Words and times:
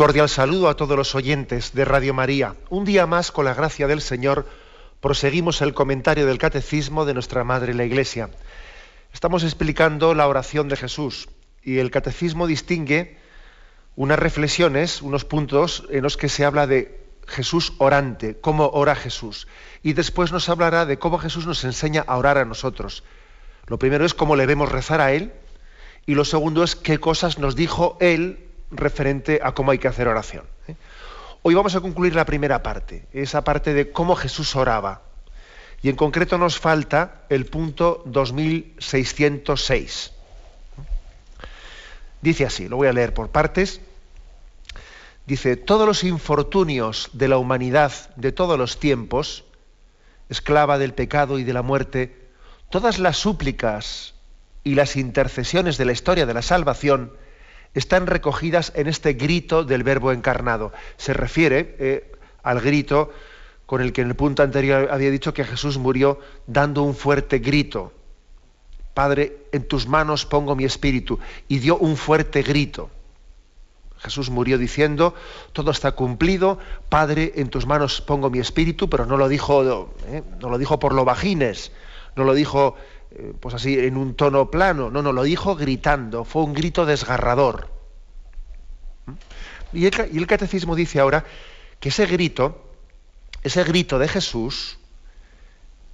Cordial 0.00 0.30
saludo 0.30 0.70
a 0.70 0.76
todos 0.76 0.96
los 0.96 1.14
oyentes 1.14 1.74
de 1.74 1.84
Radio 1.84 2.14
María. 2.14 2.54
Un 2.70 2.86
día 2.86 3.06
más, 3.06 3.30
con 3.30 3.44
la 3.44 3.52
gracia 3.52 3.86
del 3.86 4.00
Señor, 4.00 4.46
proseguimos 5.02 5.60
el 5.60 5.74
comentario 5.74 6.24
del 6.24 6.38
Catecismo 6.38 7.04
de 7.04 7.12
nuestra 7.12 7.44
Madre 7.44 7.74
la 7.74 7.84
Iglesia. 7.84 8.30
Estamos 9.12 9.44
explicando 9.44 10.14
la 10.14 10.26
oración 10.26 10.70
de 10.70 10.76
Jesús 10.76 11.28
y 11.62 11.80
el 11.80 11.90
Catecismo 11.90 12.46
distingue 12.46 13.18
unas 13.94 14.18
reflexiones, 14.18 15.02
unos 15.02 15.26
puntos 15.26 15.84
en 15.90 16.02
los 16.02 16.16
que 16.16 16.30
se 16.30 16.46
habla 16.46 16.66
de 16.66 16.98
Jesús 17.28 17.74
orante, 17.76 18.40
cómo 18.40 18.70
ora 18.72 18.94
Jesús. 18.94 19.48
Y 19.82 19.92
después 19.92 20.32
nos 20.32 20.48
hablará 20.48 20.86
de 20.86 20.98
cómo 20.98 21.18
Jesús 21.18 21.46
nos 21.46 21.62
enseña 21.64 22.06
a 22.06 22.16
orar 22.16 22.38
a 22.38 22.46
nosotros. 22.46 23.04
Lo 23.66 23.78
primero 23.78 24.06
es 24.06 24.14
cómo 24.14 24.34
le 24.34 24.46
vemos 24.46 24.72
rezar 24.72 25.02
a 25.02 25.12
Él 25.12 25.34
y 26.06 26.14
lo 26.14 26.24
segundo 26.24 26.64
es 26.64 26.74
qué 26.74 26.96
cosas 26.96 27.38
nos 27.38 27.54
dijo 27.54 27.98
Él 28.00 28.46
referente 28.70 29.40
a 29.42 29.52
cómo 29.52 29.70
hay 29.70 29.78
que 29.78 29.88
hacer 29.88 30.08
oración. 30.08 30.44
¿eh? 30.68 30.74
Hoy 31.42 31.54
vamos 31.54 31.74
a 31.74 31.80
concluir 31.80 32.14
la 32.14 32.26
primera 32.26 32.62
parte, 32.62 33.06
esa 33.12 33.42
parte 33.42 33.72
de 33.72 33.92
cómo 33.92 34.14
Jesús 34.14 34.54
oraba. 34.56 35.02
Y 35.82 35.88
en 35.88 35.96
concreto 35.96 36.36
nos 36.36 36.58
falta 36.58 37.22
el 37.30 37.46
punto 37.46 38.02
2606. 38.06 40.12
Dice 42.20 42.44
así, 42.44 42.68
lo 42.68 42.76
voy 42.76 42.88
a 42.88 42.92
leer 42.92 43.14
por 43.14 43.30
partes. 43.30 43.80
Dice, 45.26 45.56
todos 45.56 45.86
los 45.86 46.04
infortunios 46.04 47.08
de 47.14 47.28
la 47.28 47.38
humanidad 47.38 47.92
de 48.16 48.32
todos 48.32 48.58
los 48.58 48.78
tiempos, 48.78 49.44
esclava 50.28 50.76
del 50.76 50.92
pecado 50.92 51.38
y 51.38 51.44
de 51.44 51.54
la 51.54 51.62
muerte, 51.62 52.28
todas 52.68 52.98
las 52.98 53.16
súplicas 53.16 54.12
y 54.64 54.74
las 54.74 54.96
intercesiones 54.96 55.78
de 55.78 55.86
la 55.86 55.92
historia 55.92 56.26
de 56.26 56.34
la 56.34 56.42
salvación, 56.42 57.12
están 57.74 58.06
recogidas 58.06 58.72
en 58.74 58.86
este 58.86 59.14
grito 59.14 59.64
del 59.64 59.82
verbo 59.82 60.12
encarnado. 60.12 60.72
Se 60.96 61.12
refiere 61.12 61.76
eh, 61.78 62.12
al 62.42 62.60
grito 62.60 63.12
con 63.66 63.80
el 63.80 63.92
que 63.92 64.00
en 64.00 64.08
el 64.08 64.16
punto 64.16 64.42
anterior 64.42 64.88
había 64.90 65.10
dicho 65.10 65.32
que 65.32 65.44
Jesús 65.44 65.78
murió 65.78 66.18
dando 66.46 66.82
un 66.82 66.94
fuerte 66.94 67.38
grito. 67.38 67.92
Padre, 68.94 69.46
en 69.52 69.68
tus 69.68 69.86
manos 69.86 70.26
pongo 70.26 70.56
mi 70.56 70.64
espíritu. 70.64 71.20
Y 71.46 71.58
dio 71.58 71.76
un 71.76 71.96
fuerte 71.96 72.42
grito. 72.42 72.90
Jesús 73.98 74.30
murió 74.30 74.58
diciendo, 74.58 75.14
todo 75.52 75.70
está 75.70 75.92
cumplido, 75.92 76.58
Padre, 76.88 77.32
en 77.36 77.48
tus 77.48 77.66
manos 77.66 78.00
pongo 78.00 78.30
mi 78.30 78.38
espíritu, 78.38 78.88
pero 78.88 79.04
no 79.04 79.18
lo 79.18 79.28
dijo, 79.28 79.94
eh, 80.06 80.22
no 80.40 80.48
lo 80.48 80.56
dijo 80.56 80.78
por 80.78 80.94
lo 80.94 81.04
bajines, 81.04 81.70
no 82.16 82.24
lo 82.24 82.32
dijo 82.32 82.76
eh, 83.12 83.32
pues 83.38 83.54
así, 83.54 83.78
en 83.78 83.96
un 83.96 84.14
tono 84.14 84.50
plano. 84.50 84.90
No, 84.90 85.02
no, 85.02 85.12
lo 85.12 85.22
dijo 85.22 85.56
gritando, 85.56 86.24
fue 86.24 86.42
un 86.42 86.54
grito 86.54 86.86
desgarrador. 86.86 87.68
¿Mm? 89.06 89.12
Y 89.72 89.86
el, 89.86 90.26
catecismo 90.26 90.74
dice 90.74 91.00
ahora 91.00 91.24
que 91.78 91.90
ese 91.90 92.06
grito, 92.06 92.64
ese 93.42 93.64
grito 93.64 93.98
de 93.98 94.08
Jesús, 94.08 94.78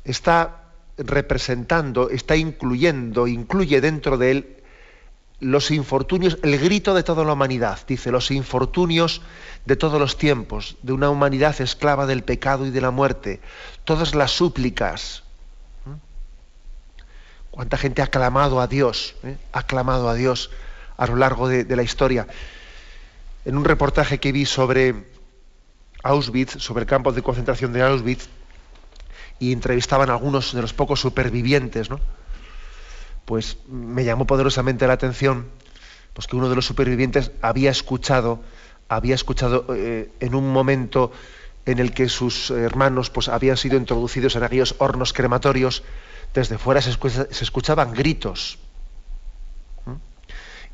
está 0.04 0.62
representando, 0.96 2.08
está 2.10 2.36
incluyendo, 2.36 3.26
incluye 3.26 3.80
dentro 3.80 4.16
de 4.16 4.30
él 4.30 4.62
los 5.38 5.70
infortunios, 5.70 6.38
el 6.42 6.58
grito 6.58 6.94
de 6.94 7.02
toda 7.02 7.22
la 7.24 7.34
humanidad, 7.34 7.78
dice, 7.86 8.10
los 8.10 8.30
infortunios 8.30 9.20
de 9.66 9.76
todos 9.76 10.00
los 10.00 10.16
tiempos, 10.16 10.78
de 10.82 10.94
una 10.94 11.10
humanidad 11.10 11.60
esclava 11.60 12.06
del 12.06 12.24
pecado 12.24 12.66
y 12.66 12.70
de 12.70 12.80
la 12.80 12.90
muerte, 12.90 13.40
todas 13.84 14.14
las 14.14 14.30
súplicas, 14.30 15.25
cuánta 17.56 17.78
gente 17.78 18.02
ha 18.02 18.08
clamado 18.08 18.60
a 18.60 18.66
Dios, 18.66 19.14
¿eh? 19.22 19.38
ha 19.52 19.62
clamado 19.62 20.10
a 20.10 20.14
Dios 20.14 20.50
a 20.98 21.06
lo 21.06 21.16
largo 21.16 21.48
de, 21.48 21.64
la 21.74 21.82
historia. 21.82 22.26
En 23.46 23.56
un 23.56 23.64
reportaje 23.64 24.20
que 24.20 24.30
vi 24.30 24.44
sobre 24.44 25.06
Auschwitz, 26.02 26.62
sobre 26.62 26.82
el 26.82 26.86
campo 26.86 27.12
de 27.12 27.22
concentración 27.22 27.72
de 27.72 27.82
Auschwitz, 27.82 28.28
y 29.38 29.54
entrevistaban 29.54 30.10
a 30.10 30.12
algunos 30.12 30.52
de 30.52 30.60
los 30.60 30.74
pocos 30.74 31.00
supervivientes, 31.00 31.88
¿no? 31.88 31.98
pues 33.24 33.56
me 33.68 34.04
llamó 34.04 34.26
poderosamente 34.26 34.86
la 34.86 34.92
atención 34.92 35.46
pues 36.12 36.26
que 36.26 36.36
uno 36.36 36.50
de 36.50 36.56
los 36.56 36.66
supervivientes 36.66 37.30
había 37.40 37.70
escuchado, 37.70 38.42
había 38.88 39.14
escuchado 39.14 39.66
eh, 39.74 40.10
en 40.20 40.34
un 40.34 40.52
momento 40.52 41.10
en 41.64 41.78
el 41.78 41.94
que 41.94 42.10
sus 42.10 42.50
hermanos 42.50 43.08
pues, 43.08 43.28
habían 43.28 43.56
sido 43.56 43.78
introducidos 43.78 44.36
en 44.36 44.42
aquellos 44.42 44.74
hornos 44.78 45.14
crematorios, 45.14 45.82
desde 46.36 46.58
fuera 46.58 46.80
se, 46.82 46.90
escuchaban 46.90 47.92
gritos. 47.92 48.58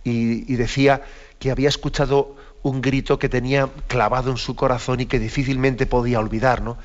Y, 0.04 0.56
decía 0.56 1.02
que 1.38 1.52
había 1.52 1.68
escuchado 1.68 2.34
un 2.62 2.82
grito 2.82 3.18
que 3.18 3.28
tenía 3.28 3.68
clavado 3.86 4.32
en 4.32 4.36
su 4.36 4.56
corazón 4.56 5.00
y 5.00 5.06
que 5.06 5.20
difícilmente 5.20 5.86
podía 5.86 6.18
olvidar, 6.18 6.60
¿no? 6.60 6.76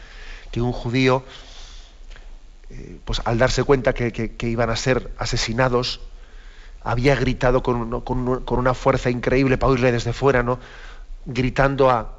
Que 0.51 0.61
un 0.61 0.71
judío, 0.71 1.23
eh, 2.69 2.99
pues 3.05 3.21
al 3.25 3.39
darse 3.39 3.63
cuenta 3.63 3.93
que, 3.93 4.37
iban 4.41 4.69
a 4.69 4.75
ser 4.75 5.11
asesinados, 5.17 5.99
había 6.83 7.16
gritado 7.16 7.63
con, 7.63 8.03
una 8.47 8.73
fuerza 8.75 9.09
increíble 9.09 9.57
para 9.57 9.71
oírle 9.71 9.91
desde 9.91 10.13
fuera, 10.13 10.43
¿no? 10.43 10.59
Gritando 11.25 11.89
a, 11.89 12.13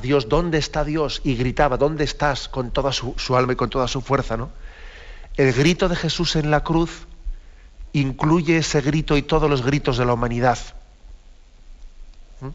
Dios, 0.00 0.28
¿dónde 0.30 0.56
está 0.56 0.84
Dios? 0.84 1.20
Y 1.24 1.36
gritaba, 1.36 1.76
¿dónde 1.76 2.04
estás? 2.04 2.48
Con 2.48 2.70
toda 2.70 2.92
su, 2.92 3.14
su 3.18 3.36
alma 3.36 3.52
y 3.52 3.56
con 3.56 3.68
toda 3.68 3.86
su 3.88 4.00
fuerza, 4.00 4.36
¿no? 4.38 4.50
El 5.38 5.52
grito 5.52 5.88
de 5.88 5.94
Jesús 5.94 6.34
en 6.34 6.50
la 6.50 6.64
cruz 6.64 7.06
incluye 7.92 8.58
ese 8.58 8.80
grito 8.80 9.16
y 9.16 9.22
todos 9.22 9.48
los 9.48 9.62
gritos 9.62 9.96
de 9.96 10.04
la 10.04 10.12
humanidad. 10.12 10.58
¿Mm? 12.40 12.48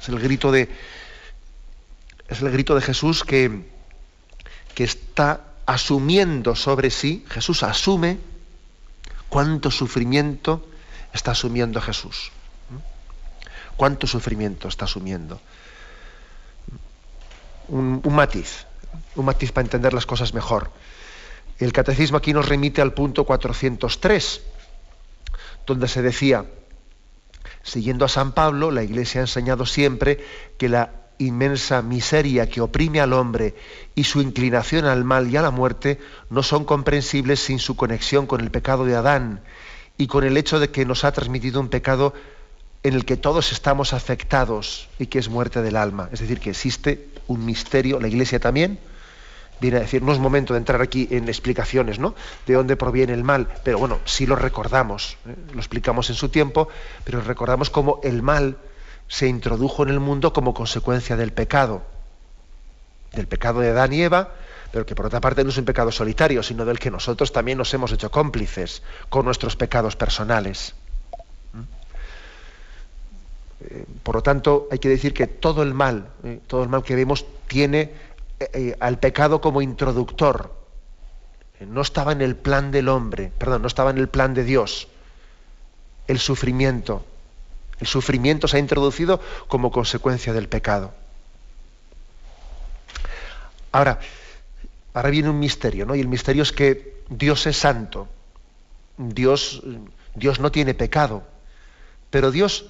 Es 0.00 0.08
el 0.08 0.20
grito 0.20 0.52
de, 0.52 0.70
es 2.28 2.40
el 2.40 2.50
grito 2.52 2.76
de 2.76 2.82
Jesús 2.82 3.24
que, 3.24 3.68
que 4.76 4.84
está 4.84 5.46
asumiendo 5.66 6.54
sobre 6.54 6.90
sí, 6.90 7.26
Jesús 7.28 7.64
asume 7.64 8.18
cuánto 9.28 9.72
sufrimiento 9.72 10.64
está 11.12 11.32
asumiendo 11.32 11.80
Jesús. 11.80 12.30
¿Mm? 12.70 13.76
¿Cuánto 13.76 14.06
sufrimiento 14.06 14.68
está 14.68 14.84
asumiendo? 14.84 15.40
Un, 17.66 18.00
un 18.04 18.14
matiz, 18.14 18.64
un 19.16 19.24
matiz 19.24 19.50
para 19.50 19.64
entender 19.64 19.92
las 19.92 20.06
cosas 20.06 20.32
mejor. 20.34 20.70
El 21.58 21.72
catecismo 21.72 22.18
aquí 22.18 22.32
nos 22.32 22.48
remite 22.48 22.80
al 22.80 22.94
punto 22.94 23.24
403, 23.24 24.42
donde 25.66 25.88
se 25.88 26.02
decía, 26.02 26.44
siguiendo 27.62 28.04
a 28.04 28.08
San 28.08 28.32
Pablo, 28.32 28.70
la 28.70 28.82
Iglesia 28.82 29.20
ha 29.20 29.24
enseñado 29.24 29.66
siempre 29.66 30.24
que 30.56 30.68
la 30.68 30.92
inmensa 31.18 31.82
miseria 31.82 32.48
que 32.48 32.60
oprime 32.60 33.00
al 33.00 33.12
hombre 33.12 33.56
y 33.96 34.04
su 34.04 34.22
inclinación 34.22 34.84
al 34.84 35.04
mal 35.04 35.28
y 35.28 35.36
a 35.36 35.42
la 35.42 35.50
muerte 35.50 35.98
no 36.30 36.44
son 36.44 36.64
comprensibles 36.64 37.40
sin 37.40 37.58
su 37.58 37.74
conexión 37.76 38.26
con 38.26 38.40
el 38.40 38.52
pecado 38.52 38.84
de 38.84 38.94
Adán 38.94 39.40
y 39.96 40.06
con 40.06 40.22
el 40.22 40.36
hecho 40.36 40.60
de 40.60 40.70
que 40.70 40.86
nos 40.86 41.02
ha 41.04 41.10
transmitido 41.10 41.60
un 41.60 41.68
pecado 41.68 42.14
en 42.84 42.94
el 42.94 43.04
que 43.04 43.16
todos 43.16 43.50
estamos 43.50 43.92
afectados 43.92 44.88
y 45.00 45.06
que 45.06 45.18
es 45.18 45.28
muerte 45.28 45.60
del 45.60 45.76
alma. 45.76 46.08
Es 46.12 46.20
decir, 46.20 46.38
que 46.38 46.50
existe 46.50 47.08
un 47.26 47.44
misterio, 47.44 47.98
la 47.98 48.06
Iglesia 48.06 48.38
también, 48.38 48.78
viene 49.60 49.78
a 49.78 49.80
decir, 49.80 50.02
no 50.02 50.12
es 50.12 50.18
momento 50.18 50.54
de 50.54 50.58
entrar 50.58 50.80
aquí 50.80 51.08
en 51.10 51.28
explicaciones, 51.28 51.98
¿no? 51.98 52.14
De 52.46 52.54
dónde 52.54 52.76
proviene 52.76 53.14
el 53.14 53.24
mal, 53.24 53.48
pero 53.64 53.78
bueno, 53.78 53.98
sí 54.04 54.26
lo 54.26 54.36
recordamos, 54.36 55.16
¿eh? 55.26 55.34
lo 55.52 55.58
explicamos 55.58 56.10
en 56.10 56.16
su 56.16 56.28
tiempo, 56.28 56.68
pero 57.04 57.20
recordamos 57.20 57.70
cómo 57.70 58.00
el 58.02 58.22
mal 58.22 58.56
se 59.08 59.26
introdujo 59.26 59.82
en 59.82 59.88
el 59.88 60.00
mundo 60.00 60.32
como 60.32 60.54
consecuencia 60.54 61.16
del 61.16 61.32
pecado, 61.32 61.82
del 63.12 63.26
pecado 63.26 63.60
de 63.60 63.70
Adán 63.70 63.92
y 63.92 64.02
Eva, 64.02 64.34
pero 64.70 64.84
que 64.84 64.94
por 64.94 65.06
otra 65.06 65.20
parte 65.20 65.42
no 65.42 65.50
es 65.50 65.56
un 65.56 65.64
pecado 65.64 65.90
solitario, 65.90 66.42
sino 66.42 66.64
del 66.64 66.78
que 66.78 66.90
nosotros 66.90 67.32
también 67.32 67.58
nos 67.58 67.72
hemos 67.72 67.90
hecho 67.92 68.10
cómplices 68.10 68.82
con 69.08 69.24
nuestros 69.24 69.56
pecados 69.56 69.96
personales. 69.96 70.74
Eh, 73.60 73.84
por 74.02 74.16
lo 74.16 74.22
tanto, 74.22 74.68
hay 74.70 74.78
que 74.78 74.88
decir 74.88 75.12
que 75.14 75.26
todo 75.26 75.62
el 75.62 75.74
mal, 75.74 76.08
¿eh? 76.22 76.40
todo 76.46 76.62
el 76.62 76.68
mal 76.68 76.82
que 76.84 76.94
vemos 76.94 77.26
tiene 77.48 77.92
eh, 78.40 78.50
eh, 78.52 78.76
al 78.80 78.98
pecado 78.98 79.40
como 79.40 79.62
introductor. 79.62 80.54
No 81.60 81.80
estaba 81.80 82.12
en 82.12 82.22
el 82.22 82.36
plan 82.36 82.70
del 82.70 82.88
hombre, 82.88 83.32
perdón, 83.36 83.62
no 83.62 83.68
estaba 83.68 83.90
en 83.90 83.98
el 83.98 84.08
plan 84.08 84.32
de 84.34 84.44
Dios. 84.44 84.86
El 86.06 86.20
sufrimiento, 86.20 87.04
El 87.80 87.86
sufrimiento 87.86 88.48
se 88.48 88.56
ha 88.56 88.60
introducido 88.60 89.20
como 89.48 89.70
consecuencia 89.70 90.32
del 90.32 90.48
pecado. 90.48 90.94
Ahora, 93.72 93.98
ahora 94.94 95.10
viene 95.10 95.28
un 95.28 95.38
misterio, 95.38 95.84
¿no? 95.84 95.94
Y 95.94 96.00
el 96.00 96.08
misterio 96.08 96.42
es 96.42 96.52
que 96.52 97.02
Dios 97.08 97.46
es 97.46 97.56
santo. 97.56 98.08
Dios, 98.96 99.62
Dios 100.14 100.40
no 100.40 100.50
tiene 100.50 100.74
pecado. 100.74 101.22
Pero 102.10 102.30
Dios, 102.30 102.66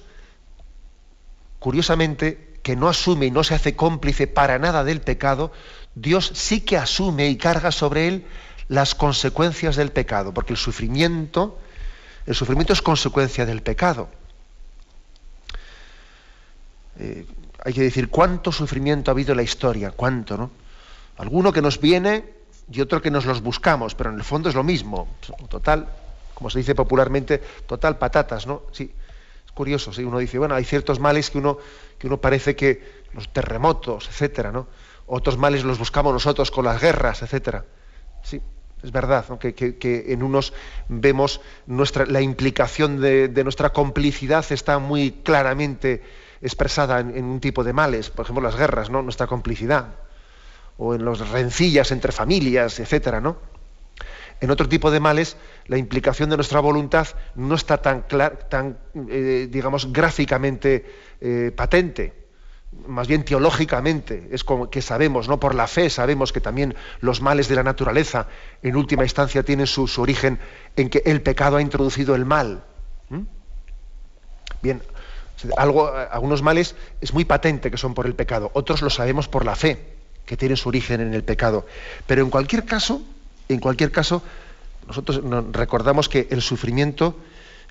curiosamente, 1.59 2.48
que 2.63 2.75
no 2.75 2.87
asume 2.87 3.27
y 3.27 3.31
no 3.31 3.43
se 3.43 3.55
hace 3.55 3.75
cómplice 3.75 4.27
para 4.27 4.59
nada 4.59 4.83
del 4.83 5.01
pecado, 5.01 5.51
Dios 5.95 6.31
sí 6.33 6.61
que 6.61 6.77
asume 6.77 7.27
y 7.27 7.37
carga 7.37 7.71
sobre 7.71 8.07
él 8.07 8.25
las 8.67 8.95
consecuencias 8.95 9.75
del 9.75 9.91
pecado, 9.91 10.33
porque 10.33 10.53
el 10.53 10.57
sufrimiento, 10.57 11.57
el 12.25 12.35
sufrimiento 12.35 12.73
es 12.73 12.81
consecuencia 12.81 13.45
del 13.45 13.61
pecado. 13.61 14.09
Eh, 16.99 17.25
hay 17.63 17.73
que 17.73 17.81
decir 17.81 18.09
cuánto 18.09 18.51
sufrimiento 18.51 19.09
ha 19.09 19.13
habido 19.13 19.31
en 19.31 19.37
la 19.37 19.43
historia, 19.43 19.91
cuánto, 19.91 20.37
¿no? 20.37 20.51
Alguno 21.17 21.51
que 21.51 21.61
nos 21.61 21.79
viene 21.79 22.23
y 22.71 22.81
otro 22.81 23.01
que 23.01 23.11
nos 23.11 23.25
los 23.25 23.41
buscamos, 23.41 23.95
pero 23.95 24.11
en 24.11 24.17
el 24.17 24.23
fondo 24.23 24.49
es 24.49 24.55
lo 24.55 24.63
mismo. 24.63 25.07
Total, 25.49 25.87
como 26.33 26.49
se 26.49 26.59
dice 26.59 26.75
popularmente, 26.75 27.39
total 27.65 27.97
patatas, 27.97 28.47
¿no? 28.47 28.63
Sí, 28.71 28.91
curioso, 29.59 29.91
sí, 29.91 30.05
uno 30.05 30.19
dice, 30.19 30.39
bueno, 30.39 30.55
hay 30.55 30.63
ciertos 30.63 31.01
males 31.01 31.29
que 31.29 31.37
uno, 31.37 31.57
que 31.97 32.07
uno 32.07 32.21
parece 32.21 32.55
que 32.55 32.81
los 33.11 33.27
terremotos, 33.33 34.07
etcétera, 34.07 34.53
¿no? 34.53 34.67
Otros 35.05 35.37
males 35.37 35.65
los 35.65 35.77
buscamos 35.77 36.13
nosotros 36.13 36.49
con 36.49 36.63
las 36.63 36.79
guerras, 36.79 37.23
etcétera. 37.23 37.65
Sí, 38.23 38.41
es 38.81 38.91
verdad, 38.93 39.25
que, 39.37 40.05
en 40.07 40.23
unos 40.23 40.53
vemos 40.87 41.41
nuestra, 41.65 42.05
la 42.05 42.21
implicación 42.21 43.01
de, 43.01 43.43
nuestra 43.43 43.73
complicidad 43.73 44.45
está 44.49 44.79
muy 44.79 45.11
claramente 45.11 46.03
expresada 46.41 47.01
en, 47.01 47.25
un 47.25 47.41
tipo 47.41 47.65
de 47.65 47.73
males, 47.73 48.09
por 48.09 48.23
ejemplo 48.23 48.41
las 48.41 48.55
guerras, 48.55 48.89
¿no? 48.89 49.01
nuestra 49.01 49.27
complicidad, 49.27 49.87
o 50.77 50.95
en 50.95 51.03
las 51.03 51.19
rencillas 51.27 51.91
entre 51.91 52.13
familias, 52.13 52.79
etcétera, 52.79 53.19
¿no? 53.19 53.35
En 54.41 54.51
otro 54.51 54.69
tipo 54.69 54.89
de 54.91 54.99
males, 54.99 55.37
la 55.67 55.77
implicación 55.77 56.29
de 56.29 56.37
nuestra 56.37 56.59
voluntad 56.59 57.07
no 57.35 57.55
está 57.55 57.81
tan, 57.81 58.05
tan 58.49 58.77
eh, 59.09 59.47
digamos, 59.49 59.91
gráficamente 59.91 60.85
eh, 61.19 61.51
patente 61.55 62.19
más 62.87 63.07
bien 63.07 63.23
teológicamente, 63.23 64.29
es 64.31 64.43
como 64.43 64.69
que 64.69 64.81
sabemos, 64.81 65.27
no 65.27 65.39
por 65.39 65.55
la 65.55 65.67
fe, 65.67 65.89
sabemos 65.89 66.31
que 66.31 66.41
también 66.41 66.75
los 67.01 67.21
males 67.21 67.47
de 67.47 67.55
la 67.55 67.63
naturaleza 67.63 68.27
en 68.61 68.75
última 68.75 69.03
instancia 69.03 69.43
tienen 69.43 69.67
su, 69.67 69.89
origen 69.97 70.39
en 70.75 70.89
que 70.89 71.01
el 71.05 71.21
pecado 71.21 71.57
ha 71.57 71.61
introducido 71.61 72.15
el 72.15 72.25
mal. 72.25 72.63
Bien, 74.61 74.81
algo, 75.57 75.87
algunos 75.87 76.41
males 76.41 76.75
es 77.01 77.13
muy 77.13 77.25
patente 77.25 77.71
que 77.71 77.77
son 77.77 77.93
por 77.93 78.05
el 78.05 78.13
pecado, 78.13 78.51
otros 78.53 78.81
lo 78.81 78.89
sabemos 78.89 79.27
por 79.27 79.45
la 79.45 79.55
fe, 79.55 79.95
que 80.25 80.37
tiene 80.37 80.55
su 80.55 80.69
origen 80.69 81.01
en 81.01 81.13
el 81.13 81.23
pecado. 81.23 81.65
Pero 82.05 82.21
en 82.21 82.29
cualquier 82.29 82.65
caso, 82.65 83.01
en 83.49 83.59
cualquier 83.59 83.91
caso, 83.91 84.21
nosotros 84.87 85.21
recordamos 85.51 86.07
que 86.07 86.27
el 86.29 86.41
sufrimiento, 86.41 87.17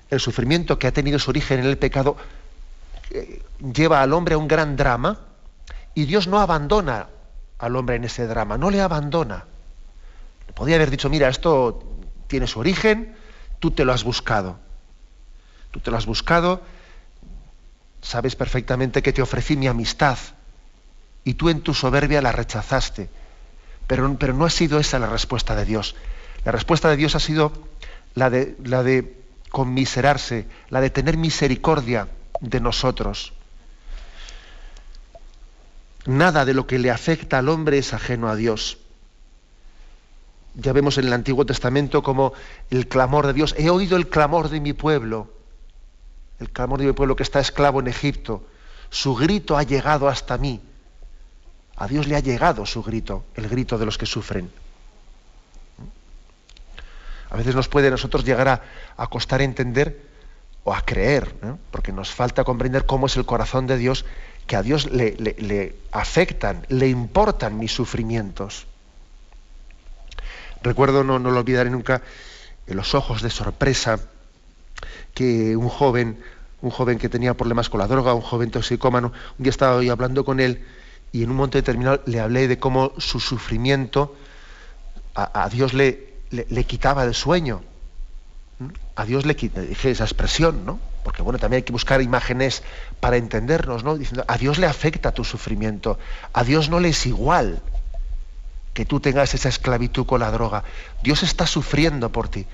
el 0.09 0.19
sufrimiento 0.19 0.77
que 0.77 0.87
ha 0.87 0.93
tenido 0.93 1.19
su 1.19 1.31
origen 1.31 1.59
en 1.59 1.65
el 1.65 1.77
pecado, 1.77 2.17
lleva 3.73 4.01
al 4.01 4.13
hombre 4.13 4.35
a 4.35 4.37
un 4.37 4.47
gran 4.47 4.75
drama 4.75 5.19
y 5.95 6.05
Dios 6.05 6.27
no 6.27 6.39
abandona 6.39 7.07
al 7.57 7.75
hombre 7.75 7.95
en 7.95 8.03
ese 8.03 8.27
drama, 8.27 8.57
no 8.57 8.69
le 8.69 8.81
abandona. 8.81 9.45
Podría 10.53 10.75
haber 10.75 10.91
dicho, 10.91 11.09
mira, 11.09 11.29
esto 11.29 11.83
tiene 12.27 12.47
su 12.47 12.59
origen, 12.59 13.15
tú 13.59 13.71
te 13.71 13.85
lo 13.85 13.93
has 13.93 14.03
buscado. 14.03 14.59
Tú 15.71 15.79
te 15.79 15.91
lo 15.91 15.97
has 15.97 16.05
buscado, 16.05 16.61
sabes 18.01 18.35
perfectamente 18.35 19.01
que 19.01 19.13
te 19.13 19.21
ofrecí 19.21 19.55
mi 19.55 19.67
amistad 19.67 20.17
y 21.23 21.35
tú 21.35 21.49
en 21.49 21.61
tu 21.61 21.73
soberbia 21.73 22.21
la 22.21 22.31
rechazaste. 22.31 23.09
Pero, 23.89 24.15
pero 24.19 24.35
no 24.35 24.45
ha 24.45 24.51
sido 24.51 24.79
esa 24.79 24.99
la 24.99 25.07
respuesta 25.07 25.55
de 25.55 25.65
Dios. 25.65 25.95
La 26.45 26.51
respuesta 26.51 26.91
de 26.91 26.95
Dios 26.95 27.15
ha 27.15 27.19
sido 27.19 27.51
la 28.13 28.29
de, 28.29 28.55
la 28.63 28.83
de 28.83 29.17
conmiserarse, 29.49 30.45
la 30.69 30.79
de 30.79 30.91
tener 30.91 31.17
misericordia 31.17 32.07
de 32.39 32.59
nosotros. 32.59 33.33
Nada 36.05 36.45
de 36.45 36.53
lo 36.53 36.67
que 36.67 36.77
le 36.77 36.91
afecta 36.91 37.39
al 37.39 37.49
hombre 37.49 37.79
es 37.79 37.95
ajeno 37.95 38.29
a 38.29 38.35
Dios. 38.35 38.77
Ya 40.53 40.71
vemos 40.71 40.99
en 40.99 41.07
el 41.07 41.13
Antiguo 41.13 41.47
Testamento 41.47 42.03
como 42.03 42.33
el 42.69 42.87
clamor 42.87 43.25
de 43.25 43.33
Dios, 43.33 43.55
he 43.57 43.71
oído 43.71 43.97
el 43.97 44.07
clamor 44.07 44.49
de 44.49 44.59
mi 44.59 44.73
pueblo, 44.73 45.33
el 46.39 46.51
clamor 46.51 46.79
de 46.79 46.85
mi 46.85 46.93
pueblo 46.93 47.15
que 47.15 47.23
está 47.23 47.39
esclavo 47.39 47.79
en 47.79 47.87
Egipto, 47.87 48.45
su 48.91 49.15
grito 49.15 49.57
ha 49.57 49.63
llegado 49.63 50.07
hasta 50.07 50.37
mí. 50.37 50.61
A 51.79 51.87
Dios 51.87 52.07
le 52.07 52.17
ha 52.17 52.19
llegado 52.19 52.65
su 52.65 52.83
grito, 52.83 53.23
el 53.35 53.47
grito 53.47 53.77
de 53.77 53.85
los 53.85 53.97
que 53.97 54.05
sufren. 54.05 54.51
A 57.29 57.37
veces 57.37 57.55
nos 57.55 57.69
puede 57.69 57.87
a 57.87 57.91
nosotros 57.91 58.25
llegar 58.25 58.49
a, 58.49 58.61
a 58.97 59.07
costar 59.07 59.41
entender 59.41 60.09
o 60.65 60.73
a 60.73 60.81
creer, 60.81 61.33
porque 61.71 61.93
nos 61.93 62.11
falta 62.11 62.43
comprender 62.43 62.85
cómo 62.85 63.05
es 63.05 63.15
el 63.15 63.25
corazón 63.25 63.65
de 63.65 63.77
Dios, 63.77 64.05
que 64.45 64.57
a 64.57 64.61
Dios 64.61 64.91
le, 64.91 65.75
afectan, 65.91 66.65
le 66.67 66.89
importan 66.89 67.57
mis 67.57 67.71
sufrimientos. 67.71 68.67
Recuerdo, 70.61 71.05
no, 71.05 71.17
no 71.17 71.31
lo 71.31 71.39
olvidaré 71.39 71.69
nunca, 71.69 72.01
en 72.67 72.75
los 72.75 72.93
ojos 72.93 73.21
de 73.21 73.29
sorpresa 73.29 73.99
que 75.13 75.55
un 75.55 75.69
joven, 75.69 76.21
un 76.61 76.71
joven 76.71 76.97
que 76.97 77.07
tenía 77.07 77.35
problemas 77.35 77.69
con 77.69 77.79
la 77.79 77.87
droga, 77.87 78.13
un 78.13 78.21
joven 78.21 78.51
toxicómano, 78.51 79.13
un 79.37 79.43
día 79.43 79.51
estaba 79.51 79.81
yo 79.81 79.93
hablando 79.93 80.25
con 80.25 80.41
él 80.41 80.65
y 81.11 81.23
en 81.23 81.31
un 81.31 81.37
momento 81.37 81.57
determinado 81.57 82.01
le 82.05 82.19
hablé 82.19 82.47
de 82.47 82.59
cómo 82.59 82.93
su 82.97 83.19
sufrimiento 83.19 84.15
a, 85.15 85.49
Dios 85.49 85.73
le, 85.73 86.13
le, 86.31 86.63
quitaba 86.63 87.03
el 87.03 87.13
sueño 87.13 87.61
a 88.95 89.05
Dios 89.05 89.25
le 89.25 89.33
dije 89.33 89.91
esa 89.91 90.03
expresión, 90.03 90.65
¿no? 90.65 90.79
Porque 91.03 91.21
bueno, 91.21 91.39
también 91.39 91.59
hay 91.59 91.63
que 91.63 91.71
buscar 91.71 92.01
imágenes 92.01 92.63
para 92.99 93.15
entendernos, 93.15 93.83
¿no? 93.83 93.97
Diciendo, 93.97 94.25
a 94.27 94.37
Dios 94.37 94.57
le 94.57 94.67
afecta 94.67 95.13
tu 95.13 95.23
sufrimiento, 95.23 95.97
a 96.33 96.43
Dios 96.43 96.69
no 96.69 96.79
le 96.79 96.89
es 96.89 97.05
igual 97.05 97.61
que 98.73 98.85
tú 98.85 98.99
tengas 98.99 99.33
esa 99.33 99.49
esclavitud 99.49 100.05
con 100.05 100.19
la 100.19 100.31
droga. 100.31 100.63
Dios 101.01 101.23
está 101.23 101.47
sufriendo 101.47 102.11
por 102.11 102.27
ti. 102.27 102.45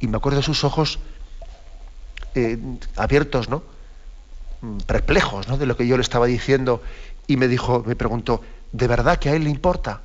Y 0.00 0.06
me 0.06 0.18
acuerdo 0.18 0.38
de 0.38 0.44
sus 0.44 0.64
ojos 0.64 0.98
eh, 2.34 2.58
abiertos, 2.96 3.48
¿no? 3.48 3.62
Mm, 4.60 4.78
perplejos, 4.80 5.48
¿no? 5.48 5.56
De 5.56 5.66
lo 5.66 5.76
que 5.76 5.86
yo 5.86 5.96
le 5.96 6.02
estaba 6.02 6.26
diciendo. 6.26 6.82
Y 7.26 7.36
me 7.36 7.48
dijo, 7.48 7.82
me 7.86 7.96
preguntó, 7.96 8.42
¿de 8.72 8.86
verdad 8.86 9.18
que 9.18 9.30
a 9.30 9.34
él 9.34 9.44
le 9.44 9.50
importa? 9.50 10.02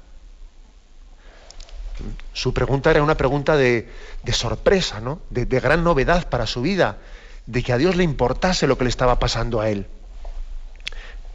Su 2.34 2.54
pregunta 2.54 2.92
era 2.92 3.04
una 3.04 3.16
pregunta 3.16 3.58
de, 3.58 3.90
sorpresa, 4.32 5.02
¿no? 5.02 5.20
De, 5.30 5.46
gran 5.60 5.84
novedad 5.84 6.30
para 6.30 6.48
su 6.48 6.62
vida, 6.62 6.98
de 7.46 7.64
que 7.64 7.74
a 7.74 7.78
Dios 7.78 7.96
le 7.96 8.04
importase 8.04 8.68
lo 8.68 8.78
que 8.78 8.86
le 8.86 8.90
estaba 8.90 9.20
pasando 9.20 9.60
a 9.60 9.70
él. 9.70 9.88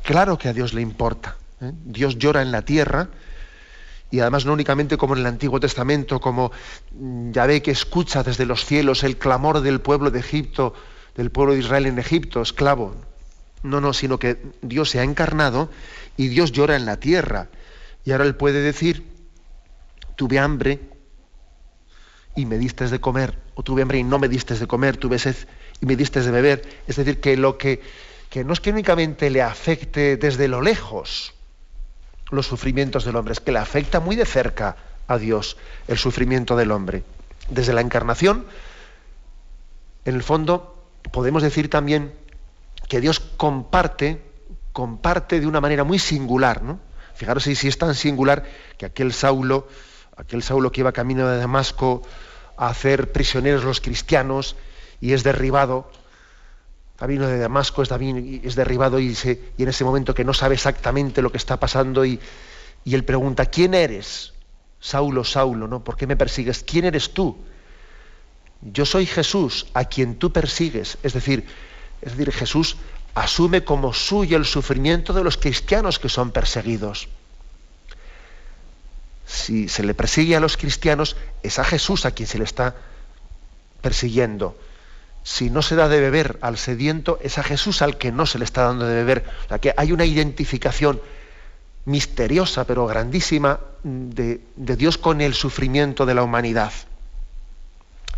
Claro 0.03 0.38
que 0.38 0.49
a 0.49 0.53
Dios 0.53 0.73
le 0.75 0.81
importa. 0.81 1.37
¿eh? 1.61 1.73
Dios 1.85 2.19
llora 2.19 2.43
en 2.43 2.53
la 2.53 2.62
tierra 2.62 3.09
y 4.11 4.21
además 4.21 4.47
no 4.47 4.53
únicamente 4.53 4.97
como 4.97 5.14
en 5.14 5.21
el 5.21 5.26
Antiguo 5.26 5.59
Testamento, 5.61 6.21
como 6.21 6.53
mm, 6.93 7.33
ya 7.33 7.47
ve 7.47 7.62
que 7.62 7.71
escucha 7.71 8.23
desde 8.23 8.47
los 8.47 8.64
cielos 8.64 9.03
el 9.03 9.17
clamor 9.17 9.61
del 9.61 9.81
pueblo 9.81 10.11
de 10.11 10.21
Egipto, 10.21 10.75
del 11.17 11.31
pueblo 11.31 11.55
de 11.55 11.61
Israel 11.61 11.87
en 11.87 11.99
Egipto, 11.99 12.43
esclavo. 12.43 12.95
No, 13.64 13.80
no, 13.80 13.94
sino 13.94 14.18
que 14.18 14.37
Dios 14.61 14.90
se 14.90 15.00
ha 15.00 15.02
encarnado 15.02 15.71
y 16.18 16.28
Dios 16.28 16.52
llora 16.52 16.76
en 16.76 16.85
la 16.85 16.99
tierra. 16.99 17.49
Y 18.04 18.12
ahora 18.12 18.25
él 18.25 18.37
puede 18.37 18.61
decir, 18.61 19.06
tuve 20.16 20.38
hambre 20.38 20.80
y 22.37 22.44
me 22.44 22.59
diste 22.59 22.87
de 22.88 23.00
comer, 23.00 23.38
o 23.54 23.62
tuve 23.62 23.80
hambre 23.80 23.99
y 23.99 24.04
no 24.04 24.18
me 24.18 24.28
diste 24.28 24.54
de 24.54 24.66
comer, 24.66 24.99
tuve 24.99 25.18
sed 25.18 25.37
y 25.80 25.87
me 25.87 25.97
diste 25.97 26.21
de 26.21 26.30
beber. 26.30 26.62
Es 26.87 26.97
decir, 26.97 27.21
que 27.21 27.38
lo 27.38 27.56
que, 27.56 27.80
que 28.28 28.44
no 28.44 28.52
es 28.52 28.61
que 28.61 28.68
únicamente 28.68 29.30
le 29.30 29.40
afecte 29.40 30.18
desde 30.18 30.47
lo 30.47 30.61
lejos 30.61 31.33
los 32.30 32.47
sufrimientos 32.47 33.06
del 33.06 33.16
hombre, 33.16 33.33
es 33.33 33.40
que 33.40 33.52
le 33.52 33.61
afecta 33.61 33.99
muy 33.99 34.14
de 34.14 34.26
cerca 34.26 34.76
a 35.09 35.16
Dios 35.16 35.56
el 35.88 35.97
sufrimiento 35.97 36.54
del 36.54 36.71
hombre. 36.71 37.02
Desde 37.49 37.73
la 37.73 37.80
encarnación, 37.80 38.44
en 40.04 40.14
el 40.16 40.23
fondo, 40.23 40.87
podemos 41.12 41.42
decir 41.42 41.71
también 41.71 42.12
que 42.88 43.00
Dios 43.00 43.21
comparte, 43.21 44.23
comparte 44.73 45.41
de 45.41 45.47
una 45.47 45.61
manera 45.61 45.85
muy 45.85 45.99
singular, 45.99 46.62
¿no? 46.62 46.81
Fijaros 47.14 47.45
si 47.45 47.69
es 47.69 47.79
tan 47.79 47.95
singular 47.95 48.45
que 48.76 48.87
aquel 48.87 49.12
Saulo 49.12 49.69
aquel 50.17 50.43
Saulo 50.43 50.71
que 50.71 50.81
iba 50.81 50.93
camino 50.93 51.29
de 51.29 51.38
Damasco 51.38 52.03
a 52.57 52.69
hacer 52.69 53.12
prisioneros 53.12 53.64
los 53.64 53.81
cristianos 53.81 54.57
y 55.00 55.12
es 55.12 55.25
derribado, 55.25 55.91
camino 56.97 57.26
de 57.26 57.38
Damasco 57.38 57.83
es, 57.83 57.91
es 57.91 58.55
derribado 58.55 59.00
y, 59.00 59.17
y, 59.57 59.62
en 59.62 59.69
ese 59.69 59.85
momento 59.85 60.14
que 60.14 60.25
no 60.25 60.33
sabe 60.33 60.55
exactamente 60.55 61.23
lo 61.23 61.33
que 61.33 61.38
está 61.38 61.59
pasando 61.59 62.05
y, 62.05 62.21
y 62.85 62.95
él 62.95 63.05
pregunta, 63.05 63.47
¿quién 63.47 63.75
eres? 63.75 64.33
Saulo, 64.81 65.25
Saulo, 65.25 65.67
¿no? 65.67 65.83
¿Por 65.83 65.97
qué 65.97 66.07
me 66.07 66.17
persigues? 66.17 66.62
¿Quién 66.62 66.85
eres 66.85 67.12
tú? 67.12 67.37
Yo 68.61 68.87
soy 68.87 69.07
Jesús, 69.07 69.67
a 69.75 69.87
quien 69.87 70.17
tú 70.17 70.33
persigues. 70.33 70.99
Es 71.03 71.12
decir, 71.14 71.47
es 72.04 72.16
decir, 72.16 72.32
Jesús 72.32 72.76
asume 73.14 73.64
como 73.64 73.94
suyo 73.94 74.37
el 74.37 74.44
sufrimiento 74.44 75.14
de 75.14 75.25
los 75.25 75.38
cristianos 75.38 75.99
que 75.99 76.11
son 76.11 76.32
perseguidos. 76.32 77.08
Si 79.25 79.68
se 79.68 79.82
le 79.82 79.94
persigue 79.94 80.37
a 80.37 80.40
los 80.40 80.58
cristianos, 80.58 81.16
es 81.42 81.58
a 81.58 81.64
Jesús 81.64 82.04
a 82.04 82.11
quien 82.11 82.28
se 82.28 82.38
le 82.38 82.44
está 82.44 82.75
persiguiendo. 83.80 84.58
Si 85.23 85.49
no 85.49 85.62
se 85.62 85.76
da 85.76 85.88
de 85.88 86.00
beber 86.00 86.38
al 86.42 86.58
sediento, 86.58 87.18
es 87.23 87.38
a 87.38 87.42
Jesús 87.42 87.80
al 87.80 87.96
que 87.96 88.12
no 88.12 88.26
se 88.26 88.38
le 88.38 88.44
está 88.44 88.64
dando 88.64 88.87
de 88.87 88.96
beber. 88.96 89.25
O 89.50 89.58
que 89.58 89.73
hay 89.75 89.92
una 89.92 90.04
identificación 90.04 91.00
misteriosa 91.87 92.66
pero 92.66 92.87
grandísima 92.87 93.61
de, 93.82 94.42
de 94.56 94.76
Dios 94.76 94.99
con 94.99 95.23
el 95.23 95.32
sufrimiento 95.32 96.04
de 96.04 96.14
la 96.14 96.23
humanidad. 96.23 96.73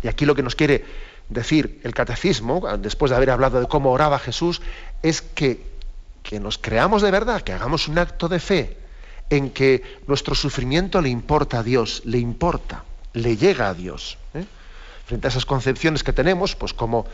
Y 0.03 0.09
aquí 0.09 0.25
lo 0.25 0.35
que 0.35 0.43
nos 0.43 0.55
quiere 0.55 1.06
decir 1.29 1.79
el 1.83 1.93
catecismo, 1.93 2.61
después 2.79 3.09
de 3.09 3.17
haber 3.17 3.31
hablado 3.31 3.59
de 3.59 3.67
cómo 3.67 3.91
oraba 3.91 4.19
Jesús, 4.19 4.61
es 5.01 5.21
que, 5.21 5.65
que 6.23 6.39
nos 6.39 6.57
creamos 6.57 7.01
de 7.01 7.11
verdad, 7.11 7.41
que 7.41 7.53
hagamos 7.53 7.87
un 7.87 7.99
acto 7.99 8.27
de 8.27 8.39
fe 8.39 8.77
en 9.29 9.49
que 9.49 9.83
nuestro 10.07 10.35
sufrimiento 10.35 11.01
le 11.01 11.09
importa 11.09 11.59
a 11.59 11.63
Dios, 11.63 12.01
le 12.05 12.17
importa, 12.17 12.83
le 13.13 13.35
llega 13.35 13.69
a 13.69 13.73
Dios. 13.73 14.17
¿eh? 14.33 14.45
Frente 15.05 15.27
a 15.27 15.29
esas 15.29 15.45
concepciones 15.45 16.03
que 16.03 16.13
tenemos, 16.13 16.55
pues 16.55 16.73
como, 16.73 17.05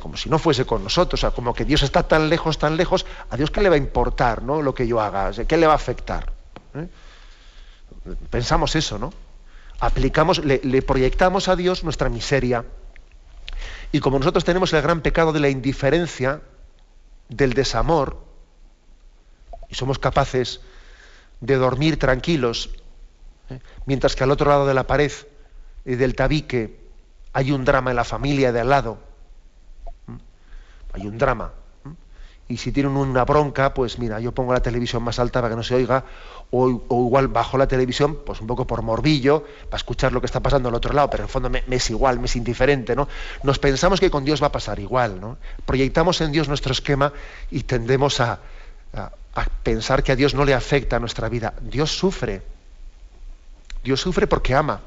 como 0.00 0.16
si 0.16 0.28
no 0.28 0.38
fuese 0.38 0.66
con 0.66 0.84
nosotros, 0.84 1.20
o 1.20 1.22
sea, 1.22 1.30
como 1.30 1.54
que 1.54 1.64
Dios 1.64 1.82
está 1.82 2.02
tan 2.02 2.28
lejos, 2.28 2.58
tan 2.58 2.76
lejos, 2.76 3.06
a 3.30 3.36
Dios 3.36 3.50
qué 3.50 3.62
le 3.62 3.68
va 3.68 3.74
a 3.76 3.78
importar 3.78 4.42
¿no? 4.42 4.60
lo 4.62 4.74
que 4.74 4.86
yo 4.86 5.00
haga, 5.00 5.32
qué 5.46 5.56
le 5.56 5.66
va 5.66 5.72
a 5.72 5.76
afectar. 5.76 6.32
¿Eh? 6.74 6.88
Pensamos 8.30 8.76
eso, 8.76 8.98
¿no? 8.98 9.12
Aplicamos, 9.80 10.44
le 10.44 10.82
proyectamos 10.82 11.48
a 11.48 11.56
Dios 11.56 11.84
nuestra 11.84 12.10
miseria, 12.10 12.66
y 13.92 14.00
como 14.00 14.18
nosotros 14.18 14.44
tenemos 14.44 14.72
el 14.72 14.82
gran 14.82 15.00
pecado 15.00 15.32
de 15.32 15.40
la 15.40 15.48
indiferencia, 15.48 16.40
del 17.28 17.52
desamor, 17.52 18.18
y 19.68 19.74
somos 19.74 19.98
capaces 19.98 20.60
de 21.40 21.56
dormir 21.56 21.98
tranquilos, 21.98 22.70
¿eh? 23.48 23.60
mientras 23.86 24.16
que 24.16 24.24
al 24.24 24.30
otro 24.30 24.50
lado 24.50 24.66
de 24.66 24.74
la 24.74 24.86
pared 24.86 25.12
y 25.84 25.94
del 25.94 26.14
tabique 26.14 26.78
hay 27.32 27.52
un 27.52 27.64
drama 27.64 27.90
en 27.90 27.96
la 27.96 28.04
familia 28.04 28.52
de 28.52 28.60
al 28.60 28.68
lado, 28.68 28.98
hay 30.92 31.06
un 31.06 31.18
drama, 31.18 31.52
y 32.50 32.56
si 32.56 32.72
tienen 32.72 32.96
una 32.96 33.24
bronca, 33.24 33.72
pues 33.72 34.00
mira, 34.00 34.18
yo 34.18 34.32
pongo 34.32 34.52
la 34.52 34.60
televisión 34.60 35.04
más 35.04 35.20
alta 35.20 35.40
para 35.40 35.50
que 35.50 35.56
no 35.56 35.62
se 35.62 35.76
oiga, 35.76 36.04
o, 36.50 36.68
igual 36.68 37.28
bajo 37.28 37.56
la 37.56 37.68
televisión, 37.68 38.18
pues 38.26 38.40
un 38.40 38.48
poco 38.48 38.66
por 38.66 38.82
morbillo, 38.82 39.44
para 39.66 39.76
escuchar 39.76 40.12
lo 40.12 40.20
que 40.20 40.26
está 40.26 40.40
pasando 40.40 40.68
al 40.68 40.74
otro 40.74 40.92
lado, 40.92 41.08
pero 41.08 41.22
en 41.22 41.28
el 41.28 41.30
fondo 41.30 41.48
me, 41.48 41.62
es 41.70 41.90
igual, 41.90 42.18
me 42.18 42.26
es 42.26 42.34
indiferente, 42.34 42.96
¿no? 42.96 43.06
Nos 43.44 43.60
pensamos 43.60 44.00
que 44.00 44.10
con 44.10 44.24
Dios 44.24 44.42
va 44.42 44.48
a 44.48 44.52
pasar 44.52 44.80
igual, 44.80 45.20
¿no? 45.20 45.38
Proyectamos 45.64 46.20
en 46.22 46.32
Dios 46.32 46.48
nuestro 46.48 46.72
esquema 46.72 47.12
y 47.52 47.62
tendemos 47.62 48.18
a, 48.18 48.40
a 48.92 49.44
pensar 49.62 50.02
que 50.02 50.10
a 50.10 50.16
Dios 50.16 50.34
no 50.34 50.44
le 50.44 50.52
afecta 50.52 50.98
nuestra 50.98 51.28
vida. 51.28 51.54
Dios 51.62 51.96
sufre. 51.96 52.42
Dios 53.84 54.00
sufre 54.00 54.26
porque 54.26 54.56
ama. 54.56 54.80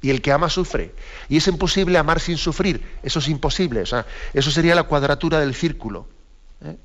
Y 0.00 0.10
el 0.10 0.22
que 0.22 0.30
ama 0.30 0.48
sufre. 0.48 0.94
Y 1.28 1.38
es 1.38 1.48
imposible 1.48 1.98
amar 1.98 2.20
sin 2.20 2.36
sufrir. 2.36 2.98
Eso 3.02 3.18
es 3.18 3.26
imposible. 3.26 3.80
O 3.80 3.86
sea, 3.86 4.06
eso 4.32 4.52
sería 4.52 4.76
la 4.76 4.84
cuadratura 4.84 5.40
del 5.40 5.56
círculo. 5.56 6.06
¿Eh? 6.62 6.76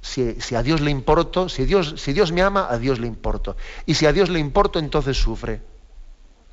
Si, 0.00 0.54
a 0.54 0.62
Dios 0.62 0.80
le 0.80 0.90
importo, 0.90 1.48
si 1.48 1.64
Dios, 1.64 1.94
si 1.98 2.12
Dios 2.12 2.32
me 2.32 2.42
ama, 2.42 2.66
a 2.70 2.78
Dios 2.78 2.98
le 2.98 3.06
importo. 3.06 3.56
Y 3.84 3.94
si 3.94 4.06
a 4.06 4.12
Dios 4.12 4.30
le 4.30 4.38
importo, 4.38 4.78
entonces 4.78 5.16
sufre. 5.16 5.60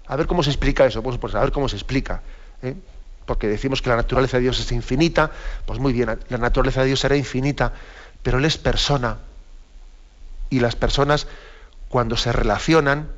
A 0.08 0.16
ver 0.16 0.28
cómo 0.28 0.44
se 0.44 0.50
explica 0.50 0.86
eso, 0.86 1.02
pues, 1.02 1.18
pues 1.18 1.34
a 1.36 1.40
ver 1.40 1.52
cómo 1.52 1.70
se 1.70 1.76
explica. 1.76 2.22
¿eh? 2.62 2.76
Porque 3.26 3.48
decimos 3.48 3.82
que 3.82 3.90
la 3.90 3.96
naturaleza 3.96 4.38
de 4.38 4.44
Dios 4.44 4.60
es 4.60 4.72
infinita, 4.72 5.32
pues 5.66 5.80
muy 5.80 5.94
bien, 5.94 6.20
la 6.30 6.38
naturaleza 6.38 6.82
de 6.82 6.88
Dios 6.88 7.00
será 7.00 7.16
infinita, 7.16 7.74
pero 8.22 8.40
Él 8.40 8.46
es 8.46 8.58
persona. 8.58 9.20
Y 10.50 10.60
las 10.60 10.76
personas, 10.76 11.28
cuando 11.90 12.18
se 12.18 12.32
relacionan, 12.34 13.10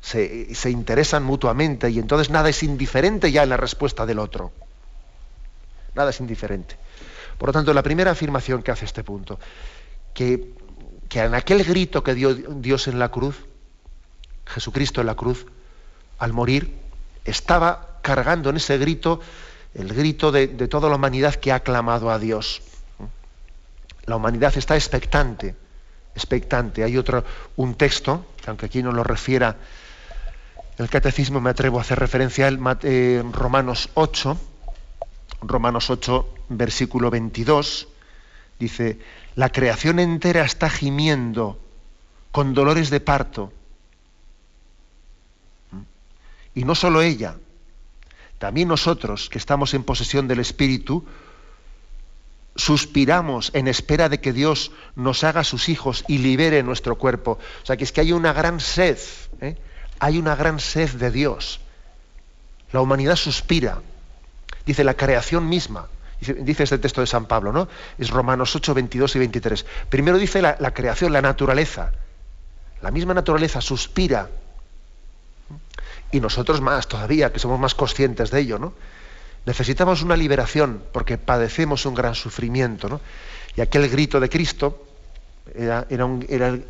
se, 0.00 0.54
se 0.54 0.70
interesan 0.70 1.22
mutuamente 1.22 1.88
y 1.90 2.00
entonces 2.00 2.28
nada 2.28 2.48
es 2.48 2.62
indiferente 2.64 3.30
ya 3.30 3.44
en 3.44 3.50
la 3.50 3.56
respuesta 3.56 4.04
del 4.04 4.18
otro. 4.18 4.50
Nada 5.94 6.10
es 6.10 6.20
indiferente. 6.20 6.76
Por 7.38 7.48
lo 7.48 7.52
tanto, 7.52 7.72
la 7.72 7.82
primera 7.82 8.12
afirmación 8.12 8.62
que 8.62 8.70
hace 8.70 8.84
este 8.84 9.02
punto, 9.04 9.38
que, 10.14 10.54
en 11.14 11.34
aquel 11.34 11.64
grito 11.64 12.02
que 12.02 12.14
dio 12.14 12.34
Dios 12.34 12.88
en 12.88 12.98
la 12.98 13.10
cruz, 13.10 13.36
Jesucristo 14.46 15.00
en 15.00 15.06
la 15.06 15.14
cruz, 15.14 15.46
al 16.18 16.32
morir, 16.32 16.76
estaba 17.24 17.98
cargando 18.02 18.50
en 18.50 18.56
ese 18.56 18.78
grito 18.78 19.20
el 19.74 19.92
grito 19.94 20.32
de, 20.32 20.48
toda 20.68 20.88
la 20.88 20.96
humanidad 20.96 21.34
que 21.34 21.52
ha 21.52 21.60
clamado 21.60 22.10
a 22.10 22.18
Dios. 22.18 22.62
La 24.04 24.16
humanidad 24.16 24.56
está 24.56 24.74
expectante, 24.74 25.54
expectante. 26.14 26.84
Hay 26.84 26.96
otro, 26.96 27.24
un 27.56 27.74
texto, 27.76 28.26
aunque 28.46 28.66
aquí 28.66 28.82
no 28.82 28.92
lo 28.92 29.04
refiera 29.04 29.56
el 30.78 30.88
catecismo, 30.88 31.40
me 31.40 31.50
atrevo 31.50 31.78
a 31.78 31.82
hacer 31.82 31.98
referencia 31.98 32.48
al 32.48 32.58
eh, 32.82 33.22
Romanos 33.30 33.90
8, 33.94 34.38
Romanos 35.42 35.90
8, 35.90 36.34
versículo 36.50 37.10
22, 37.10 37.88
dice, 38.58 38.98
la 39.34 39.50
creación 39.50 39.98
entera 39.98 40.44
está 40.44 40.70
gimiendo 40.70 41.58
con 42.30 42.54
dolores 42.54 42.90
de 42.90 43.00
parto. 43.00 43.52
Y 46.54 46.64
no 46.64 46.74
solo 46.74 47.02
ella, 47.02 47.36
también 48.38 48.68
nosotros 48.68 49.28
que 49.28 49.38
estamos 49.38 49.74
en 49.74 49.84
posesión 49.84 50.28
del 50.28 50.40
Espíritu, 50.40 51.04
suspiramos 52.54 53.50
en 53.54 53.66
espera 53.66 54.08
de 54.08 54.20
que 54.20 54.32
Dios 54.32 54.70
nos 54.94 55.24
haga 55.24 55.42
sus 55.42 55.68
hijos 55.68 56.04
y 56.06 56.18
libere 56.18 56.62
nuestro 56.62 56.96
cuerpo. 56.98 57.38
O 57.62 57.66
sea, 57.66 57.76
que 57.76 57.84
es 57.84 57.92
que 57.92 58.02
hay 58.02 58.12
una 58.12 58.32
gran 58.32 58.60
sed, 58.60 58.98
¿eh? 59.40 59.56
hay 59.98 60.18
una 60.18 60.36
gran 60.36 60.60
sed 60.60 60.90
de 60.90 61.10
Dios. 61.10 61.60
La 62.72 62.80
humanidad 62.80 63.16
suspira 63.16 63.80
dice 64.66 64.84
la 64.84 64.94
creación 64.94 65.48
misma. 65.48 65.88
Dice 66.20 66.62
este 66.62 66.78
texto 66.78 67.00
de 67.00 67.08
San 67.08 67.26
Pablo, 67.26 67.52
¿no? 67.52 67.66
Es 67.98 68.10
Romanos 68.10 68.54
8, 68.54 68.74
22 68.74 69.16
y 69.16 69.18
23. 69.18 69.66
Primero 69.88 70.18
dice 70.18 70.40
la, 70.40 70.56
creación, 70.72 71.12
la 71.12 71.20
naturaleza. 71.20 71.90
La 72.80 72.92
misma 72.92 73.12
naturaleza 73.12 73.60
suspira. 73.60 74.28
Y 76.12 76.20
nosotros 76.20 76.60
más 76.60 76.86
todavía, 76.86 77.32
que 77.32 77.40
somos 77.40 77.58
más 77.58 77.74
conscientes 77.74 78.30
de 78.30 78.40
ello, 78.40 78.58
¿no? 78.58 78.72
Necesitamos 79.46 80.02
una 80.02 80.16
liberación 80.16 80.82
porque 80.92 81.18
padecemos 81.18 81.86
un 81.86 81.94
gran 81.94 82.14
sufrimiento, 82.14 82.88
¿no? 82.88 83.00
Y 83.56 83.60
aquel 83.60 83.88
grito 83.88 84.20
de 84.20 84.28
Cristo 84.28 84.86
era, 85.54 85.86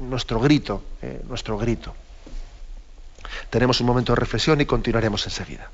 nuestro 0.01 0.41
grito, 0.41 0.83
eh, 1.03 1.21
nuestro 1.29 1.59
grito. 1.59 1.95
Tenemos 3.51 3.81
un 3.81 3.87
momento 3.87 4.13
de 4.13 4.17
reflexión 4.21 4.61
y 4.61 4.67
continuaremos 4.67 5.25
enseguida. 5.27 5.71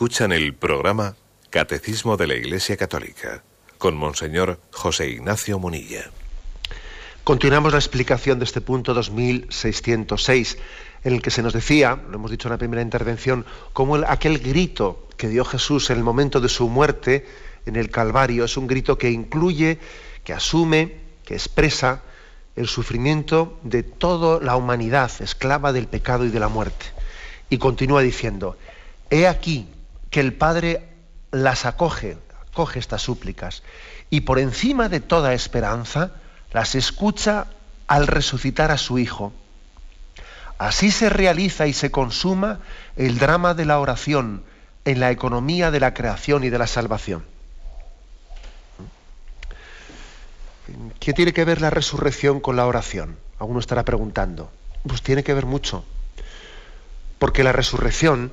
Escuchan 0.00 0.32
el 0.32 0.54
programa 0.54 1.14
Catecismo 1.50 2.16
de 2.16 2.26
la 2.26 2.34
Iglesia 2.34 2.78
Católica 2.78 3.42
con 3.76 3.98
Monseñor 3.98 4.58
José 4.72 5.10
Ignacio 5.10 5.58
Munilla. 5.58 6.10
Continuamos 7.22 7.72
la 7.72 7.80
explicación 7.80 8.38
de 8.38 8.46
este 8.46 8.62
punto 8.62 8.94
2606, 8.94 10.56
en 11.04 11.12
el 11.12 11.20
que 11.20 11.30
se 11.30 11.42
nos 11.42 11.52
decía, 11.52 12.00
lo 12.08 12.14
hemos 12.14 12.30
dicho 12.30 12.48
en 12.48 12.52
la 12.52 12.56
primera 12.56 12.80
intervención, 12.80 13.44
como 13.74 13.96
aquel 13.96 14.38
grito 14.38 15.06
que 15.18 15.28
dio 15.28 15.44
Jesús 15.44 15.90
en 15.90 15.98
el 15.98 16.02
momento 16.02 16.40
de 16.40 16.48
su 16.48 16.70
muerte 16.70 17.26
en 17.66 17.76
el 17.76 17.90
Calvario 17.90 18.46
es 18.46 18.56
un 18.56 18.66
grito 18.66 18.96
que 18.96 19.10
incluye, 19.10 19.78
que 20.24 20.32
asume, 20.32 20.94
que 21.26 21.34
expresa 21.34 22.00
el 22.56 22.68
sufrimiento 22.68 23.60
de 23.64 23.82
toda 23.82 24.42
la 24.42 24.56
humanidad 24.56 25.10
esclava 25.20 25.74
del 25.74 25.88
pecado 25.88 26.24
y 26.24 26.30
de 26.30 26.40
la 26.40 26.48
muerte. 26.48 26.86
Y 27.50 27.58
continúa 27.58 28.00
diciendo, 28.00 28.56
he 29.10 29.26
aquí 29.26 29.68
que 30.10 30.20
el 30.20 30.34
Padre 30.34 30.88
las 31.30 31.64
acoge, 31.64 32.18
acoge 32.50 32.78
estas 32.78 33.02
súplicas, 33.02 33.62
y 34.10 34.22
por 34.22 34.38
encima 34.38 34.88
de 34.88 35.00
toda 35.00 35.34
esperanza 35.34 36.12
las 36.52 36.74
escucha 36.74 37.46
al 37.86 38.06
resucitar 38.06 38.70
a 38.70 38.78
su 38.78 38.98
Hijo. 38.98 39.32
Así 40.58 40.90
se 40.90 41.08
realiza 41.08 41.66
y 41.66 41.72
se 41.72 41.90
consuma 41.90 42.60
el 42.96 43.18
drama 43.18 43.54
de 43.54 43.64
la 43.64 43.78
oración 43.78 44.42
en 44.84 45.00
la 45.00 45.10
economía 45.10 45.70
de 45.70 45.80
la 45.80 45.94
creación 45.94 46.44
y 46.44 46.50
de 46.50 46.58
la 46.58 46.66
salvación. 46.66 47.24
¿Qué 50.98 51.12
tiene 51.12 51.32
que 51.32 51.44
ver 51.44 51.60
la 51.60 51.70
resurrección 51.70 52.40
con 52.40 52.56
la 52.56 52.66
oración? 52.66 53.16
Alguno 53.38 53.60
estará 53.60 53.84
preguntando. 53.84 54.50
Pues 54.86 55.02
tiene 55.02 55.24
que 55.24 55.34
ver 55.34 55.46
mucho. 55.46 55.84
Porque 57.18 57.42
la 57.42 57.52
resurrección 57.52 58.32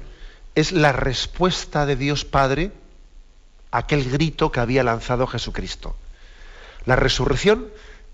es 0.58 0.72
la 0.72 0.92
respuesta 0.92 1.86
de 1.86 1.96
Dios 1.96 2.26
Padre 2.26 2.72
a 3.70 3.78
aquel 3.78 4.10
grito 4.10 4.52
que 4.52 4.60
había 4.60 4.84
lanzado 4.84 5.28
Jesucristo. 5.28 5.96
La 6.86 6.96
resurrección 6.96 7.68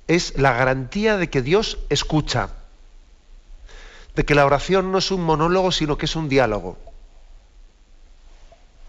es 0.10 0.38
la 0.38 0.51
garantía 0.51 1.15
de 1.15 1.29
que 1.29 1.41
Dios 1.41 1.77
escucha, 1.88 2.49
de 4.13 4.25
que 4.25 4.36
la 4.36 4.45
oración 4.45 4.91
no 4.91 4.97
es 4.97 5.10
un 5.10 5.23
monólogo, 5.23 5.71
sino 5.71 5.97
que 5.97 6.06
es 6.06 6.17
un 6.17 6.27
diálogo. 6.27 6.77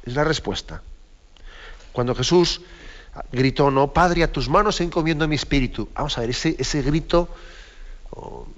Es 0.03 0.17
la 0.17 0.25
respuesta. 0.25 0.83
Cuando 1.93 2.17
Jesús 2.17 2.61
gritó, 3.31 3.71
no, 3.71 3.93
Padre, 3.93 4.25
a 4.25 4.33
tus 4.33 4.49
manos 4.49 4.81
encomiendo 4.81 5.29
mi 5.29 5.37
espíritu. 5.37 5.89
Vamos 5.95 6.19
a 6.19 6.23
ver, 6.23 6.31
ese, 6.31 6.57
ese 6.59 6.83
grito 6.83 7.29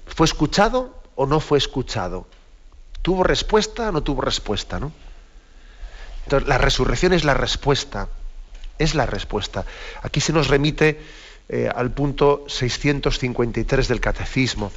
fue 0.07 0.25
escuchado 0.25 1.03
o 1.13 1.27
no 1.27 1.39
fue 1.39 1.59
escuchado. 1.59 2.25
¿Tuvo 3.07 3.23
respuesta 3.23 3.87
o 3.87 3.91
no 3.93 4.03
tuvo 4.03 4.19
respuesta? 4.19 4.81
¿no? 4.81 4.91
Entonces, 6.25 6.49
la 6.49 6.57
resurrección 6.57 7.13
es 7.13 7.23
la 7.23 7.33
respuesta. 7.33 8.09
Es 8.79 8.95
la 8.95 9.05
respuesta. 9.05 9.63
Aquí 10.01 10.19
se 10.19 10.33
nos 10.33 10.49
remite 10.49 10.99
eh, 11.47 11.69
al 11.73 11.91
punto 11.91 12.43
653 12.49 13.87
del 13.87 14.01
Catecismo. 14.01 14.73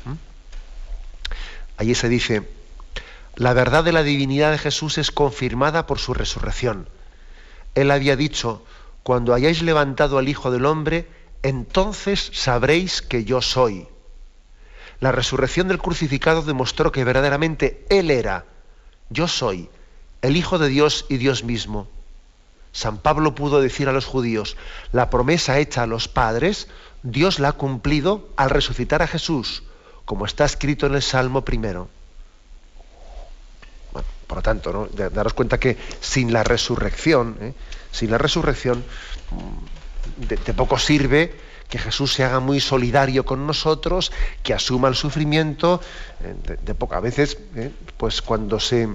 Allí 1.76 1.96
se 1.96 2.08
dice, 2.08 2.48
la 3.34 3.52
verdad 3.52 3.82
de 3.82 3.90
la 3.90 4.04
divinidad 4.04 4.52
de 4.52 4.58
Jesús 4.58 4.98
es 4.98 5.10
confirmada 5.10 5.88
por 5.88 5.98
su 5.98 6.14
resurrección. 6.14 6.88
Él 7.74 7.90
había 7.90 8.14
dicho, 8.14 8.64
cuando 9.02 9.34
hayáis 9.34 9.60
levantado 9.60 10.18
al 10.18 10.28
Hijo 10.28 10.52
del 10.52 10.66
Hombre, 10.66 11.08
entonces 11.42 12.30
sabréis 12.32 13.02
que 13.02 13.24
yo 13.24 13.42
soy. 13.42 13.88
La 15.00 15.12
resurrección 15.12 15.68
del 15.68 15.78
crucificado 15.78 16.42
demostró 16.42 16.92
que 16.92 17.04
verdaderamente 17.04 17.86
Él 17.88 18.10
era, 18.10 18.44
yo 19.08 19.28
soy, 19.28 19.70
el 20.20 20.36
Hijo 20.36 20.58
de 20.58 20.68
Dios 20.68 21.06
y 21.08 21.16
Dios 21.16 21.42
mismo. 21.42 21.88
San 22.72 22.98
Pablo 22.98 23.34
pudo 23.34 23.60
decir 23.60 23.88
a 23.88 23.92
los 23.92 24.04
judíos, 24.04 24.56
la 24.92 25.10
promesa 25.10 25.58
hecha 25.58 25.82
a 25.82 25.86
los 25.86 26.06
padres, 26.06 26.68
Dios 27.02 27.38
la 27.38 27.48
ha 27.48 27.52
cumplido 27.52 28.28
al 28.36 28.50
resucitar 28.50 29.02
a 29.02 29.06
Jesús, 29.06 29.62
como 30.04 30.26
está 30.26 30.44
escrito 30.44 30.86
en 30.86 30.94
el 30.94 31.02
Salmo 31.02 31.44
primero. 31.44 31.88
por 34.26 34.36
lo 34.38 34.42
tanto, 34.42 34.72
¿no? 34.72 34.86
daros 35.08 35.34
cuenta 35.34 35.58
que 35.58 35.76
sin 36.00 36.32
la 36.32 36.44
resurrección, 36.44 37.36
¿eh? 37.40 37.54
sin 37.90 38.12
la 38.12 38.18
resurrección, 38.18 38.84
mm, 40.18 40.24
de, 40.26 40.54
poco 40.54 40.78
sirve 40.78 41.34
que 41.68 41.78
Jesús 41.78 42.12
se 42.12 42.24
haga 42.24 42.40
muy 42.40 42.60
solidario 42.60 43.24
con 43.24 43.46
nosotros, 43.46 44.10
que 44.42 44.52
asuma 44.52 44.88
el 44.88 44.96
sufrimiento, 44.96 45.80
eh, 46.22 46.56
de, 46.62 46.74
poco, 46.74 46.94
a 46.94 47.00
veces, 47.00 47.38
¿eh? 47.54 47.70
pues 47.96 48.22
cuando 48.22 48.58
se 48.58 48.88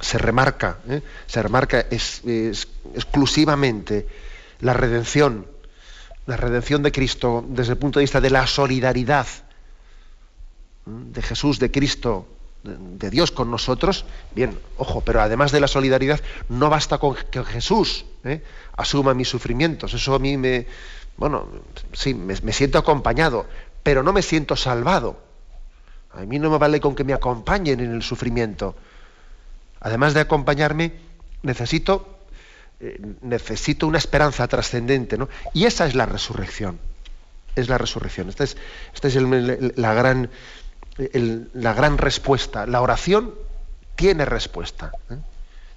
se 0.00 0.18
remarca, 0.18 0.78
¿eh? 0.88 1.02
se 1.26 1.42
remarca 1.42 1.86
exclusivamente 1.90 4.08
la 4.60 4.72
redención, 4.72 5.46
la 6.26 6.36
redención 6.36 6.82
de 6.82 6.90
Cristo 6.90 7.44
desde 7.46 7.72
el 7.72 7.78
punto 7.78 7.98
de 7.98 8.04
vista 8.04 8.20
de 8.20 8.30
la 8.30 8.46
solidaridad 8.46 9.26
de 10.86 11.22
Jesús, 11.22 11.58
de 11.58 11.70
Cristo, 11.70 12.26
de, 12.62 13.10
Dios 13.10 13.30
con 13.30 13.50
nosotros, 13.50 14.04
bien, 14.34 14.58
ojo, 14.76 15.00
pero 15.00 15.20
además 15.20 15.52
de 15.52 15.60
la 15.60 15.68
solidaridad, 15.68 16.20
no 16.48 16.68
basta 16.70 16.98
con 16.98 17.16
que 17.30 17.44
Jesús 17.44 18.04
¿eh? 18.24 18.42
asuma 18.76 19.14
mis 19.14 19.28
sufrimientos. 19.28 19.94
Eso 19.94 20.14
a 20.14 20.18
mí 20.18 20.36
me, 20.36 20.66
bueno, 21.16 21.48
sí, 21.92 22.14
me, 22.14 22.34
me 22.42 22.52
siento 22.52 22.78
acompañado, 22.78 23.46
pero 23.82 24.02
no 24.02 24.12
me 24.12 24.22
siento 24.22 24.56
salvado. 24.56 25.20
A 26.12 26.22
mí 26.22 26.38
no 26.38 26.50
me 26.50 26.58
vale 26.58 26.80
con 26.80 26.94
que 26.94 27.04
me 27.04 27.12
acompañen 27.12 27.80
en 27.80 27.94
el 27.94 28.02
sufrimiento 28.02 28.74
además 29.80 30.14
de 30.14 30.20
acompañarme, 30.20 30.92
necesito, 31.42 32.18
eh, 32.80 33.00
necesito 33.22 33.86
una 33.86 33.98
esperanza 33.98 34.46
trascendente, 34.46 35.18
¿no? 35.18 35.28
Y 35.54 35.64
esa 35.64 35.86
es 35.86 35.94
la 35.94 36.06
resurrección. 36.06 36.78
Es 37.56 37.68
la 37.68 37.78
resurrección. 37.78 38.28
Esta 38.28 38.44
es, 38.44 38.56
esta 38.94 39.08
es 39.08 39.16
la, 39.16 39.94
gran, 39.94 40.30
la 40.96 41.74
gran 41.74 41.98
respuesta. 41.98 42.66
La 42.66 42.80
oración 42.80 43.34
tiene 43.96 44.24
respuesta. 44.24 44.92
¿eh? 45.10 45.16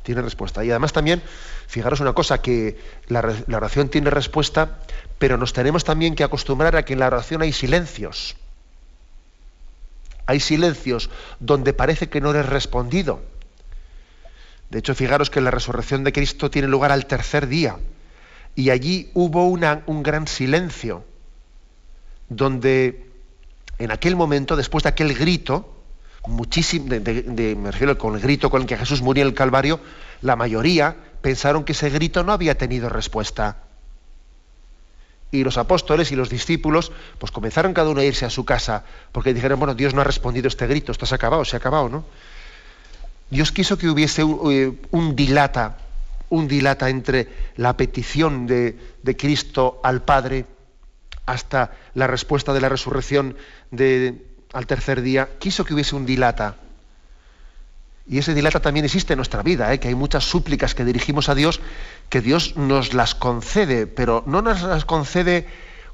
Tiene 0.03 0.21
respuesta. 0.21 0.63
Y 0.63 0.69
además 0.69 0.93
también, 0.93 1.21
fijaros 1.67 1.99
una 1.99 2.13
cosa, 2.13 2.41
que 2.41 2.79
la, 3.07 3.21
la 3.47 3.57
oración 3.57 3.89
tiene 3.89 4.09
respuesta, 4.09 4.79
pero 5.17 5.37
nos 5.37 5.53
tenemos 5.53 5.83
también 5.83 6.15
que 6.15 6.23
acostumbrar 6.23 6.75
a 6.75 6.83
que 6.83 6.93
en 6.93 6.99
la 6.99 7.07
oración 7.07 7.41
hay 7.41 7.53
silencios. 7.53 8.35
Hay 10.25 10.39
silencios 10.39 11.09
donde 11.39 11.73
parece 11.73 12.09
que 12.09 12.21
no 12.21 12.31
eres 12.31 12.45
respondido 12.45 13.21
de 14.73 14.79
hecho, 14.79 14.95
fijaros 14.95 15.29
que 15.29 15.39
la 15.39 15.51
resurrección 15.51 16.03
de 16.03 16.11
Cristo 16.11 16.49
tiene 16.49 16.67
lugar 16.67 16.91
al 16.91 17.05
tercer 17.05 17.45
día. 17.45 17.77
Y 18.55 18.71
allí 18.71 19.11
hubo 19.13 19.45
un 19.45 20.01
gran 20.01 20.25
silencio, 20.25 21.05
donde 22.27 23.07
en 23.79 23.91
aquel 23.91 24.15
momento, 24.15 24.55
después 24.55 24.83
de 24.83 24.89
aquel 24.89 25.13
grito, 25.13 25.83
muchísimo, 26.27 26.85
me 26.87 27.71
refiero 27.71 27.97
con 27.97 28.15
el 28.15 28.21
grito 28.21 28.49
con 28.49 28.61
el 28.61 28.67
que 28.67 28.77
Jesús 28.77 29.01
murió 29.01 29.23
en 29.23 29.29
el 29.29 29.33
Calvario, 29.33 29.79
la 30.21 30.35
mayoría 30.35 30.95
pensaron 31.21 31.63
que 31.63 31.73
ese 31.73 31.89
grito 31.89 32.23
no 32.23 32.31
había 32.31 32.57
tenido 32.57 32.89
respuesta. 32.89 33.57
Y 35.31 35.43
los 35.43 35.57
apóstoles 35.57 36.11
y 36.11 36.15
los 36.15 36.29
discípulos, 36.29 36.91
pues 37.17 37.31
comenzaron 37.31 37.73
cada 37.73 37.89
uno 37.89 38.01
a 38.01 38.03
irse 38.03 38.25
a 38.25 38.29
su 38.29 38.45
casa, 38.45 38.83
porque 39.11 39.33
dijeron, 39.33 39.57
bueno, 39.57 39.73
Dios 39.73 39.93
no 39.93 40.01
ha 40.01 40.03
respondido 40.03 40.47
este 40.47 40.67
grito, 40.67 40.91
esto 40.91 41.05
se 41.05 41.15
acabado, 41.15 41.43
se 41.43 41.55
ha 41.55 41.59
acabado, 41.59 41.89
¿no? 41.89 42.05
Dios 43.33 43.51
quiso 43.51 43.79
que 43.79 43.89
hubiese 43.89 44.21
eh, 44.21 44.71
un, 44.91 45.15
dilata, 45.15 45.77
un 46.29 46.47
dilata 46.47 46.89
entre 46.89 47.29
la 47.55 47.75
petición 47.75 48.45
de, 48.45 48.77
Cristo 49.17 49.79
al 49.83 50.03
Padre 50.03 50.45
hasta 51.25 51.71
la 51.95 52.05
respuesta 52.05 52.53
de 52.53 52.61
la 52.61 52.69
resurrección 52.69 53.35
al 54.53 54.67
tercer 54.67 55.01
día. 55.01 55.29
Quiso 55.39 55.65
que 55.65 55.73
hubiese 55.73 55.95
un 55.95 56.05
dilata. 56.05 56.55
Y 58.07 58.17
ese 58.17 58.33
dilata 58.33 58.59
también 58.59 58.85
existe 58.85 59.13
en 59.13 59.17
nuestra 59.17 59.43
vida, 59.43 59.73
¿eh? 59.73 59.79
que 59.79 59.87
hay 59.87 59.95
muchas 59.95 60.25
súplicas 60.25 60.75
que 60.75 60.83
dirigimos 60.83 61.29
a 61.29 61.35
Dios, 61.35 61.61
que 62.09 62.19
Dios 62.19 62.57
nos 62.57 62.93
las 62.93 63.15
concede, 63.15 63.87
pero 63.87 64.23
no 64.25 64.41
nos 64.41 64.61
las 64.61 64.83
concede 64.83 65.47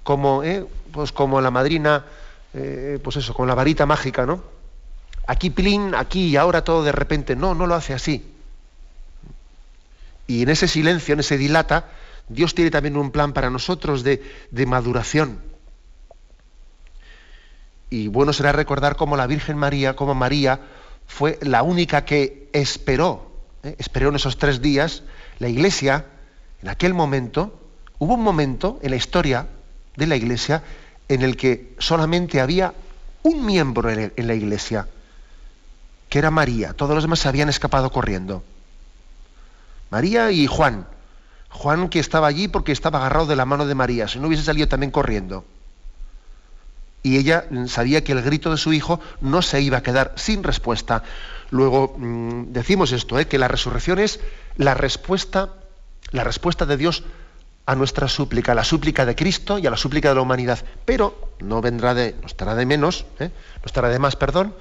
como, 0.04 0.44
¿eh? 0.44 0.66
pues 0.92 1.12
como 1.12 1.40
la 1.40 1.52
madrina, 1.52 2.06
pues 3.04 3.16
eso, 3.18 3.36
con 3.36 3.48
la 3.48 3.54
varita 3.54 3.86
mágica, 3.86 4.26
¿no? 4.26 4.42
aquí 5.30 5.52
plin, 5.52 5.94
aquí 5.94 6.30
y 6.30 6.38
ahora 6.38 6.64
todo 6.64 6.84
de 6.84 6.92
repente. 6.92 7.36
No, 7.36 7.54
no 7.54 7.68
lo 7.68 7.76
hace 7.76 7.94
así. 7.94 8.26
Y 10.26 10.42
en 10.42 10.50
ese 10.50 10.68
silencio, 10.68 11.14
en 11.14 11.20
ese 11.20 11.38
dilata, 11.38 11.86
Dios 12.28 12.56
tiene 12.56 12.72
también 12.72 12.98
un 12.98 13.12
plan 13.12 13.34
para 13.34 13.52
nosotros 13.52 14.04
de, 14.04 14.22
maduración. 14.66 15.40
Y 17.90 18.08
bueno 18.08 18.34
será 18.34 18.52
recordar 18.52 18.96
cómo 18.96 19.18
la 19.18 19.28
Virgen 19.28 19.58
María, 19.58 19.96
como 19.96 20.14
María, 20.16 20.60
fue 21.08 21.40
la 21.42 21.64
única 21.64 22.06
que 22.06 22.50
esperó, 22.54 23.32
¿eh? 23.64 23.76
esperó 23.80 24.10
en 24.10 24.16
esos 24.16 24.38
tres 24.38 24.62
días. 24.62 25.04
La 25.40 25.50
Iglesia, 25.50 26.06
en 26.62 26.70
aquel 26.70 26.94
momento, 26.94 27.60
hubo 27.98 28.14
un 28.14 28.24
momento 28.24 28.80
en 28.84 28.92
la 28.92 28.98
historia 28.98 29.48
de 29.96 30.08
la 30.08 30.16
Iglesia 30.16 30.64
en 31.08 31.24
el 31.24 31.36
que 31.36 31.74
solamente 31.80 32.40
había 32.40 32.74
un 33.24 33.46
miembro 33.46 33.90
en 33.90 34.28
la 34.28 34.34
Iglesia, 34.36 34.88
que 36.08 36.20
era 36.20 36.32
María. 36.32 36.74
Todos 36.74 36.94
los 36.94 37.04
demás 37.04 37.20
se 37.20 37.28
habían 37.28 37.50
escapado 37.50 37.92
corriendo. 37.92 38.44
María 39.90 40.32
y 40.32 40.48
Juan. 40.48 40.86
Juan 41.50 41.90
que 41.90 42.00
estaba 42.00 42.28
allí 42.28 42.48
porque 42.48 42.72
estaba 42.72 43.00
agarrado 43.00 43.26
de 43.26 43.36
la 43.36 43.46
mano 43.46 43.66
de 43.66 43.74
María, 43.74 44.08
si 44.08 44.20
no 44.20 44.28
hubiese 44.28 44.44
salido 44.44 44.68
también 44.68 44.92
corriendo. 44.92 45.44
Y 47.02 47.18
ella 47.18 47.46
sabía 47.68 48.04
que 48.04 48.12
el 48.12 48.22
grito 48.22 48.52
de 48.52 48.58
su 48.58 48.74
hijo 48.74 49.00
no 49.22 49.42
se 49.42 49.62
iba 49.62 49.78
a 49.78 49.84
quedar 49.84 50.14
sin 50.16 50.44
respuesta. 50.44 51.04
Luego 51.50 51.96
mm, 51.98 52.52
decimos 52.52 52.92
esto, 52.92 53.20
¿eh? 53.20 53.28
que 53.28 53.38
la 53.38 53.48
resurrección 53.48 54.00
es 54.00 54.20
la 54.58 54.74
respuesta, 54.74 55.54
la 56.12 56.24
respuesta 56.24 56.66
de 56.66 56.78
Dios 56.78 57.04
a 57.66 57.76
nuestra 57.76 58.08
súplica, 58.08 58.52
a 58.52 58.56
la 58.56 58.64
súplica 58.64 59.06
de 59.06 59.16
Cristo 59.16 59.60
y 59.60 59.68
a 59.68 59.72
la 59.72 59.78
súplica 59.78 60.10
de 60.10 60.16
la 60.16 60.22
humanidad. 60.22 60.60
Pero 60.86 61.34
no 61.40 61.62
vendrá 61.62 61.94
de, 61.94 62.16
no 62.20 62.28
estará 62.28 62.56
de 62.56 62.66
menos, 62.66 63.06
¿eh? 63.20 63.30
no 63.30 63.66
estará 63.66 63.90
de 63.90 64.00
más, 64.00 64.16
perdón, 64.16 64.54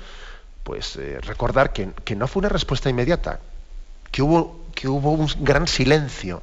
pues 0.63 0.97
eh, 0.97 1.19
recordar 1.23 1.73
que, 1.73 1.91
que, 2.05 2.15
no 2.15 2.29
fue 2.29 2.41
una 2.41 2.51
respuesta 2.51 2.91
inmediata, 2.91 3.41
que 4.13 4.23
hubo, 4.23 4.67
que 4.75 4.89
hubo 4.89 5.13
un 5.13 5.29
gran 5.41 5.67
silencio 5.67 6.43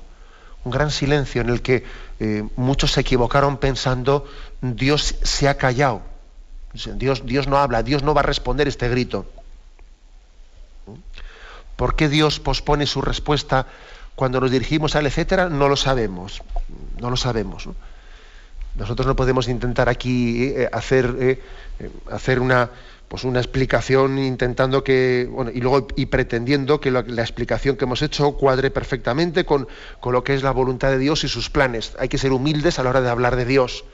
un 0.65 0.71
gran 0.71 0.91
silencio 0.91 1.41
en 1.41 1.49
el 1.49 1.61
que 1.61 1.85
eh, 2.19 2.43
muchos 2.57 2.91
se 2.91 3.01
equivocaron 3.01 3.57
pensando 3.57 4.27
Dios 4.61 5.15
se 5.21 5.47
ha 5.47 5.57
callado, 5.57 6.01
Dios, 6.73 7.25
Dios 7.25 7.47
no 7.47 7.57
habla, 7.57 7.83
Dios 7.83 8.03
no 8.03 8.13
va 8.13 8.21
a 8.21 8.23
responder 8.23 8.67
este 8.67 8.89
grito. 8.89 9.25
¿Por 11.75 11.95
qué 11.95 12.09
Dios 12.09 12.39
pospone 12.39 12.85
su 12.87 13.01
respuesta 13.01 13.67
cuando 14.15 14.41
nos 14.41 14.51
dirigimos 14.51 14.95
al 14.95 15.05
etcétera? 15.05 15.49
No 15.49 15.69
lo 15.69 15.75
sabemos, 15.75 16.41
no 16.99 17.09
lo 17.09 17.17
sabemos. 17.17 17.69
Nosotros 18.75 19.07
no 19.07 19.15
podemos 19.15 19.47
intentar 19.47 19.87
aquí 19.87 20.47
eh, 20.47 20.69
hacer, 20.71 21.15
eh, 21.19 21.41
hacer 22.11 22.39
una, 22.39 22.71
pues 23.07 23.23
una 23.23 23.39
explicación 23.39 24.17
intentando 24.17 24.83
que, 24.83 25.29
y 25.53 25.61
luego 25.61 25.87
y 25.95 26.07
pretendiendo 26.07 26.79
que 26.79 26.91
la, 26.91 27.01
explicación 27.21 27.77
que 27.77 27.85
hemos 27.85 28.01
hecho 28.01 28.33
cuadre 28.33 28.71
perfectamente 28.71 29.45
con, 29.45 29.67
con, 29.99 30.13
lo 30.13 30.23
que 30.23 30.33
es 30.33 30.43
la 30.43 30.51
voluntad 30.51 30.89
de 30.89 30.97
Dios 30.97 31.23
y 31.23 31.27
sus 31.27 31.49
planes. 31.49 31.93
Hay 31.99 32.09
que 32.09 32.17
ser 32.17 32.31
humildes 32.31 32.79
a 32.79 32.83
la 32.83 32.89
hora 32.89 33.01
de 33.01 33.09
hablar 33.09 33.35
de 33.35 33.45
Dios, 33.45 33.85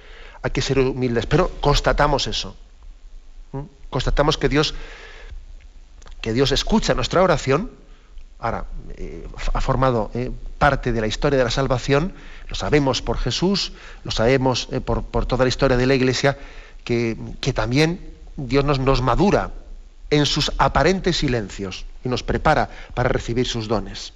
hay 0.42 0.52
que 0.52 0.62
ser 0.62 0.80
humildes, 0.80 1.26
pero 1.26 1.50
constatamos 1.60 2.28
eso. 2.28 2.56
Constatamos 3.90 4.38
que 4.38 4.48
Dios, 4.48 4.74
que 6.22 6.32
Dios 6.32 6.54
escucha 6.54 6.94
nuestra 6.94 7.22
oración, 7.22 7.72
ahora 8.40 8.66
eh, 8.96 9.28
ha 9.54 9.62
formado 9.62 10.10
eh, 10.14 10.32
parte 10.58 10.94
de 10.94 11.02
la 11.02 11.08
historia 11.08 11.38
de 11.38 11.44
la 11.44 11.52
salvación, 11.52 12.14
lo 12.48 12.56
sabemos 12.56 13.02
por 13.02 13.18
Jesús, 13.18 13.74
lo 14.06 14.12
sabemos 14.12 14.70
eh, 14.72 14.80
por, 14.80 15.04
por, 15.04 15.26
toda 15.26 15.44
la 15.44 15.50
historia 15.50 15.76
de 15.76 15.86
la 15.86 15.96
Iglesia, 15.96 16.38
que, 16.86 17.18
que 17.42 17.52
también 17.52 18.00
Dios 18.48 18.66
nos, 18.66 19.02
madura 19.02 19.52
en 20.10 20.26
sus 20.26 20.52
aparentes 20.58 21.18
silencios 21.18 21.86
y 22.04 22.10
nos 22.10 22.24
prepara 22.24 22.70
para 22.94 23.10
recibir 23.10 23.46
sus 23.46 23.68
dones. 23.68 24.14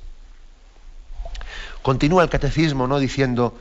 Continúa 1.82 2.24
el 2.24 2.30
catecismo 2.30 2.88
¿no? 2.88 3.00
diciendo, 3.00 3.56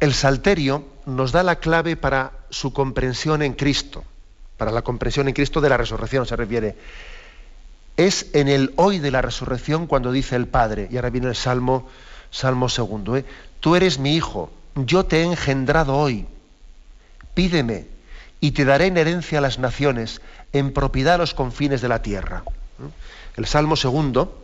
el 0.00 0.14
salterio 0.14 0.84
nos 1.06 1.30
da 1.30 1.42
la 1.42 1.56
clave 1.56 1.96
para 1.96 2.32
su 2.50 2.72
comprensión 2.72 3.42
en 3.42 3.54
Cristo, 3.54 4.04
para 4.56 4.72
la 4.72 4.82
comprensión 4.82 5.28
en 5.28 5.34
Cristo 5.34 5.60
de 5.60 5.68
la 5.68 5.76
resurrección 5.76 6.26
se 6.26 6.36
refiere. 6.36 6.76
Es 7.96 8.26
en 8.32 8.48
el 8.48 8.72
hoy 8.76 8.98
de 8.98 9.10
la 9.10 9.22
resurrección 9.22 9.86
cuando 9.86 10.10
dice 10.10 10.34
el 10.34 10.48
Padre, 10.48 10.88
y 10.90 10.96
ahora 10.96 11.10
viene 11.10 11.28
el 11.28 11.36
Salmo, 11.36 11.88
Salmo 12.30 12.68
segundo, 12.68 13.16
¿eh? 13.16 13.24
tú 13.60 13.76
eres 13.76 13.98
mi 13.98 14.16
hijo, 14.16 14.50
yo 14.74 15.04
te 15.04 15.20
he 15.20 15.24
engendrado 15.24 15.96
hoy, 15.96 16.26
pídeme 17.34 17.91
y 18.42 18.50
te 18.50 18.64
daré 18.64 18.86
en 18.86 18.98
herencia 18.98 19.38
a 19.38 19.40
las 19.40 19.60
naciones, 19.60 20.20
en 20.52 20.72
propiedad 20.72 21.14
a 21.14 21.18
los 21.18 21.32
confines 21.32 21.80
de 21.80 21.86
la 21.86 22.02
tierra. 22.02 22.42
El 23.36 23.46
Salmo 23.46 23.76
segundo, 23.76 24.36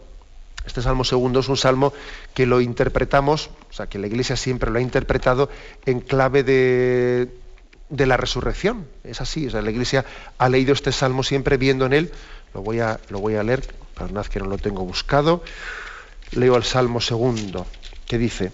este 0.65 0.83
Salmo 0.83 1.03
segundo 1.03 1.41
es 1.41 1.49
un 1.49 1.57
salmo 1.57 1.93
que 2.33 2.47
lo 2.47 2.61
interpretamos, 2.61 3.51
o 3.69 3.73
sea, 3.73 3.89
que 3.89 3.99
la 3.99 4.07
Iglesia 4.07 4.37
siempre 4.37 4.71
lo 4.71 4.79
ha 4.79 4.83
interpretado 4.83 5.51
en 5.85 5.99
clave 5.99 6.45
de, 6.45 7.29
de 7.89 8.07
la 8.07 8.17
resurrección. 8.17 8.87
Es 9.03 9.21
así, 9.21 9.49
o 9.49 9.51
sea, 9.51 9.63
la 9.63 9.73
Iglesia 9.73 10.05
ha 10.39 10.49
leído 10.49 10.75
este 10.75 10.93
salmo 10.93 11.25
siempre 11.25 11.57
viendo 11.57 11.85
en 11.85 11.93
él, 11.93 12.13
lo 12.55 12.63
voy 12.63 12.79
a, 12.79 13.01
lo 13.09 13.19
voy 13.19 13.35
a 13.35 13.43
leer, 13.43 13.67
perdonad 13.97 14.27
que 14.27 14.39
no 14.39 14.47
lo 14.47 14.59
tengo 14.59 14.85
buscado, 14.85 15.43
leo 16.31 16.55
el 16.55 16.63
Salmo 16.63 17.01
segundo, 17.01 17.67
que 18.07 18.17
dice, 18.17 18.53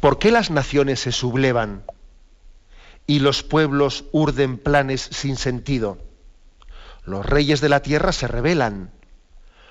¿Por 0.00 0.20
qué 0.20 0.30
las 0.30 0.50
naciones 0.50 1.00
se 1.00 1.10
sublevan 1.10 1.82
y 3.06 3.18
los 3.18 3.42
pueblos 3.42 4.04
urden 4.12 4.56
planes 4.56 5.08
sin 5.10 5.36
sentido? 5.36 5.98
Los 7.04 7.26
reyes 7.26 7.60
de 7.60 7.68
la 7.68 7.80
tierra 7.80 8.12
se 8.12 8.28
rebelan. 8.28 8.92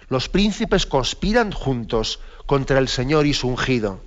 Los 0.09 0.27
príncipes 0.27 0.85
conspiran 0.85 1.53
juntos 1.53 2.19
contra 2.45 2.79
el 2.79 2.89
Señor 2.89 3.25
y 3.25 3.33
su 3.33 3.47
ungido. 3.47 4.01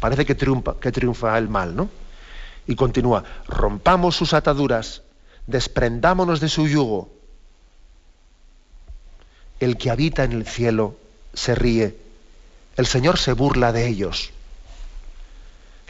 Parece 0.00 0.24
que 0.24 0.34
triunfa, 0.34 0.80
que 0.80 0.92
triunfa 0.92 1.36
el 1.36 1.48
mal, 1.48 1.76
¿no? 1.76 1.90
Y 2.66 2.74
continúa, 2.74 3.24
rompamos 3.46 4.16
sus 4.16 4.32
ataduras, 4.32 5.02
desprendámonos 5.46 6.40
de 6.40 6.48
su 6.48 6.68
yugo. 6.68 7.10
El 9.60 9.76
que 9.76 9.90
habita 9.90 10.24
en 10.24 10.32
el 10.32 10.46
cielo 10.46 10.96
se 11.34 11.54
ríe, 11.54 11.96
el 12.76 12.86
Señor 12.86 13.18
se 13.18 13.32
burla 13.32 13.72
de 13.72 13.86
ellos. 13.86 14.32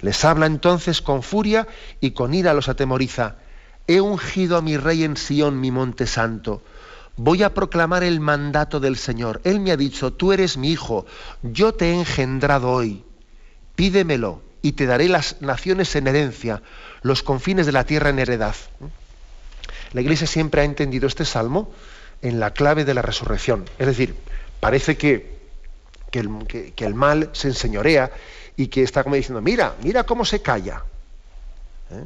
Les 0.00 0.24
habla 0.24 0.46
entonces 0.46 1.00
con 1.00 1.22
furia 1.22 1.66
y 2.00 2.10
con 2.12 2.34
ira 2.34 2.54
los 2.54 2.68
atemoriza. 2.68 3.36
He 3.86 4.00
ungido 4.00 4.56
a 4.56 4.62
mi 4.62 4.76
rey 4.76 5.04
en 5.04 5.16
Sión, 5.16 5.60
mi 5.60 5.70
monte 5.70 6.06
santo. 6.06 6.62
Voy 7.16 7.42
a 7.42 7.54
proclamar 7.54 8.02
el 8.04 8.20
mandato 8.20 8.78
del 8.78 8.96
Señor. 8.96 9.40
Él 9.44 9.60
me 9.60 9.72
ha 9.72 9.76
dicho, 9.76 10.12
tú 10.12 10.32
eres 10.32 10.58
mi 10.58 10.70
hijo, 10.70 11.06
yo 11.42 11.72
te 11.72 11.90
he 11.90 11.94
engendrado 11.94 12.70
hoy. 12.70 13.04
Pídemelo 13.74 14.42
y 14.60 14.72
te 14.72 14.86
daré 14.86 15.08
las 15.08 15.40
naciones 15.40 15.94
en 15.96 16.08
herencia, 16.08 16.62
los 17.02 17.22
confines 17.22 17.66
de 17.66 17.72
la 17.72 17.84
tierra 17.84 18.10
en 18.10 18.18
heredad. 18.18 18.54
La 19.92 20.00
Iglesia 20.00 20.26
siempre 20.26 20.60
ha 20.60 20.64
entendido 20.64 21.06
este 21.06 21.24
salmo 21.24 21.70
en 22.20 22.40
la 22.40 22.52
clave 22.52 22.84
de 22.84 22.92
la 22.92 23.02
resurrección. 23.02 23.64
Es 23.78 23.86
decir, 23.86 24.14
parece 24.60 24.96
que, 24.96 25.35
que 26.10 26.84
el 26.84 26.94
mal 26.94 27.30
se 27.32 27.48
enseñorea 27.48 28.10
y 28.56 28.68
que 28.68 28.82
está 28.82 29.02
como 29.02 29.16
diciendo, 29.16 29.40
mira, 29.42 29.74
mira 29.82 30.04
cómo 30.04 30.24
se 30.24 30.40
calla. 30.40 30.82
¿Eh? 31.90 32.04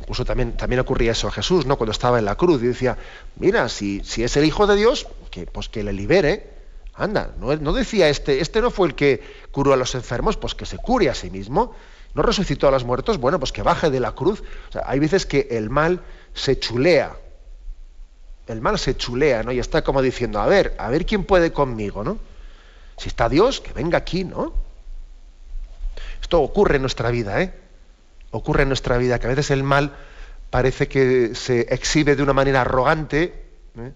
Incluso 0.00 0.24
también, 0.24 0.56
también 0.56 0.80
ocurría 0.80 1.12
eso 1.12 1.28
a 1.28 1.32
Jesús, 1.32 1.66
¿no? 1.66 1.76
Cuando 1.76 1.92
estaba 1.92 2.18
en 2.18 2.24
la 2.24 2.36
cruz 2.36 2.62
y 2.62 2.66
decía, 2.66 2.96
mira, 3.36 3.68
si, 3.68 4.02
si 4.04 4.22
es 4.22 4.36
el 4.36 4.44
Hijo 4.44 4.66
de 4.66 4.76
Dios, 4.76 5.08
que, 5.30 5.46
pues 5.46 5.68
que 5.68 5.82
le 5.82 5.92
libere. 5.92 6.58
Anda, 6.94 7.32
no, 7.38 7.54
no, 7.56 7.72
decía 7.72 8.08
este, 8.08 8.40
este 8.40 8.60
no 8.60 8.70
fue 8.70 8.88
el 8.88 8.94
que 8.94 9.22
curó 9.52 9.72
a 9.72 9.76
los 9.76 9.94
enfermos, 9.94 10.36
pues 10.36 10.54
que 10.54 10.66
se 10.66 10.78
cure 10.78 11.08
a 11.08 11.14
sí 11.14 11.30
mismo. 11.30 11.74
No 12.14 12.22
resucitó 12.22 12.68
a 12.68 12.70
los 12.70 12.84
muertos, 12.84 13.18
bueno, 13.18 13.38
pues 13.38 13.52
que 13.52 13.62
baje 13.62 13.90
de 13.90 14.00
la 14.00 14.12
cruz. 14.12 14.42
hay 14.84 14.98
veces 14.98 15.26
que 15.26 15.48
el 15.50 15.70
mal 15.70 16.00
se 16.34 16.58
chulea. 16.58 17.16
El 18.46 18.60
mal 18.60 18.78
se 18.78 18.96
chulea, 18.96 19.42
¿no? 19.42 19.52
Y 19.52 19.58
está 19.58 19.82
como 19.82 20.02
diciendo, 20.02 20.40
a 20.40 20.46
ver, 20.46 20.74
a 20.78 20.88
ver 20.90 21.06
quién 21.06 21.24
puede 21.24 21.52
conmigo, 21.52 22.02
¿no? 22.02 22.18
Si 22.98 23.08
está 23.08 23.28
Dios, 23.28 23.60
que 23.60 23.72
venga 23.72 23.98
aquí, 23.98 24.24
¿no? 24.24 24.52
Esto 26.20 26.42
ocurre 26.42 26.76
en 26.76 26.82
nuestra 26.82 27.10
vida, 27.10 27.40
¿eh? 27.40 27.54
Ocurre 28.30 28.64
en 28.64 28.68
nuestra 28.68 28.98
vida, 28.98 29.18
que 29.18 29.26
a 29.26 29.30
veces 29.30 29.50
el 29.50 29.62
mal 29.62 29.94
parece 30.50 30.88
que 30.88 31.34
se 31.34 31.60
exhibe 31.72 32.16
de 32.16 32.22
una 32.22 32.32
manera 32.32 32.62
arrogante, 32.62 33.46
¿eh? 33.78 33.92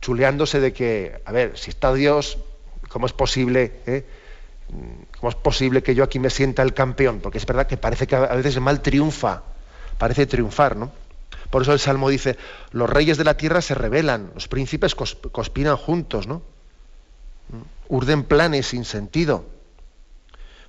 chuleándose 0.00 0.60
de 0.60 0.72
que, 0.72 1.20
a 1.24 1.32
ver, 1.32 1.56
si 1.56 1.70
está 1.70 1.92
Dios, 1.94 2.38
¿cómo 2.88 3.06
es 3.06 3.12
posible? 3.12 3.72
Eh? 3.86 4.04
¿Cómo 5.18 5.30
es 5.30 5.36
posible 5.36 5.82
que 5.82 5.94
yo 5.94 6.04
aquí 6.04 6.18
me 6.18 6.30
sienta 6.30 6.62
el 6.62 6.74
campeón? 6.74 7.20
Porque 7.20 7.38
es 7.38 7.46
verdad 7.46 7.66
que 7.66 7.76
parece 7.76 8.06
que 8.06 8.16
a 8.16 8.34
veces 8.34 8.56
el 8.56 8.62
mal 8.62 8.80
triunfa, 8.80 9.42
parece 9.98 10.26
triunfar, 10.26 10.76
¿no? 10.76 10.90
Por 11.50 11.62
eso 11.62 11.72
el 11.72 11.78
Salmo 11.78 12.08
dice, 12.08 12.36
los 12.70 12.88
reyes 12.88 13.18
de 13.18 13.24
la 13.24 13.36
tierra 13.36 13.60
se 13.60 13.74
rebelan, 13.74 14.30
los 14.34 14.48
príncipes 14.48 14.94
conspiran 14.94 15.76
juntos, 15.76 16.26
¿no? 16.26 16.42
Urden 17.88 18.24
planes 18.24 18.68
sin 18.68 18.84
sentido 18.84 19.44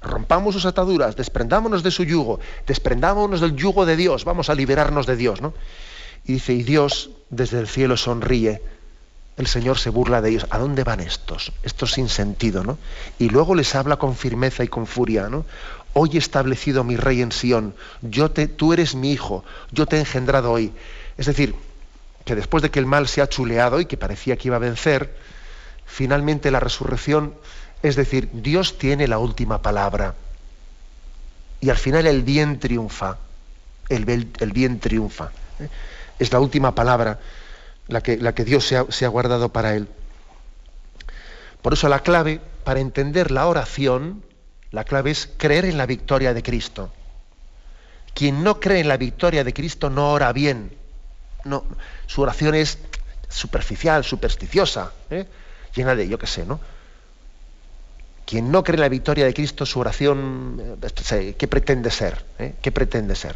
rompamos 0.03 0.53
sus 0.53 0.65
ataduras, 0.65 1.15
desprendámonos 1.15 1.81
de 1.81 1.91
su 1.91 2.03
yugo, 2.03 2.39
desprendámonos 2.67 3.41
del 3.41 3.55
yugo 3.55 3.85
de 3.85 3.95
Dios, 3.95 4.25
vamos 4.25 4.49
a 4.49 4.55
liberarnos 4.55 5.07
de 5.07 5.15
Dios, 5.15 5.41
¿no? 5.41 5.53
Y 6.25 6.33
dice, 6.33 6.53
y 6.53 6.63
Dios 6.63 7.09
desde 7.29 7.59
el 7.59 7.67
cielo 7.67 7.97
sonríe, 7.97 8.61
el 9.35 9.47
Señor 9.47 9.79
se 9.79 9.89
burla 9.89 10.21
de 10.21 10.29
ellos. 10.29 10.45
¿A 10.51 10.59
dónde 10.59 10.83
van 10.83 10.99
estos? 10.99 11.51
Estos 11.63 11.93
sin 11.93 12.07
sentido, 12.07 12.63
¿no? 12.63 12.77
Y 13.17 13.29
luego 13.29 13.55
les 13.55 13.73
habla 13.75 13.97
con 13.97 14.15
firmeza 14.15 14.63
y 14.63 14.67
con 14.67 14.85
furia, 14.85 15.27
¿no? 15.27 15.45
Hoy 15.93 16.11
he 16.13 16.17
establecido 16.17 16.83
mi 16.83 16.97
rey 16.97 17.21
en 17.21 17.31
Sión, 17.31 17.75
yo 18.01 18.31
te, 18.31 18.47
tú 18.47 18.73
eres 18.73 18.95
mi 18.95 19.11
hijo, 19.11 19.43
yo 19.71 19.85
te 19.85 19.97
he 19.97 19.99
engendrado 19.99 20.51
hoy. 20.51 20.71
Es 21.17 21.25
decir, 21.25 21.55
que 22.25 22.35
después 22.35 22.63
de 22.63 22.71
que 22.71 22.79
el 22.79 22.85
mal 22.85 23.07
se 23.07 23.21
ha 23.21 23.29
chuleado 23.29 23.79
y 23.79 23.85
que 23.85 23.97
parecía 23.97 24.37
que 24.37 24.47
iba 24.47 24.55
a 24.55 24.59
vencer, 24.59 25.15
finalmente 25.85 26.51
la 26.51 26.59
resurrección 26.59 27.33
es 27.83 27.97
decir, 27.97 28.29
Dios 28.31 28.77
tiene 28.77 29.09
la 29.09 29.19
última 29.19 29.61
palabra. 29.61 30.15
Y 31.59 31.69
al 31.69 31.77
final 31.77 32.07
el 32.07 32.23
bien 32.23 32.57
triunfa. 32.57 33.17
El, 33.89 34.05
bien 34.05 34.79
triunfa. 34.79 35.31
¿eh? 35.59 35.67
Es 36.17 36.31
la 36.31 36.39
última 36.39 36.73
palabra 36.73 37.19
la 37.89 38.01
que, 38.01 38.45
Dios 38.45 38.65
se 38.65 39.05
ha, 39.05 39.09
guardado 39.09 39.49
para 39.49 39.75
él. 39.75 39.89
Por 41.61 41.73
eso 41.73 41.89
la 41.89 41.99
clave 41.99 42.39
para 42.63 42.79
entender 42.79 43.31
la 43.31 43.47
oración, 43.47 44.23
la 44.71 44.85
clave 44.85 45.11
es 45.11 45.29
creer 45.37 45.65
en 45.65 45.77
la 45.77 45.85
victoria 45.85 46.33
de 46.33 46.41
Cristo. 46.41 46.91
Quien 48.13 48.43
no 48.43 48.61
cree 48.61 48.79
en 48.79 48.87
la 48.87 48.95
victoria 48.95 49.43
de 49.43 49.53
Cristo 49.53 49.89
no 49.89 50.13
ora 50.13 50.31
bien. 50.31 50.73
No, 51.43 51.65
su 52.07 52.21
oración 52.21 52.55
es 52.55 52.77
superficial, 53.27 54.05
supersticiosa, 54.05 54.93
¿eh? 55.09 55.27
Llena 55.75 55.95
de, 55.95 56.07
yo 56.07 56.17
qué 56.17 56.27
sé, 56.27 56.45
¿no? 56.45 56.59
Quien 58.25 58.51
no 58.51 58.63
cree 58.63 58.75
en 58.75 58.81
la 58.81 58.89
victoria 58.89 59.25
de 59.25 59.33
Cristo, 59.33 59.65
su 59.65 59.79
oración, 59.79 60.79
eh, 61.11 61.35
¿qué 61.37 61.47
pretende 61.47 61.91
ser? 61.91 62.23
¿Eh? 62.39 62.55
¿Qué 62.61 62.71
pretende 62.71 63.15
ser? 63.15 63.35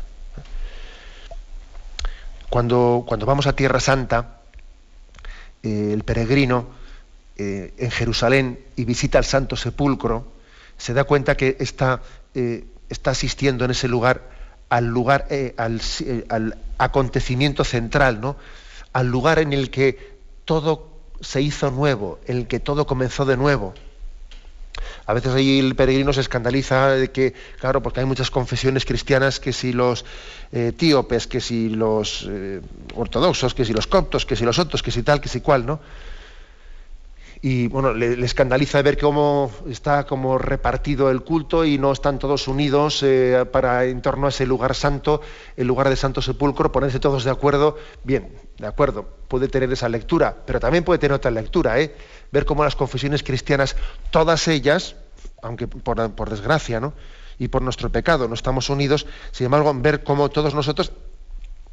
Cuando, 2.50 3.04
cuando 3.06 3.26
vamos 3.26 3.48
a 3.48 3.54
Tierra 3.54 3.80
Santa, 3.80 4.40
el 5.62 6.04
peregrino 6.04 6.68
en 7.36 7.92
Jerusalén 7.92 8.60
y 8.78 8.86
visita 8.86 9.18
el 9.18 9.26
Santo 9.26 9.58
Sepulcro, 9.58 10.32
se 10.78 10.94
da 10.94 11.04
cuenta 11.04 11.36
que 11.36 11.58
está, 11.60 12.02
está 12.88 13.12
asistiendo 13.12 13.66
en 13.66 13.72
ese 13.72 13.90
lugar 13.90 14.30
al 14.70 14.86
lugar, 14.86 15.28
al, 15.58 15.82
al, 16.30 16.58
acontecimiento 16.78 17.66
central, 17.66 18.22
¿no? 18.22 18.38
al 18.94 19.08
lugar 19.08 19.40
en 19.40 19.52
el 19.52 19.70
que 19.70 20.18
todo 20.46 20.87
se 21.22 21.42
hizo 21.42 21.72
nuevo, 21.72 22.20
el 22.26 22.48
que 22.48 22.60
todo 22.60 22.86
comenzó 22.86 23.26
de 23.26 23.38
nuevo. 23.38 23.74
A 25.06 25.14
veces 25.14 25.34
ahí 25.34 25.60
el 25.60 25.76
peregrino 25.76 26.14
se 26.14 26.22
escandaliza 26.22 26.90
de 26.90 27.12
que, 27.12 27.34
claro, 27.60 27.82
porque 27.82 28.02
hay 28.02 28.06
muchas 28.06 28.30
confesiones 28.30 28.86
cristianas 28.86 29.40
que 29.40 29.54
si 29.54 29.74
los 29.74 30.06
eh, 30.52 30.74
que 31.30 31.42
si 31.42 31.70
los 31.70 32.28
eh, 32.30 32.62
ortodoxos, 32.96 33.54
que 33.54 33.66
si 33.66 33.74
los 33.74 33.88
coptos, 33.88 34.26
que 34.26 34.36
si 34.36 34.44
los 34.44 34.60
otros, 34.60 34.84
que 34.84 34.92
si 34.92 35.04
tal, 35.04 35.22
que 35.22 35.30
si 35.30 35.42
cual, 35.42 35.66
¿no? 35.66 35.80
y 37.42 37.68
bueno, 37.68 37.94
le, 37.94 38.24
escandaliza 38.26 38.82
ver 38.82 38.98
cómo 38.98 39.52
está 39.70 40.06
como 40.06 40.38
repartido 40.38 41.10
el 41.10 41.22
culto 41.22 41.66
y 41.66 41.78
no 41.78 41.92
están 41.92 42.20
todos 42.20 42.48
unidos 42.48 43.04
eh, 43.04 43.46
para 43.52 43.86
en 43.86 44.02
torno 44.02 44.26
a 44.28 44.30
ese 44.30 44.46
lugar 44.46 44.76
santo, 44.76 45.22
el 45.56 45.68
lugar 45.68 45.90
de 45.90 45.96
Santo 45.96 46.22
Sepulcro, 46.22 46.72
ponerse 46.72 47.00
todos 47.00 47.24
de 47.24 47.32
acuerdo. 47.32 47.78
Bien, 48.04 48.30
de 48.58 48.68
acuerdo, 48.68 49.08
puede 49.28 49.48
tener 49.48 49.72
esa 49.72 49.90
lectura, 49.90 50.36
pero 50.46 50.60
también 50.60 50.84
puede 50.84 51.00
tener 51.00 51.14
otra 51.14 51.32
lectura, 51.32 51.80
¿eh? 51.80 51.96
ver 52.32 52.46
cómo 52.46 52.64
las 52.64 52.76
confesiones 52.76 53.24
cristianas, 53.24 53.76
todas 54.10 54.48
ellas, 54.48 54.96
aunque 55.42 55.68
por, 55.68 56.30
desgracia, 56.30 56.80
¿no? 56.80 56.94
y 57.38 57.50
por 57.50 57.62
nuestro 57.62 57.92
pecado 57.92 58.28
no 58.28 58.34
estamos 58.34 58.70
unidos, 58.70 59.06
sin 59.32 59.46
embargo, 59.46 59.72
ver 59.76 60.04
cómo 60.04 60.30
todos 60.30 60.56
nosotros 60.56 60.92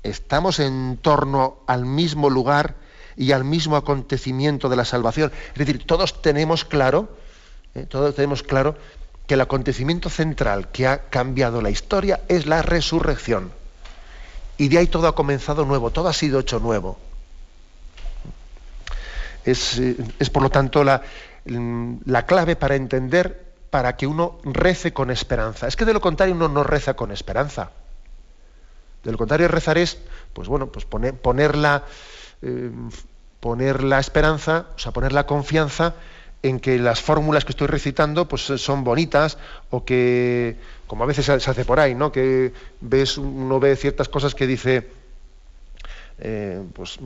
estamos 0.02 0.60
en 0.60 0.98
torno 1.00 1.60
al 1.66 1.86
mismo 1.86 2.28
lugar, 2.28 2.76
y 3.16 3.32
al 3.32 3.44
mismo 3.44 3.76
acontecimiento 3.76 4.68
de 4.68 4.76
la 4.76 4.84
salvación. 4.84 5.32
Es 5.52 5.58
decir, 5.58 5.86
todos 5.86 6.22
tenemos 6.22 6.64
claro, 6.64 7.16
¿eh? 7.74 7.86
todos 7.88 8.14
tenemos 8.14 8.42
claro 8.42 8.76
que 9.26 9.34
el 9.34 9.40
acontecimiento 9.40 10.10
central 10.10 10.70
que 10.70 10.86
ha 10.86 11.08
cambiado 11.08 11.62
la 11.62 11.70
historia 11.70 12.20
es 12.28 12.46
la 12.46 12.62
resurrección. 12.62 13.52
Y 14.56 14.68
de 14.68 14.78
ahí 14.78 14.86
todo 14.86 15.08
ha 15.08 15.14
comenzado 15.14 15.64
nuevo, 15.64 15.90
todo 15.90 16.08
ha 16.08 16.12
sido 16.12 16.40
hecho 16.40 16.60
nuevo. 16.60 16.98
Es, 19.44 19.78
eh, 19.78 19.96
por 20.32 20.42
lo 20.42 20.50
tanto 20.50 20.84
la, 20.84 21.02
la 21.44 22.26
clave 22.26 22.56
para 22.56 22.76
entender, 22.76 23.44
para 23.70 23.96
que 23.96 24.06
uno 24.06 24.38
rece 24.44 24.92
con 24.92 25.10
esperanza. 25.10 25.66
Es 25.66 25.76
que 25.76 25.84
de 25.84 25.92
lo 25.92 26.00
contrario 26.00 26.34
uno 26.34 26.48
no 26.48 26.62
reza 26.62 26.94
con 26.94 27.10
esperanza. 27.10 27.70
De 29.02 29.12
lo 29.12 29.18
contrario, 29.18 29.48
rezar 29.48 29.76
es, 29.76 29.98
pues 30.32 30.48
bueno, 30.48 30.68
pues 30.68 30.86
poner, 30.86 31.14
ponerla 31.14 31.84
eh, 32.40 32.70
poner 33.40 33.82
la 33.84 33.98
esperanza, 33.98 34.66
o 34.74 34.78
sea, 34.78 34.92
poner 34.92 35.12
la 35.12 35.26
confianza 35.26 35.94
en 36.44 36.60
que 36.60 36.78
las 36.78 37.00
fórmulas 37.00 37.46
que 37.46 37.52
estoy 37.52 37.68
recitando 37.68 38.28
pues 38.28 38.42
son 38.42 38.84
bonitas 38.84 39.38
o 39.70 39.84
que 39.86 40.56
como 40.86 41.04
a 41.04 41.06
veces 41.06 41.24
se 41.24 41.32
hace 41.50 41.64
por 41.64 41.80
ahí, 41.80 41.94
¿no? 41.94 42.12
Que 42.12 42.52
ves 42.82 43.16
uno 43.16 43.58
ve 43.58 43.74
ciertas 43.76 44.10
cosas 44.10 44.34
que 44.34 44.46
dice 44.46 44.86
eh, 46.18 46.62
pues 46.74 46.98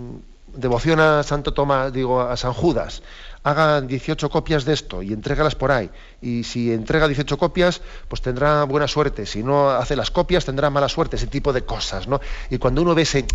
devoción 0.54 1.00
a 1.00 1.22
Santo 1.22 1.52
Tomás, 1.52 1.92
digo 1.92 2.20
a 2.20 2.36
San 2.36 2.52
Judas 2.52 3.02
haga 3.42 3.80
18 3.80 4.30
copias 4.30 4.64
de 4.64 4.74
esto 4.74 5.02
y 5.02 5.12
entrégalas 5.12 5.54
por 5.54 5.72
ahí. 5.72 5.90
Y 6.20 6.44
si 6.44 6.72
entrega 6.72 7.06
18 7.06 7.38
copias, 7.38 7.80
pues 8.08 8.20
tendrá 8.22 8.64
buena 8.64 8.88
suerte. 8.88 9.26
Si 9.26 9.42
no 9.42 9.70
hace 9.70 9.96
las 9.96 10.10
copias, 10.10 10.44
tendrá 10.44 10.70
mala 10.70 10.88
suerte. 10.88 11.16
Ese 11.16 11.26
tipo 11.26 11.52
de 11.52 11.62
cosas, 11.62 12.08
¿no? 12.08 12.20
Y 12.50 12.58
cuando 12.58 12.82
uno 12.82 12.94
ve 12.94 13.06
eh, 13.12 13.26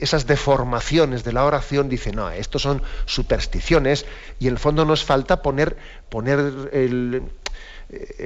esas 0.00 0.26
deformaciones 0.26 1.24
de 1.24 1.32
la 1.32 1.44
oración, 1.44 1.88
dice, 1.88 2.12
no, 2.12 2.30
estos 2.30 2.62
son 2.62 2.82
supersticiones 3.06 4.06
y 4.38 4.46
en 4.46 4.54
el 4.54 4.58
fondo 4.58 4.84
nos 4.84 5.04
falta 5.04 5.42
poner, 5.42 5.76
poner 6.08 6.70
eh, 6.72 7.20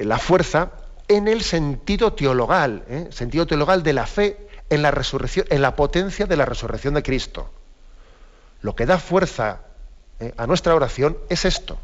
la 0.03 0.17
fuerza 0.17 0.71
en 1.07 1.27
el 1.27 1.41
sentido 1.41 2.13
teologal, 2.13 2.83
¿eh? 2.87 3.07
sentido 3.11 3.45
teologal 3.47 3.83
de 3.83 3.93
la 3.93 4.05
fe 4.05 4.47
en 4.69 4.81
la 4.81 4.91
resurrección, 4.91 5.45
en 5.49 5.61
la 5.61 5.75
potencia 5.75 6.25
de 6.25 6.37
la 6.37 6.45
resurrección 6.45 6.93
de 6.93 7.03
Cristo. 7.03 7.49
Lo 8.61 8.75
que 8.75 8.85
da 8.85 8.97
fuerza 8.97 9.61
eh, 10.19 10.33
a 10.37 10.47
nuestra 10.47 10.75
oración 10.75 11.17
es 11.29 11.45
esto. 11.45 11.77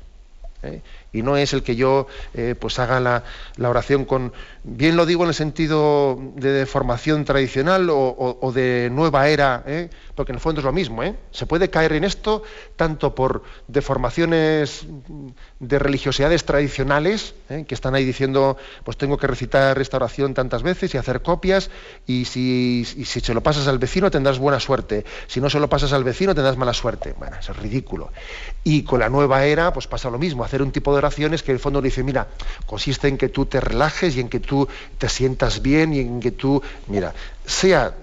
¿eh? 0.63 0.81
Y 1.13 1.21
no 1.21 1.37
es 1.37 1.53
el 1.53 1.63
que 1.63 1.75
yo 1.75 2.07
eh, 2.33 2.55
pues 2.59 2.79
haga 2.79 2.99
la, 2.99 3.23
oración 3.69 4.05
con, 4.05 4.33
bien 4.63 4.95
lo 4.95 5.05
digo 5.05 5.23
en 5.23 5.29
el 5.29 5.35
sentido 5.35 6.19
de 6.35 6.65
formación 6.65 7.25
tradicional 7.25 7.87
o, 7.89 8.51
de 8.53 8.89
nueva 8.91 9.29
era, 9.29 9.63
¿eh? 9.65 9.89
porque 10.15 10.31
en 10.31 10.35
el 10.35 10.41
fondo 10.41 10.61
es 10.61 10.65
lo 10.65 10.73
mismo. 10.73 11.03
¿eh? 11.03 11.15
Se 11.31 11.45
puede 11.45 11.69
caer 11.69 11.93
en 11.93 12.03
esto 12.03 12.43
tanto 12.75 13.15
por 13.15 13.43
deformaciones 13.67 14.85
de 15.59 15.79
religiosidades 15.79 16.45
tradicionales, 16.45 17.33
que 17.47 17.73
están 17.73 17.95
ahí 17.95 18.05
diciendo, 18.05 18.57
pues 18.83 18.97
tengo 18.97 19.17
que 19.17 19.27
recitar 19.27 19.79
esta 19.79 19.97
oración 19.97 20.33
tantas 20.33 20.63
veces 20.63 20.93
y 20.93 20.97
hacer 20.97 21.21
copias, 21.21 21.69
y 22.05 22.25
si, 22.25 22.85
y 22.95 23.05
si 23.05 23.19
se 23.21 23.33
lo 23.33 23.41
pasas 23.41 23.67
al 23.67 23.79
vecino 23.79 24.11
tendrás 24.11 24.39
buena 24.39 24.59
suerte, 24.59 25.05
si 25.27 25.41
no 25.41 25.49
se 25.49 25.59
lo 25.59 25.69
pasas 25.69 25.93
al 25.93 26.03
vecino 26.03 26.35
tendrás 26.35 26.57
mala 26.57 26.73
suerte. 26.73 27.15
Bueno, 27.17 27.37
eso 27.39 27.51
es 27.51 27.57
ridículo. 27.57 28.11
Y 28.63 28.83
con 28.83 28.99
la 28.99 29.09
nueva 29.09 29.45
era, 29.45 29.73
pues 29.73 29.87
pasa 29.87 30.09
lo 30.09 30.17
mismo, 30.17 30.43
hacer 30.43 30.61
un 30.61 30.71
tipo 30.71 30.95
oraciones 30.97 31.43
que 31.43 31.51
en 31.51 31.55
el 31.55 31.59
fondo 31.59 31.81
dice, 31.81 32.03
mira, 32.03 32.27
consiste 32.65 33.07
en 33.07 33.17
que 33.17 33.29
tú 33.29 33.45
te 33.45 33.59
relajes 33.59 34.15
y 34.15 34.19
en 34.19 34.29
que 34.29 34.39
tú 34.39 34.67
te 34.97 35.09
sientas 35.09 35.61
bien 35.61 35.93
y 35.93 35.99
en 35.99 36.19
que 36.19 36.31
tú, 36.31 36.61
mira, 36.87 37.13
sea, 37.45 37.93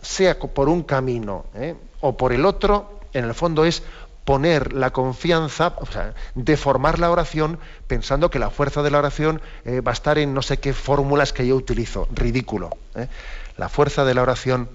sea 0.00 0.38
por 0.38 0.68
un 0.68 0.82
camino 0.82 1.46
¿eh? 1.54 1.74
o 2.00 2.16
por 2.16 2.32
el 2.32 2.46
otro, 2.46 3.00
en 3.12 3.24
el 3.24 3.34
fondo 3.34 3.64
es 3.64 3.82
poner 4.24 4.72
la 4.72 4.90
confianza, 4.90 5.74
o 5.78 5.86
sea, 5.86 6.14
deformar 6.34 6.98
la 6.98 7.10
oración 7.10 7.58
pensando 7.86 8.30
que 8.30 8.38
la 8.38 8.50
fuerza 8.50 8.82
de 8.82 8.90
la 8.90 8.98
oración 8.98 9.42
eh, 9.64 9.80
va 9.80 9.92
a 9.92 9.94
estar 9.94 10.18
en 10.18 10.32
no 10.32 10.42
sé 10.42 10.58
qué 10.58 10.72
fórmulas 10.72 11.32
que 11.32 11.46
yo 11.46 11.56
utilizo. 11.56 12.08
Ridículo. 12.12 12.70
¿eh? 12.94 13.08
La 13.56 13.68
fuerza 13.68 14.04
de 14.04 14.14
la 14.14 14.22
oración 14.22 14.68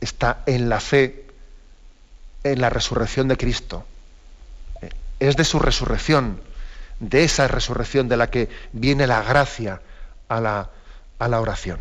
está 0.00 0.42
en 0.46 0.68
la 0.68 0.80
fe, 0.80 1.26
en 2.44 2.60
la 2.60 2.68
resurrección 2.68 3.28
de 3.28 3.36
Cristo 3.36 3.84
es 5.20 5.36
de 5.36 5.44
su 5.44 5.58
resurrección, 5.58 6.40
de 7.00 7.24
esa 7.24 7.48
resurrección 7.48 8.08
de 8.08 8.16
la 8.16 8.30
que 8.30 8.48
viene 8.72 9.06
la 9.06 9.22
gracia 9.22 9.80
a 10.28 10.40
la, 10.40 11.40
oración. 11.40 11.80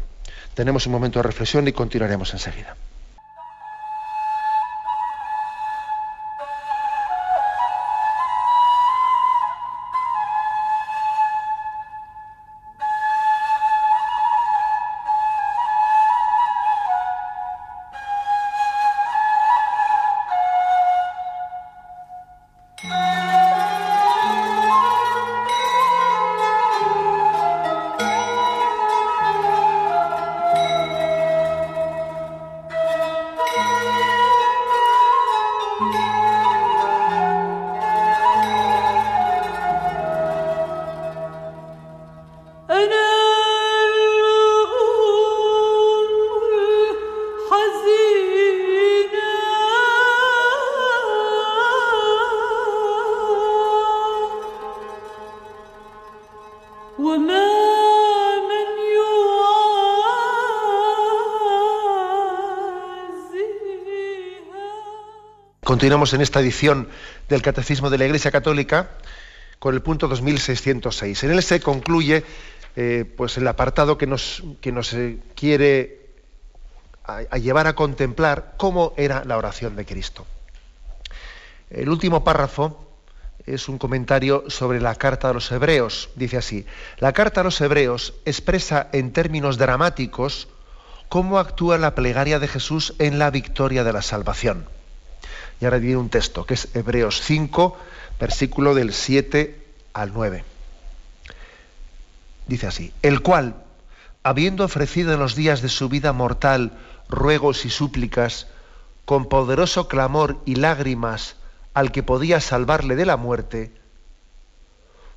Tenemos 0.53 0.85
un 0.85 0.93
momento 0.93 1.19
de 1.19 1.23
reflexión 1.23 1.67
y 1.67 1.73
continuaremos 1.73 2.33
enseguida. 2.33 2.75
Continuamos 65.85 66.13
en 66.15 66.21
esta 66.21 66.39
edición 66.39 66.87
del 67.29 67.43
Catecismo 67.43 67.91
de 67.91 67.99
la 67.99 68.05
Iglesia 68.05 68.31
Católica 68.31 68.89
con 69.59 69.75
el 69.75 69.83
punto 69.83 70.07
2606. 70.07 71.25
En 71.25 71.29
él 71.29 71.43
se 71.43 71.59
concluye 71.59 72.23
eh, 72.75 73.05
pues 73.15 73.37
el 73.37 73.47
apartado 73.47 73.95
que 73.95 74.07
nos, 74.07 74.41
que 74.61 74.71
nos 74.71 74.91
eh, 74.93 75.19
quiere 75.35 76.09
a, 77.03 77.37
llevar 77.37 77.67
a 77.67 77.75
contemplar 77.75 78.55
cómo 78.57 78.95
era 78.97 79.23
la 79.25 79.37
oración 79.37 79.75
de 79.75 79.85
Cristo. 79.85 80.25
El 81.69 81.89
último 81.89 82.23
párrafo 82.23 82.89
es 83.45 83.69
un 83.69 83.77
comentario 83.77 84.45
sobre 84.47 84.81
la 84.81 84.95
carta 84.95 85.27
de 85.27 85.35
los 85.35 85.51
hebreos. 85.51 86.09
Dice 86.15 86.37
así, 86.37 86.65
la 86.97 87.13
carta 87.13 87.41
a 87.41 87.43
los 87.43 87.61
hebreos 87.61 88.15
expresa 88.25 88.89
en 88.91 89.13
términos 89.13 89.59
dramáticos 89.59 90.47
cómo 91.09 91.37
actúa 91.37 91.77
la 91.77 91.93
plegaria 91.93 92.39
de 92.39 92.47
Jesús 92.47 92.95
en 92.97 93.19
la 93.19 93.29
victoria 93.29 93.83
de 93.83 93.93
la 93.93 94.01
salvación. 94.01 94.65
Y 95.59 95.65
ahora 95.65 95.77
viene 95.77 95.97
un 95.97 96.09
texto, 96.09 96.45
que 96.45 96.55
es 96.55 96.69
Hebreos 96.75 97.21
5, 97.21 97.77
versículo 98.19 98.73
del 98.73 98.93
7 98.93 99.63
al 99.93 100.13
9. 100.13 100.43
Dice 102.47 102.67
así, 102.67 102.93
el 103.01 103.21
cual, 103.21 103.63
habiendo 104.23 104.65
ofrecido 104.65 105.13
en 105.13 105.19
los 105.19 105.35
días 105.35 105.61
de 105.61 105.69
su 105.69 105.89
vida 105.89 106.13
mortal 106.13 106.73
ruegos 107.09 107.65
y 107.65 107.69
súplicas, 107.69 108.47
con 109.05 109.29
poderoso 109.29 109.87
clamor 109.87 110.41
y 110.45 110.55
lágrimas 110.55 111.35
al 111.73 111.91
que 111.91 112.03
podía 112.03 112.41
salvarle 112.41 112.95
de 112.95 113.05
la 113.05 113.17
muerte, 113.17 113.71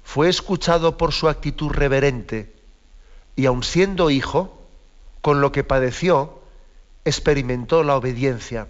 fue 0.05 0.29
escuchado 0.29 0.97
por 0.97 1.13
su 1.13 1.29
actitud 1.29 1.71
reverente 1.71 2.55
y 3.37 3.47
aun 3.47 3.63
siendo 3.63 4.11
hijo, 4.11 4.67
con 5.21 5.41
lo 5.41 5.53
que 5.53 5.65
padeció, 5.65 6.41
experimentó 7.05 7.83
la 7.83 7.97
obediencia 7.97 8.69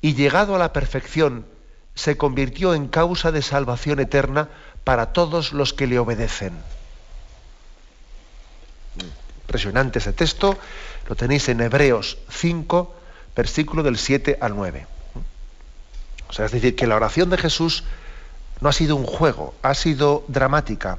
y 0.00 0.14
llegado 0.14 0.54
a 0.54 0.58
la 0.58 0.72
perfección, 0.72 1.46
se 1.94 2.16
convirtió 2.16 2.74
en 2.74 2.88
causa 2.88 3.32
de 3.32 3.42
salvación 3.42 3.98
eterna 3.98 4.48
para 4.84 5.12
todos 5.12 5.52
los 5.52 5.72
que 5.72 5.86
le 5.86 5.98
obedecen. 5.98 6.52
Impresionante 9.42 9.98
ese 9.98 10.12
texto, 10.12 10.56
lo 11.08 11.16
tenéis 11.16 11.48
en 11.48 11.60
Hebreos 11.60 12.18
5, 12.30 12.94
versículo 13.34 13.82
del 13.82 13.98
7 13.98 14.38
al 14.40 14.54
9. 14.54 14.86
O 16.28 16.32
sea, 16.32 16.46
es 16.46 16.52
decir, 16.52 16.76
que 16.76 16.86
la 16.86 16.96
oración 16.96 17.30
de 17.30 17.38
Jesús 17.38 17.84
no 18.60 18.68
ha 18.68 18.72
sido 18.72 18.94
un 18.96 19.06
juego, 19.06 19.54
ha 19.62 19.74
sido 19.74 20.24
dramática. 20.28 20.98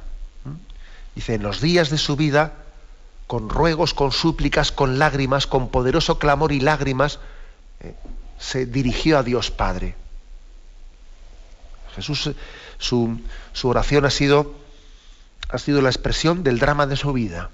Dice, 1.14 1.34
en 1.34 1.42
los 1.42 1.60
días 1.60 1.90
de 1.90 1.98
su 1.98 2.16
vida, 2.16 2.54
con 3.26 3.48
ruegos, 3.48 3.94
con 3.94 4.12
súplicas, 4.12 4.72
con 4.72 4.98
lágrimas, 4.98 5.46
con 5.46 5.68
poderoso 5.68 6.18
clamor 6.18 6.52
y 6.52 6.60
lágrimas, 6.60 7.20
eh, 7.80 7.94
se 8.40 8.66
dirigió 8.66 9.18
a 9.18 9.22
Dios 9.22 9.50
Padre. 9.50 9.94
Jesús, 11.94 12.30
su, 12.78 13.20
oración 13.64 14.04
ha 14.06 14.10
sido, 14.10 14.56
ha 15.50 15.58
sido 15.58 15.82
la 15.82 15.90
expresión 15.90 16.42
del 16.42 16.58
drama 16.58 16.86
de 16.86 16.96
su 16.96 17.12
vida. 17.12 17.50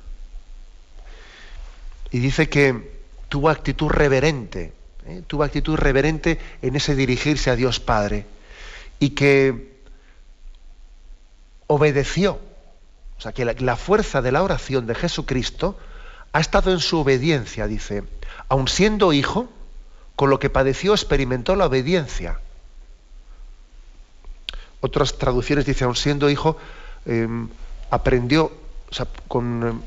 Y 2.13 2.21
dice 2.21 2.49
que 2.49 3.03
tuvo 3.29 3.51
actitud 3.51 3.89
reverente, 3.89 4.73
¿eh? 5.07 5.23
tuvo 5.27 5.43
actitud 5.43 5.75
reverente 5.75 6.39
en 6.63 6.77
ese 6.77 6.95
dirigirse 6.95 7.51
a 7.51 7.57
Dios 7.57 7.81
Padre. 7.81 8.27
Y 9.01 9.11
que 9.11 9.77
obedeció. 11.67 12.41
O 13.19 13.21
sea, 13.21 13.33
que 13.33 13.45
la 13.45 13.77
fuerza 13.77 14.23
de 14.23 14.31
la 14.31 14.43
oración 14.43 14.87
de 14.87 14.95
Jesucristo 14.95 15.79
ha 16.33 16.41
estado 16.41 16.71
en 16.71 16.81
su 16.81 16.99
obediencia, 17.01 17.67
dice. 17.67 18.05
Aun 18.49 18.69
siendo 18.69 19.13
hijo, 19.13 19.51
con 20.17 20.31
lo 20.31 20.41
que 20.41 20.51
padeció 20.51 20.95
experimentó 20.95 21.55
la 21.55 21.67
obediencia. 21.67 22.41
Otras 24.81 25.19
traducciones 25.19 25.67
dicen, 25.67 25.87
aun 25.87 25.97
siendo 25.97 26.31
hijo, 26.31 26.57
em, 27.05 27.49
aprendió, 27.91 28.51
con, 29.29 29.83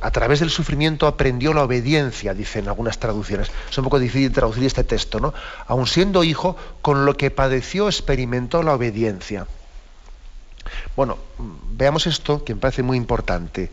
a 0.00 0.10
través 0.10 0.40
del 0.40 0.50
sufrimiento 0.50 1.06
aprendió 1.06 1.54
la 1.54 1.64
obediencia, 1.64 2.34
dicen 2.34 2.68
algunas 2.68 2.98
traducciones. 2.98 3.50
Es 3.70 3.78
un 3.78 3.84
poco 3.84 3.98
difícil 3.98 4.30
traducir 4.30 4.64
este 4.64 4.84
texto, 4.84 5.20
¿no? 5.20 5.32
Aun 5.66 5.86
siendo 5.86 6.22
hijo, 6.22 6.56
con 6.82 7.06
lo 7.06 7.16
que 7.16 7.30
padeció 7.30 7.88
experimentó 7.88 8.62
la 8.62 8.74
obediencia. 8.74 9.46
Bueno, 10.96 11.16
veamos 11.72 12.06
esto 12.06 12.44
que 12.44 12.54
me 12.54 12.60
parece 12.60 12.82
muy 12.82 12.96
importante. 12.96 13.70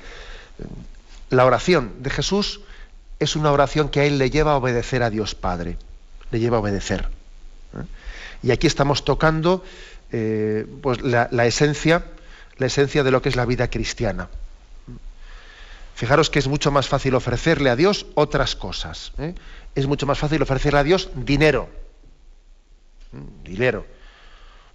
La 1.30 1.46
oración 1.46 1.94
de 2.00 2.10
Jesús 2.10 2.62
es 3.20 3.36
una 3.36 3.52
oración 3.52 3.90
que 3.90 4.00
a 4.00 4.06
él 4.06 4.18
le 4.18 4.30
lleva 4.30 4.54
a 4.54 4.58
obedecer 4.58 5.04
a 5.04 5.10
Dios 5.10 5.36
Padre 5.36 5.78
le 6.32 6.40
lleva 6.40 6.58
a 6.58 6.60
obedecer. 6.62 7.10
¿eh? 7.76 7.84
Y 8.44 8.52
aquí 8.52 8.68
estamos 8.68 9.04
tocando 9.04 9.64
eh, 10.12 10.66
pues 10.82 11.02
la, 11.02 11.28
esencia, 11.46 12.06
la 12.58 12.68
esencia 12.68 13.04
de 13.04 13.12
lo 13.12 13.22
que 13.22 13.30
es 13.30 13.36
la 13.36 13.46
vida 13.46 13.70
cristiana. 13.70 14.30
Fijaros 15.96 16.30
que 16.30 16.40
es 16.40 16.48
mucho 16.48 16.72
más 16.72 16.88
fácil 16.88 17.16
ofrecerle 17.16 17.70
a 17.70 17.76
Dios 17.76 18.06
otras 18.16 18.56
cosas. 18.56 19.12
¿eh? 19.18 19.36
Es 19.76 19.86
mucho 19.86 20.06
más 20.06 20.18
fácil 20.18 20.42
ofrecerle 20.42 20.80
a 20.80 20.84
Dios 20.84 21.10
dinero. 21.16 21.70
Dinero. 23.44 23.86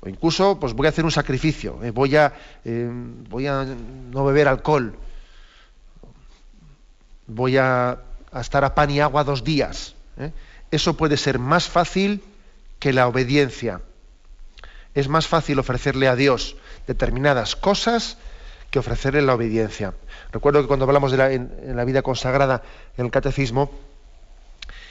O 0.00 0.08
incluso, 0.08 0.60
pues 0.60 0.74
voy 0.74 0.86
a 0.86 0.90
hacer 0.90 1.04
un 1.04 1.10
sacrificio. 1.10 1.78
Voy, 1.94 2.14
a, 2.16 2.34
voy 3.30 3.46
a 3.46 3.64
no 3.64 4.24
beber 4.26 4.48
alcohol. 4.48 4.94
Voy 7.26 7.56
a, 7.56 7.98
a, 8.30 8.40
estar 8.40 8.64
a 8.66 8.74
pan 8.74 8.90
y 8.90 9.00
agua 9.00 9.24
dos 9.24 9.44
días 9.44 9.94
eso 10.74 10.96
puede 10.96 11.16
ser 11.16 11.38
más 11.38 11.68
fácil 11.68 12.22
que 12.78 12.92
la 12.92 13.06
obediencia. 13.08 13.80
Es 14.94 15.08
más 15.08 15.26
fácil 15.26 15.58
ofrecerle 15.58 16.08
a 16.08 16.16
Dios 16.16 16.56
determinadas 16.86 17.56
cosas 17.56 18.18
que 18.70 18.78
ofrecerle 18.78 19.22
la 19.22 19.34
obediencia. 19.34 19.94
Recuerdo 20.32 20.60
que 20.60 20.66
cuando 20.66 20.84
hablamos 20.84 21.12
de 21.12 21.18
la, 21.18 21.32
en, 21.32 21.76
la 21.76 21.84
vida 21.84 22.02
consagrada 22.02 22.62
en 22.96 23.06
el 23.06 23.10
catecismo 23.10 23.70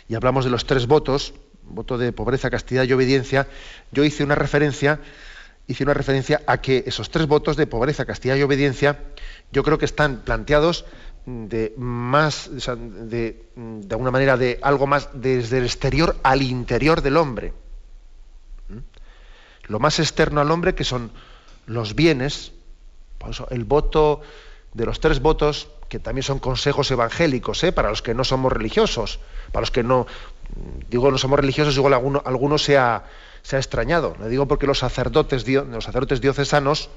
y 0.07 0.15
hablamos 0.15 0.45
de 0.45 0.51
los 0.51 0.65
tres 0.65 0.87
votos, 0.87 1.33
voto 1.63 1.97
de 1.97 2.11
pobreza, 2.11 2.49
castidad 2.49 2.83
y 2.83 2.93
obediencia, 2.93 3.47
yo 3.91 4.03
hice 4.03 4.23
una 4.23 4.35
referencia, 4.35 4.99
hice 5.67 5.83
una 5.83 5.93
referencia 5.93 6.41
a 6.47 6.61
que 6.61 6.83
esos 6.87 7.09
tres 7.09 7.27
votos 7.27 7.57
de 7.57 7.67
pobreza, 7.67 8.05
castidad 8.05 8.35
y 8.35 8.43
obediencia, 8.43 8.99
yo 9.51 9.63
creo 9.63 9.77
que 9.77 9.85
están 9.85 10.21
planteados 10.21 10.85
de 11.25 11.73
más, 11.77 12.49
de, 12.53 13.45
de 13.55 13.95
alguna 13.95 14.11
manera, 14.11 14.37
de 14.37 14.59
algo 14.61 14.87
más 14.87 15.09
desde 15.13 15.59
el 15.59 15.65
exterior 15.65 16.17
al 16.23 16.41
interior 16.41 17.01
del 17.01 17.17
hombre. 17.17 17.53
¿Mm? 18.69 18.77
Lo 19.67 19.79
más 19.79 19.99
externo 19.99 20.41
al 20.41 20.51
hombre 20.51 20.75
que 20.75 20.83
son 20.83 21.11
los 21.65 21.95
bienes, 21.95 22.51
por 23.17 23.29
eso 23.29 23.47
el 23.51 23.63
voto 23.63 24.21
de 24.73 24.85
los 24.85 24.99
tres 24.99 25.21
votos, 25.21 25.69
que 25.87 25.99
también 25.99 26.23
son 26.23 26.39
consejos 26.39 26.89
evangélicos, 26.91 27.63
¿eh? 27.63 27.71
para 27.71 27.89
los 27.89 28.01
que 28.01 28.13
no 28.13 28.23
somos 28.23 28.51
religiosos, 28.51 29.19
para 29.51 29.61
los 29.61 29.71
que 29.71 29.83
no, 29.83 30.07
digo 30.89 31.11
no 31.11 31.17
somos 31.17 31.39
religiosos, 31.39 31.77
igual 31.77 31.93
alguno, 31.93 32.21
alguno 32.25 32.57
se, 32.57 32.77
ha, 32.77 33.05
se 33.43 33.55
ha 33.55 33.59
extrañado. 33.59 34.15
Le 34.19 34.29
digo 34.29 34.47
porque 34.47 34.65
los 34.65 34.79
sacerdotes, 34.79 35.47
los 35.47 35.83
sacerdotes 35.83 36.19
diocesanos, 36.19 36.89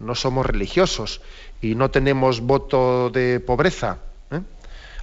no 0.00 0.14
somos 0.14 0.46
religiosos 0.46 1.20
y 1.60 1.74
no 1.74 1.90
tenemos 1.90 2.40
voto 2.40 3.10
de 3.10 3.38
pobreza, 3.38 3.98
¿eh? 4.30 4.40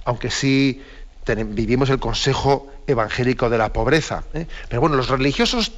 aunque 0.04 0.30
sí 0.30 0.82
vivimos 1.26 1.90
el 1.90 1.98
consejo 1.98 2.70
evangélico 2.86 3.50
de 3.50 3.58
la 3.58 3.72
pobreza. 3.72 4.24
¿eh? 4.34 4.46
Pero 4.68 4.80
bueno, 4.80 4.96
los 4.96 5.08
religiosos 5.08 5.72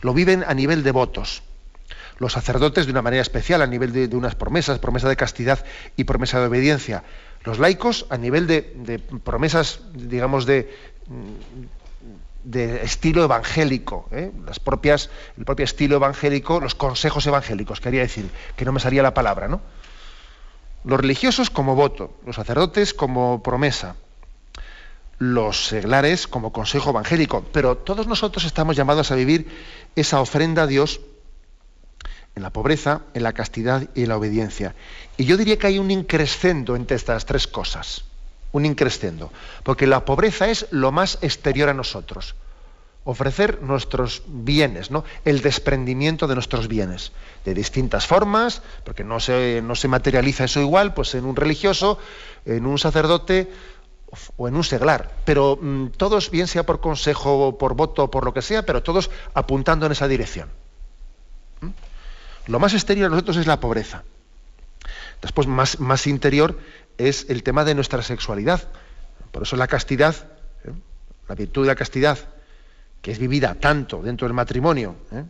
lo 0.00 0.14
viven 0.14 0.44
a 0.46 0.54
nivel 0.54 0.82
de 0.82 0.90
votos. 0.90 1.42
Los 2.18 2.32
sacerdotes 2.32 2.86
de 2.86 2.92
una 2.92 3.02
manera 3.02 3.22
especial, 3.22 3.60
a 3.60 3.66
nivel 3.66 3.92
de, 3.92 4.16
unas 4.16 4.34
promesas, 4.34 4.78
promesa 4.78 5.08
de 5.08 5.16
castidad 5.16 5.64
y 5.96 6.04
promesa 6.04 6.40
de 6.40 6.46
obediencia. 6.46 7.02
Los 7.42 7.58
laicos 7.58 8.06
a 8.08 8.16
nivel 8.16 8.46
de 8.46 9.00
promesas, 9.24 9.80
digamos, 9.92 10.46
de, 10.46 10.70
de 12.44 12.84
estilo 12.84 13.24
evangélico, 13.24 14.08
¿eh? 14.12 14.30
las 14.46 14.60
propias, 14.60 15.10
el 15.36 15.44
propio 15.44 15.64
estilo 15.64 15.96
evangélico, 15.96 16.60
los 16.60 16.74
consejos 16.74 17.26
evangélicos, 17.26 17.80
quería 17.80 18.02
decir, 18.02 18.30
que 18.56 18.64
no 18.64 18.72
me 18.72 18.80
salía 18.80 19.02
la 19.02 19.14
palabra, 19.14 19.48
¿no? 19.48 19.60
Los 20.84 21.00
religiosos 21.00 21.48
como 21.48 21.74
voto, 21.74 22.14
los 22.26 22.36
sacerdotes 22.36 22.92
como 22.92 23.42
promesa, 23.42 23.96
los 25.18 25.66
seglares 25.66 26.26
como 26.26 26.52
consejo 26.52 26.90
evangélico, 26.90 27.44
pero 27.52 27.78
todos 27.78 28.06
nosotros 28.06 28.44
estamos 28.44 28.76
llamados 28.76 29.10
a 29.10 29.14
vivir 29.14 29.48
esa 29.96 30.20
ofrenda 30.20 30.64
a 30.64 30.66
Dios 30.66 31.00
en 32.36 32.42
la 32.42 32.50
pobreza, 32.50 33.02
en 33.14 33.22
la 33.22 33.32
castidad 33.32 33.88
y 33.94 34.02
en 34.02 34.08
la 34.10 34.18
obediencia. 34.18 34.74
Y 35.16 35.24
yo 35.24 35.38
diría 35.38 35.58
que 35.58 35.68
hay 35.68 35.78
un 35.78 35.90
increscendo 35.90 36.76
entre 36.76 36.96
estas 36.96 37.24
tres 37.24 37.46
cosas 37.46 38.04
un 38.54 38.64
increscendo, 38.64 39.32
porque 39.64 39.88
la 39.88 40.04
pobreza 40.04 40.48
es 40.48 40.68
lo 40.70 40.92
más 40.92 41.18
exterior 41.22 41.68
a 41.68 41.74
nosotros. 41.74 42.36
Ofrecer 43.02 43.60
nuestros 43.62 44.22
bienes, 44.28 44.92
¿no? 44.92 45.04
el 45.24 45.42
desprendimiento 45.42 46.28
de 46.28 46.34
nuestros 46.34 46.68
bienes, 46.68 47.10
de 47.44 47.52
distintas 47.52 48.06
formas, 48.06 48.62
porque 48.84 49.02
no 49.02 49.18
se, 49.18 49.60
no 49.60 49.74
se 49.74 49.88
materializa 49.88 50.44
eso 50.44 50.60
igual, 50.60 50.94
pues 50.94 51.16
en 51.16 51.24
un 51.24 51.34
religioso, 51.34 51.98
en 52.46 52.64
un 52.64 52.78
sacerdote 52.78 53.50
o 54.36 54.46
en 54.46 54.54
un 54.54 54.62
seglar, 54.62 55.10
pero 55.24 55.58
mm, 55.60 55.88
todos, 55.88 56.30
bien 56.30 56.46
sea 56.46 56.64
por 56.64 56.80
consejo, 56.80 57.58
por 57.58 57.74
voto, 57.74 58.08
por 58.08 58.24
lo 58.24 58.32
que 58.32 58.40
sea, 58.40 58.64
pero 58.64 58.84
todos 58.84 59.10
apuntando 59.34 59.84
en 59.86 59.92
esa 59.92 60.06
dirección. 60.06 60.48
Lo 62.46 62.60
más 62.60 62.72
exterior 62.72 63.06
a 63.06 63.10
nosotros 63.10 63.36
es 63.38 63.48
la 63.48 63.58
pobreza. 63.58 64.04
Después, 65.20 65.48
más, 65.48 65.80
más 65.80 66.06
interior 66.06 66.56
es 66.98 67.26
el 67.28 67.42
tema 67.42 67.64
de 67.64 67.74
nuestra 67.74 68.02
sexualidad. 68.02 68.68
Por 69.30 69.42
eso 69.42 69.56
la 69.56 69.66
castidad, 69.66 70.14
¿eh? 70.64 70.70
la 71.28 71.34
virtud 71.34 71.62
de 71.62 71.68
la 71.68 71.74
castidad, 71.74 72.18
que 73.02 73.10
es 73.10 73.18
vivida 73.18 73.54
tanto 73.54 74.02
dentro 74.02 74.26
del 74.26 74.34
matrimonio, 74.34 74.96
¿eh? 75.12 75.24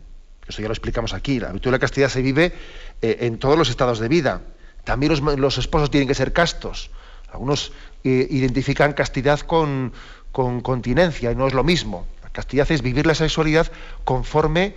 eso 0.47 0.61
ya 0.61 0.67
lo 0.67 0.73
explicamos 0.73 1.13
aquí, 1.13 1.39
la 1.39 1.51
virtud 1.51 1.69
de 1.69 1.77
la 1.77 1.79
castidad 1.79 2.09
se 2.09 2.21
vive 2.21 2.53
eh, 3.01 3.17
en 3.21 3.39
todos 3.39 3.57
los 3.57 3.69
estados 3.69 3.99
de 3.99 4.07
vida. 4.07 4.41
También 4.83 5.11
los, 5.37 5.57
esposos 5.57 5.89
tienen 5.89 6.07
que 6.07 6.13
ser 6.13 6.31
castos. 6.31 6.91
Algunos 7.31 7.73
identifican 8.03 8.93
castidad 8.93 9.39
con, 9.39 9.91
con, 10.31 10.61
continencia 10.61 11.31
y 11.31 11.35
no 11.35 11.47
es 11.47 11.55
lo 11.55 11.63
mismo. 11.63 12.05
La 12.21 12.29
castidad 12.29 12.71
es 12.71 12.83
vivir 12.83 13.07
la 13.07 13.15
sexualidad 13.15 13.71
conforme, 14.03 14.75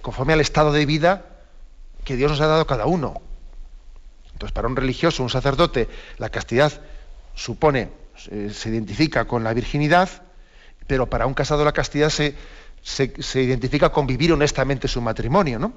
conforme 0.00 0.34
al 0.34 0.40
estado 0.40 0.70
de 0.70 0.86
vida 0.86 1.26
que 2.04 2.14
Dios 2.14 2.30
nos 2.30 2.40
ha 2.40 2.46
dado 2.46 2.68
cada 2.68 2.86
uno. 2.86 3.20
Entonces, 4.38 4.54
para 4.54 4.68
un 4.68 4.76
religioso, 4.76 5.24
un 5.24 5.30
sacerdote, 5.30 5.88
la 6.18 6.28
castidad 6.28 6.72
supone, 7.34 7.90
se, 8.16 8.68
identifica 8.68 9.24
con 9.24 9.42
la 9.42 9.52
virginidad, 9.52 10.08
pero 10.86 11.10
para 11.10 11.26
un 11.26 11.34
casado 11.34 11.64
la 11.64 11.72
castidad 11.72 12.08
se, 12.08 12.36
se, 12.84 13.42
identifica 13.42 13.90
con 13.90 14.06
vivir 14.06 14.32
honestamente 14.32 14.86
su 14.86 15.00
matrimonio, 15.00 15.58
¿no? 15.58 15.72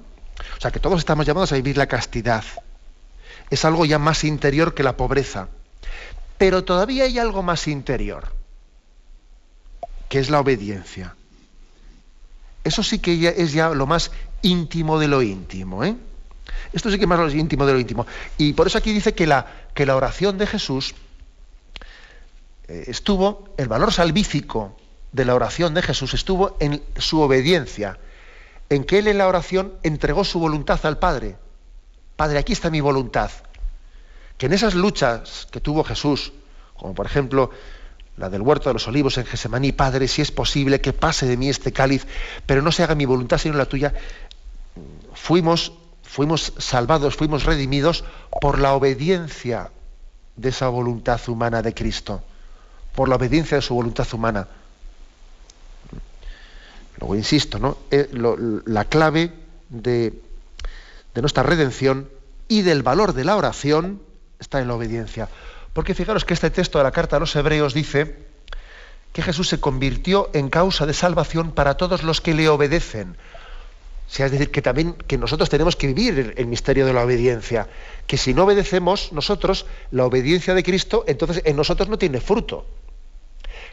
O 0.57 0.61
sea 0.61 0.69
que 0.69 0.79
todos 0.79 0.99
estamos 0.99 1.25
llamados 1.25 1.51
a 1.51 1.55
vivir 1.55 1.75
la 1.75 1.87
castidad. 1.87 2.43
Es 3.49 3.65
algo 3.65 3.83
ya 3.83 3.97
más 3.97 4.23
interior 4.23 4.75
que 4.75 4.83
la 4.83 4.95
pobreza. 4.95 5.47
Pero 6.37 6.63
todavía 6.63 7.05
hay 7.05 7.17
algo 7.17 7.41
más 7.41 7.67
interior, 7.67 8.31
que 10.07 10.19
es 10.19 10.29
la 10.29 10.39
obediencia. 10.39 11.15
Eso 12.63 12.83
sí 12.83 12.99
que 12.99 13.33
es 13.37 13.53
ya 13.53 13.69
lo 13.69 13.87
más 13.87 14.11
íntimo 14.43 14.99
de 14.99 15.07
lo 15.07 15.23
íntimo, 15.23 15.83
¿eh? 15.83 15.95
Esto 16.73 16.89
sí 16.89 16.97
que 16.97 17.07
más 17.07 17.19
lo 17.19 17.29
íntimo 17.29 17.65
de 17.65 17.73
lo 17.73 17.79
íntimo. 17.79 18.05
Y 18.37 18.53
por 18.53 18.67
eso 18.67 18.77
aquí 18.77 18.93
dice 18.93 19.13
que 19.13 19.27
la, 19.27 19.45
que 19.73 19.85
la 19.85 19.95
oración 19.95 20.37
de 20.37 20.47
Jesús 20.47 20.95
eh, 22.67 22.85
estuvo, 22.87 23.49
el 23.57 23.67
valor 23.67 23.91
salvífico 23.91 24.77
de 25.11 25.25
la 25.25 25.35
oración 25.35 25.73
de 25.73 25.81
Jesús 25.81 26.13
estuvo 26.13 26.55
en 26.59 26.81
su 26.97 27.19
obediencia, 27.19 27.99
en 28.69 28.85
que 28.85 28.99
él 28.99 29.07
en 29.07 29.17
la 29.17 29.27
oración 29.27 29.73
entregó 29.83 30.23
su 30.23 30.39
voluntad 30.39 30.79
al 30.85 30.97
Padre. 30.97 31.35
Padre, 32.15 32.39
aquí 32.39 32.53
está 32.53 32.69
mi 32.69 32.79
voluntad. 32.79 33.31
Que 34.37 34.45
en 34.45 34.53
esas 34.53 34.73
luchas 34.73 35.47
que 35.51 35.59
tuvo 35.59 35.83
Jesús, 35.83 36.31
como 36.77 36.95
por 36.95 37.05
ejemplo 37.05 37.51
la 38.17 38.29
del 38.29 38.41
huerto 38.41 38.69
de 38.69 38.73
los 38.73 38.87
olivos 38.87 39.17
en 39.17 39.25
Gesemaní, 39.25 39.71
Padre, 39.71 40.07
si 40.07 40.21
es 40.21 40.31
posible 40.31 40.79
que 40.79 40.93
pase 40.93 41.25
de 41.25 41.37
mí 41.37 41.49
este 41.49 41.73
cáliz, 41.73 42.07
pero 42.45 42.61
no 42.61 42.71
se 42.71 42.83
haga 42.83 42.95
mi 42.95 43.05
voluntad 43.05 43.37
sino 43.37 43.57
la 43.57 43.65
tuya, 43.65 43.93
fuimos 45.13 45.73
fuimos 46.11 46.51
salvados, 46.57 47.15
fuimos 47.15 47.45
redimidos 47.45 48.03
por 48.41 48.59
la 48.59 48.73
obediencia 48.73 49.71
de 50.35 50.49
esa 50.49 50.67
voluntad 50.67 51.21
humana 51.29 51.61
de 51.61 51.73
Cristo, 51.73 52.21
por 52.93 53.07
la 53.07 53.15
obediencia 53.15 53.55
de 53.55 53.61
su 53.61 53.73
voluntad 53.73 54.05
humana. 54.11 54.45
Luego 56.99 57.15
insisto, 57.15 57.59
¿no? 57.59 57.77
Eh, 57.91 58.09
la 58.65 58.85
clave 58.85 59.33
de, 59.69 60.21
de 61.13 61.21
nuestra 61.21 61.43
redención 61.43 62.09
y 62.49 62.63
del 62.63 62.83
valor 62.83 63.13
de 63.13 63.23
la 63.23 63.37
oración 63.37 64.01
está 64.37 64.59
en 64.59 64.67
la 64.67 64.75
obediencia. 64.75 65.29
Porque 65.71 65.95
fijaros 65.95 66.25
que 66.25 66.33
este 66.33 66.49
texto 66.49 66.77
de 66.77 66.83
la 66.83 66.91
carta 66.91 67.15
a 67.15 67.19
los 67.21 67.33
hebreos 67.37 67.73
dice 67.73 68.17
que 69.13 69.21
Jesús 69.21 69.47
se 69.47 69.61
convirtió 69.61 70.29
en 70.33 70.49
causa 70.49 70.85
de 70.85 70.93
salvación 70.93 71.53
para 71.53 71.75
todos 71.75 72.03
los 72.03 72.19
que 72.19 72.33
le 72.33 72.49
obedecen 72.49 73.15
es 74.07 74.31
decir, 74.31 74.51
que 74.51 74.61
también 74.61 74.93
que 74.93 75.17
nosotros 75.17 75.49
tenemos 75.49 75.75
que 75.75 75.87
vivir 75.87 76.33
el, 76.35 76.45
misterio 76.47 76.85
de 76.85 76.93
la 76.93 77.03
obediencia. 77.03 77.67
Que 78.07 78.17
si 78.17 78.33
no 78.33 78.43
obedecemos 78.43 79.13
nosotros 79.13 79.65
la 79.89 80.05
obediencia 80.05 80.53
de 80.53 80.63
Cristo, 80.63 81.05
entonces 81.07 81.41
en 81.45 81.55
nosotros 81.55 81.87
no 81.87 81.97
tiene 81.97 82.19
fruto. 82.19 82.65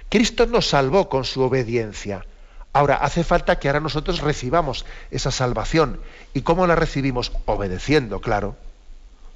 Cristo 0.08 0.46
nos 0.46 0.68
salvó 0.68 1.08
con 1.08 1.24
su 1.24 1.42
obediencia. 1.42 2.24
Ahora, 2.72 2.96
hace 2.96 3.24
falta 3.24 3.58
que 3.58 3.68
ahora 3.68 3.80
nosotros 3.80 4.20
recibamos 4.20 4.86
esa 5.10 5.30
salvación. 5.30 6.00
¿Y 6.34 6.42
cómo 6.42 6.66
la 6.66 6.76
recibimos? 6.76 7.32
Obedeciendo, 7.46 8.20
claro. 8.20 8.56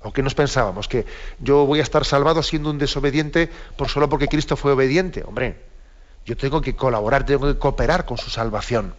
¿O 0.02 0.12
qué 0.12 0.22
nos 0.22 0.34
pensábamos? 0.34 0.88
¿Que 0.88 1.06
yo 1.40 1.66
voy 1.66 1.80
a 1.80 1.82
estar 1.82 2.04
salvado 2.04 2.42
siendo 2.42 2.70
un 2.70 2.78
desobediente 2.78 3.50
por 3.76 3.88
solo 3.88 4.08
porque 4.08 4.28
Cristo 4.28 4.56
fue 4.56 4.72
obediente? 4.72 5.24
Hombre, 5.26 5.56
yo 6.24 6.36
tengo 6.36 6.60
que 6.60 6.76
colaborar, 6.76 7.26
tengo 7.26 7.46
que 7.46 7.58
cooperar 7.58 8.04
con 8.04 8.18
su 8.18 8.30
salvación. 8.30 8.94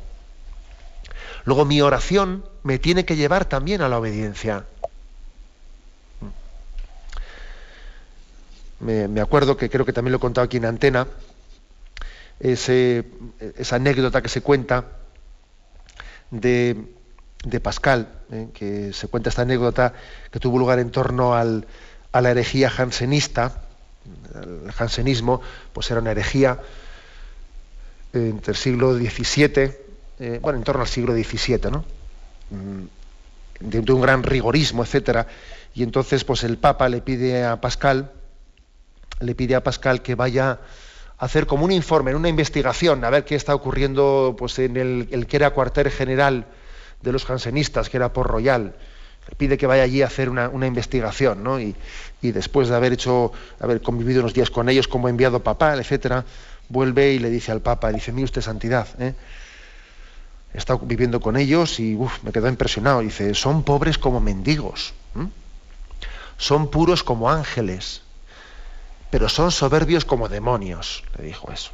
Luego 1.45 1.65
mi 1.65 1.81
oración 1.81 2.45
me 2.63 2.79
tiene 2.79 3.05
que 3.05 3.15
llevar 3.15 3.45
también 3.45 3.81
a 3.81 3.89
la 3.89 3.99
obediencia. 3.99 4.65
Me, 8.79 9.21
acuerdo 9.21 9.55
que 9.55 9.69
creo 9.69 9.85
que 9.85 9.93
también 9.93 10.11
lo 10.11 10.17
he 10.17 10.21
contado 10.21 10.43
aquí 10.43 10.57
en 10.57 10.65
antena, 10.65 11.07
esa 12.39 13.75
anécdota 13.75 14.21
que 14.21 14.27
se 14.27 14.41
cuenta 14.41 14.85
de, 16.31 16.75
Pascal, 17.61 18.09
¿eh? 18.31 18.47
que 18.53 18.91
se 18.91 19.07
cuenta 19.07 19.29
esta 19.29 19.43
anécdota 19.43 19.93
que 20.31 20.39
tuvo 20.39 20.57
lugar 20.59 20.79
en 20.79 20.91
torno 20.91 21.33
a 21.33 22.21
la 22.21 22.31
herejía 22.31 22.69
jansenista. 22.69 23.63
El 24.35 24.71
jansenismo 24.73 25.41
pues 25.71 25.89
era 25.89 26.01
una 26.01 26.11
herejía 26.11 26.59
entre 28.11 28.51
el 28.51 28.57
siglo 28.57 28.93
XVII 28.95 29.82
eh, 30.23 30.39
bueno, 30.41 30.57
en 30.57 30.63
torno 30.63 30.83
al 30.83 30.87
siglo 30.87 31.13
XVII, 31.13 31.69
¿no? 31.69 31.83
Mm, 32.49 32.85
de, 33.59 33.91
un 33.91 34.01
gran 34.01 34.23
rigorismo, 34.23 34.83
etcétera. 34.83 35.27
Y 35.75 35.83
entonces, 35.83 36.23
pues 36.23 36.45
el 36.45 36.57
Papa 36.57 36.87
le 36.87 37.01
pide 37.01 37.43
a 37.43 37.59
Pascal, 37.59 38.09
le 39.19 39.35
pide 39.35 39.55
a 39.55 39.63
Pascal 39.63 40.01
que 40.01 40.15
vaya 40.15 40.59
a 41.17 41.25
hacer 41.25 41.45
como 41.45 41.65
un 41.65 41.73
informe, 41.73 42.15
una 42.15 42.29
investigación, 42.29 43.03
a 43.03 43.09
ver 43.09 43.25
qué 43.25 43.35
está 43.35 43.53
ocurriendo 43.53 44.33
pues, 44.39 44.57
en 44.59 44.77
el, 44.77 45.27
que 45.27 45.35
era 45.35 45.49
cuartel 45.49 45.91
general 45.91 46.45
de 47.01 47.11
los 47.11 47.25
jansenistas, 47.25 47.89
que 47.89 47.97
era 47.97 48.13
por 48.13 48.27
Royal. 48.27 48.75
Le 49.29 49.35
pide 49.35 49.57
que 49.57 49.67
vaya 49.67 49.83
allí 49.83 50.03
a 50.03 50.05
hacer 50.05 50.29
una, 50.29 50.67
investigación, 50.67 51.43
¿no? 51.43 51.59
Y, 51.59 51.75
después 52.21 52.69
de 52.69 52.77
haber 52.77 52.93
hecho, 52.93 53.33
haber 53.59 53.81
convivido 53.81 54.21
unos 54.21 54.33
días 54.33 54.49
con 54.49 54.69
ellos 54.69 54.87
como 54.87 55.09
enviado 55.09 55.43
papal, 55.43 55.81
etcétera, 55.81 56.23
vuelve 56.69 57.11
y 57.11 57.19
le 57.19 57.29
dice 57.29 57.51
al 57.51 57.59
Papa, 57.59 57.91
dice, 57.91 58.13
mi 58.13 58.23
usted 58.23 58.41
santidad, 58.41 58.87
¿eh? 58.99 59.15
He 60.53 60.57
estado 60.57 60.79
viviendo 60.79 61.19
con 61.19 61.35
ellos 61.37 61.79
y 61.79 61.97
me 62.21 62.31
quedó 62.31 62.47
impresionado. 62.47 62.99
Dice, 62.99 63.33
son 63.33 63.63
pobres 63.63 63.97
como 63.97 64.19
mendigos, 64.19 64.93
son 66.37 66.69
puros 66.69 67.03
como 67.03 67.29
ángeles, 67.29 68.01
pero 69.09 69.29
son 69.29 69.51
soberbios 69.51 70.05
como 70.05 70.29
demonios, 70.29 71.03
le 71.17 71.25
dijo 71.25 71.51
eso. 71.51 71.71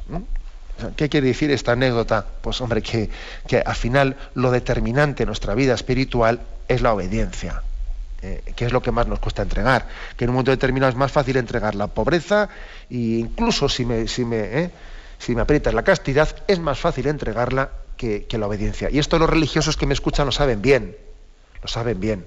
¿Qué 0.96 1.08
quiere 1.08 1.26
decir 1.26 1.50
esta 1.50 1.72
anécdota? 1.72 2.24
Pues 2.40 2.60
hombre, 2.60 2.80
que, 2.80 3.10
que 3.46 3.58
al 3.58 3.74
final 3.74 4.16
lo 4.34 4.50
determinante 4.50 5.24
en 5.24 5.26
nuestra 5.26 5.54
vida 5.54 5.74
espiritual 5.74 6.40
es 6.68 6.80
la 6.80 6.94
obediencia, 6.94 7.62
eh, 8.22 8.42
que 8.56 8.64
es 8.64 8.72
lo 8.72 8.80
que 8.80 8.90
más 8.90 9.06
nos 9.06 9.18
cuesta 9.18 9.42
entregar, 9.42 9.86
que 10.16 10.24
en 10.24 10.30
un 10.30 10.36
momento 10.36 10.52
determinado 10.52 10.90
es 10.90 10.96
más 10.96 11.12
fácil 11.12 11.36
entregar 11.36 11.74
la 11.74 11.88
pobreza 11.88 12.48
e 12.88 13.20
incluso 13.20 13.68
si 13.68 13.84
me, 13.84 14.08
si 14.08 14.24
me, 14.24 14.38
eh, 14.38 14.70
si 15.18 15.34
me 15.34 15.42
aprietas 15.42 15.74
la 15.74 15.82
castidad, 15.82 16.34
es 16.46 16.58
más 16.58 16.78
fácil 16.78 17.06
entregarla 17.08 17.70
que, 18.00 18.38
la 18.38 18.46
obediencia. 18.46 18.88
Y 18.90 18.98
esto 18.98 19.18
los 19.18 19.28
religiosos 19.28 19.76
que 19.76 19.84
me 19.84 19.92
escuchan 19.92 20.24
lo 20.24 20.32
saben 20.32 20.62
bien, 20.62 20.96
lo 21.60 21.68
saben 21.68 22.00
bien. 22.00 22.26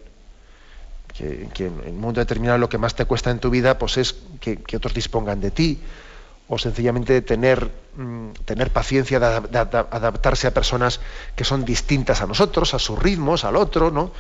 Que, 1.18 1.48
en 1.58 1.74
un 1.88 2.00
mundo 2.00 2.22
determinado 2.22 2.58
lo 2.58 2.70
que 2.70 2.78
más 2.78 2.96
te 2.96 3.06
cuesta 3.06 3.30
en 3.30 3.40
tu 3.40 3.52
vida 3.52 3.78
pues 3.78 3.98
es 3.98 4.16
que, 4.40 4.60
otros 4.76 4.94
dispongan 4.94 5.42
de 5.42 5.52
ti 5.52 5.80
o 6.48 6.58
sencillamente 6.58 7.22
tener, 7.22 7.72
mm, 7.96 8.32
tener 8.46 8.72
paciencia 8.72 9.20
de, 9.20 9.26
adaptarse 9.58 10.48
a 10.48 10.54
personas 10.54 11.00
que 11.36 11.44
son 11.44 11.66
distintas 11.66 12.22
a 12.22 12.28
nosotros, 12.28 12.74
a 12.74 12.80
sus 12.80 13.00
ritmos, 13.00 13.44
al 13.44 13.56
otro, 13.56 13.90
¿no? 13.92 14.12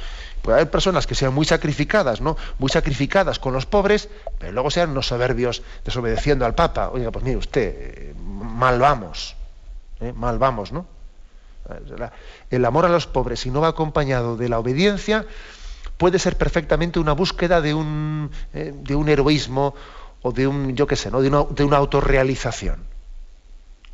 Puede 0.42 0.58
haber 0.58 0.72
personas 0.72 1.06
que 1.06 1.16
sean 1.16 1.34
muy 1.34 1.46
sacrificadas, 1.46 2.22
¿no? 2.22 2.38
Muy 2.60 2.70
sacrificadas 2.70 3.40
con 3.40 3.54
los 3.54 3.66
pobres, 3.66 4.10
pero 4.40 4.52
luego 4.54 4.72
sean 4.72 4.92
unos 4.92 5.08
soberbios 5.08 5.62
desobedeciendo 5.86 6.46
al 6.46 6.56
Papa. 6.56 6.90
Oiga, 6.90 7.12
pues 7.12 7.26
mire 7.26 7.38
usted, 7.38 7.74
eh, 7.76 8.14
mal 8.18 8.80
vamos, 8.80 9.36
¿eh? 10.00 10.14
mal 10.14 10.40
vamos, 10.40 10.72
¿no? 10.72 10.93
El 12.50 12.66
amor 12.66 12.86
a 12.86 12.90
los 12.90 13.08
pobres, 13.08 13.42
si 13.42 13.52
no 13.52 13.62
va 13.62 13.70
acompañado 13.70 14.36
de 14.36 14.50
la 14.50 14.60
obediencia, 14.60 15.26
puede 15.98 16.20
ser 16.20 16.38
perfectamente 16.38 17.00
una 17.00 17.14
búsqueda 17.14 17.62
de 17.62 17.74
un, 17.74 18.32
eh, 18.54 18.74
de 18.76 18.96
un 18.96 19.10
heroísmo 19.10 19.76
o 20.22 20.32
de 20.32 20.48
un, 20.48 20.76
yo 20.76 20.88
qué 20.88 20.96
sé, 20.96 21.12
¿no? 21.12 21.22
de, 21.22 21.30
una, 21.30 21.44
de 21.44 21.64
una 21.64 21.78
autorrealización. 21.78 22.84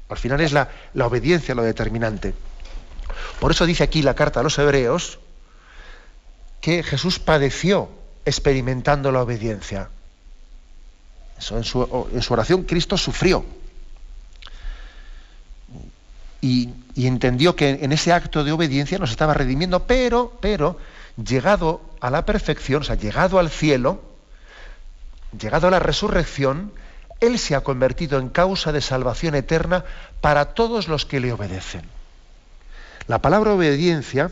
Al 0.10 0.18
final 0.18 0.42
es 0.42 0.52
la, 0.52 0.70
la 0.94 1.06
obediencia 1.06 1.54
lo 1.54 1.62
determinante. 1.62 2.34
Por 3.40 3.52
eso 3.52 3.66
dice 3.66 3.84
aquí 3.84 4.02
la 4.02 4.16
carta 4.16 4.40
a 4.40 4.44
los 4.44 4.58
hebreos 4.58 5.20
que 6.62 6.84
Jesús 6.84 7.20
padeció 7.20 7.90
experimentando 8.26 9.12
la 9.12 9.22
obediencia. 9.22 9.90
En 11.52 11.64
su, 11.64 12.10
en 12.14 12.22
su 12.22 12.34
oración 12.34 12.64
Cristo 12.64 12.98
sufrió. 12.98 13.46
Y, 16.42 16.70
entendió 16.96 17.56
que 17.56 17.80
en 17.82 17.92
ese 17.92 18.12
acto 18.14 18.44
de 18.44 18.52
obediencia 18.52 18.98
nos 18.98 19.12
estaba 19.12 19.34
redimiendo, 19.34 19.86
pero, 19.86 20.34
pero, 20.42 20.78
llegado 21.18 21.82
a 22.02 22.10
la 22.10 22.26
perfección, 22.26 22.82
o 22.82 22.86
sea, 22.86 22.96
llegado 22.96 23.40
al 23.40 23.50
cielo, 23.50 24.02
llegado 25.38 25.68
a 25.68 25.72
la 25.72 25.80
resurrección, 25.80 26.72
Él 27.20 27.40
se 27.40 27.56
ha 27.56 27.62
convertido 27.62 28.20
en 28.20 28.30
causa 28.30 28.72
de 28.72 28.82
salvación 28.82 29.36
eterna 29.36 29.86
para 30.22 30.54
todos 30.54 30.88
los 30.88 31.06
que 31.06 31.20
le 31.20 31.32
obedecen. 31.34 31.84
La 33.08 33.22
palabra 33.22 33.54
obediencia 33.54 34.32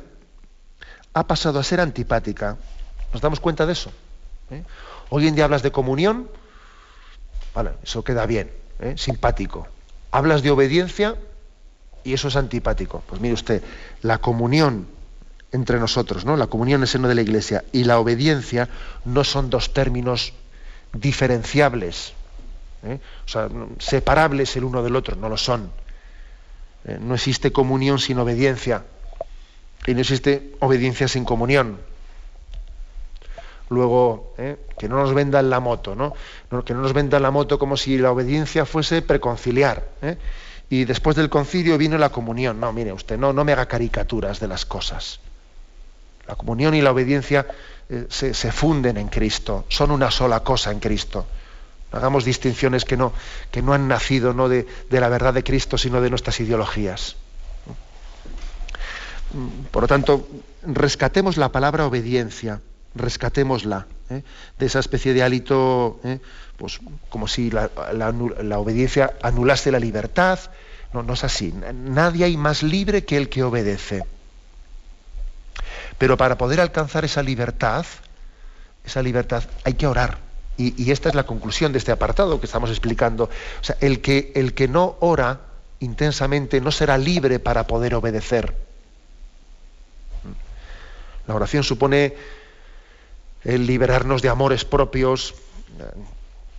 ha 1.14 1.26
pasado 1.26 1.60
a 1.60 1.64
ser 1.64 1.80
antipática. 1.80 2.58
¿Nos 3.12 3.22
damos 3.22 3.40
cuenta 3.40 3.66
de 3.66 3.74
eso? 3.74 3.92
¿Eh? 4.52 4.64
Hoy 5.10 5.28
en 5.28 5.36
día 5.36 5.46
hablas 5.46 5.64
de 5.64 5.72
comunión, 5.72 6.30
vale, 7.54 7.72
eso 7.84 8.04
queda 8.04 8.26
bien, 8.26 8.52
¿eh? 8.80 8.96
simpático. 8.98 9.68
Hablas 10.12 10.44
de 10.44 10.52
obediencia 10.52 11.16
y 12.08 12.14
eso 12.14 12.30
es 12.30 12.38
antipático. 12.38 13.04
Pues 13.06 13.20
mire 13.20 13.34
usted, 13.34 13.62
la 14.02 14.20
comunión 14.20 14.88
entre 15.52 15.78
nosotros, 15.78 16.24
¿no? 16.24 16.38
La 16.38 16.48
comunión 16.48 16.80
en 16.80 16.84
el 16.84 16.88
seno 16.88 17.10
de 17.10 17.16
la 17.16 17.22
iglesia 17.22 17.66
y 17.74 17.84
la 17.84 18.00
obediencia 18.00 18.70
no 19.04 19.26
son 19.26 19.50
dos 19.50 19.74
términos 19.74 20.32
diferenciables, 20.94 22.14
¿eh? 22.84 23.00
o 23.26 23.28
sea, 23.28 23.50
separables 23.80 24.56
el 24.56 24.64
uno 24.64 24.84
del 24.84 24.96
otro, 24.96 25.18
no 25.18 25.28
lo 25.28 25.36
son. 25.36 25.70
¿Eh? 26.86 26.98
No 27.02 27.14
existe 27.14 27.52
comunión 27.52 28.00
sin 28.00 28.20
obediencia 28.20 28.86
y 29.86 29.94
no 29.94 30.00
existe 30.00 30.56
obediencia 30.60 31.10
sin 31.10 31.26
comunión. 31.26 31.78
Luego, 33.70 34.34
¿eh? 34.38 34.56
que 34.80 34.88
no 34.88 34.96
nos 34.96 35.14
vendan 35.14 35.50
la 35.50 35.60
moto, 35.60 35.94
¿no? 35.94 36.14
Que 36.64 36.74
no 36.74 36.82
nos 36.82 36.94
vendan 36.94 37.22
la 37.22 37.32
moto 37.32 37.60
como 37.60 37.76
si 37.76 37.98
la 37.98 38.12
obediencia 38.12 38.66
fuese 38.66 39.02
preconciliar. 39.02 39.84
Y 40.70 40.86
después 40.86 41.16
del 41.16 41.30
concilio 41.30 41.78
vino 41.78 41.98
la 41.98 42.10
comunión. 42.10 42.60
No, 42.60 42.74
mire 42.74 42.92
usted, 42.92 43.18
no, 43.18 43.34
no 43.34 43.44
me 43.44 43.54
haga 43.54 43.68
caricaturas 43.68 44.40
de 44.40 44.48
las 44.48 44.66
cosas. 44.66 45.20
La 46.28 46.36
comunión 46.36 46.76
y 46.76 46.82
la 46.82 46.92
obediencia 46.92 47.48
eh, 47.90 48.08
se, 48.10 48.52
funden 48.52 48.98
en 48.98 49.08
Cristo, 49.08 49.66
son 49.70 49.92
una 49.92 50.12
sola 50.12 50.42
cosa 50.42 50.72
en 50.72 50.80
Cristo. 50.80 51.26
hagamos 51.94 52.26
distinciones 52.26 52.84
que 52.84 52.98
no, 52.98 53.14
que 53.50 53.62
no 53.62 53.74
han 53.74 53.88
nacido 53.88 54.34
no 54.34 54.50
de, 54.50 54.68
la 54.90 55.08
verdad 55.08 55.34
de 55.34 55.44
Cristo, 55.44 55.78
sino 55.78 56.02
de 56.02 56.10
nuestras 56.10 56.40
ideologías. 56.42 57.16
Por 59.72 59.84
lo 59.84 59.88
tanto, 59.88 60.28
rescatemos 60.64 61.38
la 61.38 61.52
palabra 61.52 61.86
obediencia, 61.86 62.60
rescatémosla 62.94 63.88
¿eh? 64.10 64.24
de 64.58 64.66
esa 64.66 64.80
especie 64.80 65.14
de 65.14 65.24
hálito, 65.24 66.00
¿eh? 66.04 66.20
pues 66.58 66.80
como 67.10 67.28
si 67.28 67.52
la, 67.52 67.70
la, 67.94 68.60
obediencia 68.60 69.14
anulase 69.22 69.72
la 69.72 69.80
libertad. 69.80 70.40
No, 70.94 71.04
no 71.04 71.14
es 71.14 71.24
así. 71.24 71.54
Nadie 71.74 72.26
hay 72.26 72.38
más 72.38 72.64
libre 72.64 73.04
que 73.04 73.18
el 73.18 73.30
que 73.30 73.44
obedece. 73.44 74.04
Pero 75.98 76.18
para 76.18 76.38
poder 76.38 76.62
alcanzar 76.62 77.06
esa 77.06 77.24
libertad, 77.24 77.86
esa 78.86 79.02
libertad 79.02 79.44
hay 79.64 79.74
que 79.74 79.88
orar. 79.88 80.20
Y, 80.60 80.90
esta 80.90 81.10
es 81.10 81.14
la 81.14 81.26
conclusión 81.26 81.72
de 81.72 81.78
este 81.78 81.92
apartado 81.92 82.40
que 82.40 82.48
estamos 82.48 82.72
explicando. 82.72 83.26
O 83.26 83.64
sea, 83.64 83.78
el 83.80 84.02
que, 84.02 84.32
el 84.34 84.56
que 84.56 84.68
no 84.68 84.98
ora 85.02 85.42
intensamente 85.80 86.60
no 86.62 86.72
será 86.72 86.98
libre 86.98 87.38
para 87.38 87.68
poder 87.68 87.94
obedecer. 87.94 88.56
La 91.28 91.36
oración 91.36 91.64
supone 91.64 92.16
el 93.44 93.66
liberarnos 93.66 94.22
de 94.22 94.30
amores 94.30 94.66
propios, 94.66 95.36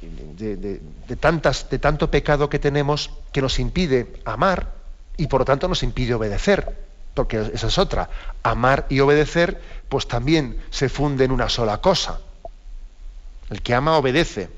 de, 0.01 1.17
tantas, 1.21 1.69
de 1.71 1.79
tanto 1.79 2.11
pecado 2.11 2.49
que 2.49 2.59
tenemos 2.59 3.11
que 3.33 3.43
nos 3.43 3.59
impide 3.59 4.13
amar 4.25 4.75
y 5.17 5.27
por 5.27 5.41
lo 5.41 5.45
tanto 5.45 5.69
nos 5.69 5.83
impide 5.83 6.15
obedecer 6.15 6.89
porque 7.19 7.51
esa 7.53 7.67
es 7.67 7.79
otra. 7.79 8.09
Amar 8.45 8.87
y 8.89 9.01
obedecer, 9.01 9.61
pues 9.89 10.07
también 10.07 10.63
se 10.71 10.89
funde 10.89 11.25
en 11.25 11.33
una 11.33 11.49
sola 11.49 11.79
cosa. 11.79 12.21
El 13.51 13.61
que 13.61 13.75
ama 13.75 13.99
obedece. 13.99 14.49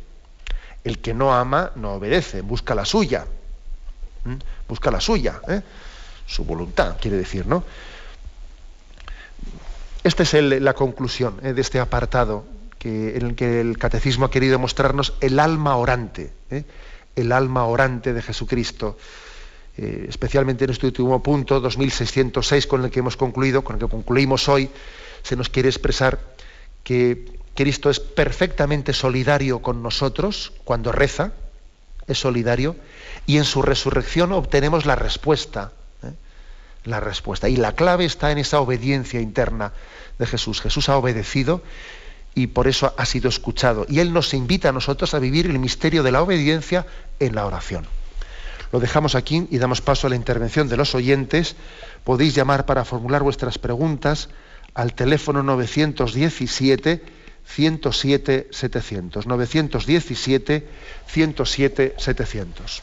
El 0.85 0.99
que 0.99 1.14
no 1.14 1.35
ama 1.35 1.73
no 1.77 1.95
obedece, 1.95 2.43
busca 2.43 2.75
la 2.75 2.85
suya. 2.85 3.25
¿Mm? 4.25 4.35
Busca 4.68 4.91
la 4.91 5.01
suya, 5.01 5.41
¿eh? 5.49 5.62
su 6.27 6.45
voluntad, 6.45 6.97
quiere 7.01 7.16
decir, 7.16 7.47
¿no? 7.47 7.64
Esta 10.03 10.22
es 10.22 10.32
la 10.34 10.74
conclusión 10.74 11.40
¿eh? 11.42 11.53
de 11.53 11.61
este 11.61 11.78
apartado 11.78 12.44
en 12.82 13.26
el 13.26 13.34
que 13.34 13.61
el 13.61 13.76
catecismo 13.76 14.26
ha 14.26 14.30
querido 14.30 14.59
mostrarnos 14.59 15.14
el 15.20 15.38
alma 15.38 15.76
orante, 15.76 16.32
¿eh? 16.51 16.64
el 17.16 17.32
alma 17.32 17.64
orante 17.66 18.12
de 18.14 18.22
Jesucristo. 18.22 18.96
Eh, 19.76 20.07
especialmente 20.09 20.64
en 20.64 20.70
este 20.70 20.86
último 20.86 21.22
punto, 21.22 21.61
2606, 21.61 22.66
con 22.66 22.84
el 22.84 22.90
que 22.90 23.01
hemos 23.01 23.16
concluido, 23.16 23.62
con 23.62 23.76
el 23.76 23.80
que 23.80 23.88
concluimos 23.88 24.48
hoy, 24.48 24.70
se 25.22 25.36
nos 25.36 25.48
quiere 25.48 25.68
expresar 25.68 26.18
que 26.82 27.38
Cristo 27.55 27.90
es 27.90 28.01
perfectamente 28.01 28.92
solidario 28.92 29.61
con 29.61 29.82
nosotros 29.82 30.53
cuando 30.64 30.92
reza, 30.92 31.32
es 32.07 32.18
solidario, 32.18 32.76
y 33.26 33.36
en 33.36 33.44
su 33.44 33.62
resurrección 33.62 34.32
obtenemos 34.32 34.86
la 34.86 34.96
respuesta. 34.96 35.72
La 36.85 37.01
respuesta. 37.01 37.49
Y 37.49 37.57
la 37.57 37.72
clave 37.72 38.05
está 38.05 38.31
en 38.33 38.39
esa 38.39 38.61
obediencia 38.61 39.20
interna 39.20 39.72
de 40.18 40.26
Jesús. 40.26 40.61
Jesús 40.61 40.89
ha 40.89 40.97
obedecido 40.97 41.62
y 42.35 42.49
por 42.49 42.68
eso 42.68 42.95
ha 42.97 43.05
sido 43.07 43.28
escuchado. 43.28 43.87
Y 43.89 44.01
Él 44.01 44.12
nos 44.12 44.35
invita 44.35 44.68
a 44.70 44.72
nosotros 44.72 45.14
a 45.14 45.18
vivir 45.18 45.47
el 45.47 45.59
misterio 45.59 46.03
de 46.03 46.12
la 46.12 46.22
obediencia 46.22 46.87
en 47.18 47.35
la 47.35 47.47
oración. 47.47 47.87
Lo 48.72 48.78
dejamos 48.78 49.14
aquí 49.14 49.49
y 49.51 49.59
damos 49.59 49.81
paso 49.81 50.07
a 50.07 50.11
la 50.11 50.16
intervención 50.16 50.68
de 50.68 50.76
los 50.76 50.95
oyentes. 50.95 51.57
Podéis 52.05 52.35
llamar 52.35 52.66
para 52.66 52.85
formular 52.85 53.22
vuestras 53.22 53.59
preguntas 53.59 54.28
al 54.74 54.95
teléfono 54.95 55.43
917 55.43 57.03
107 57.45 58.49
700. 58.51 59.26
917 59.26 60.68
107 61.07 61.95
700. 61.99 62.83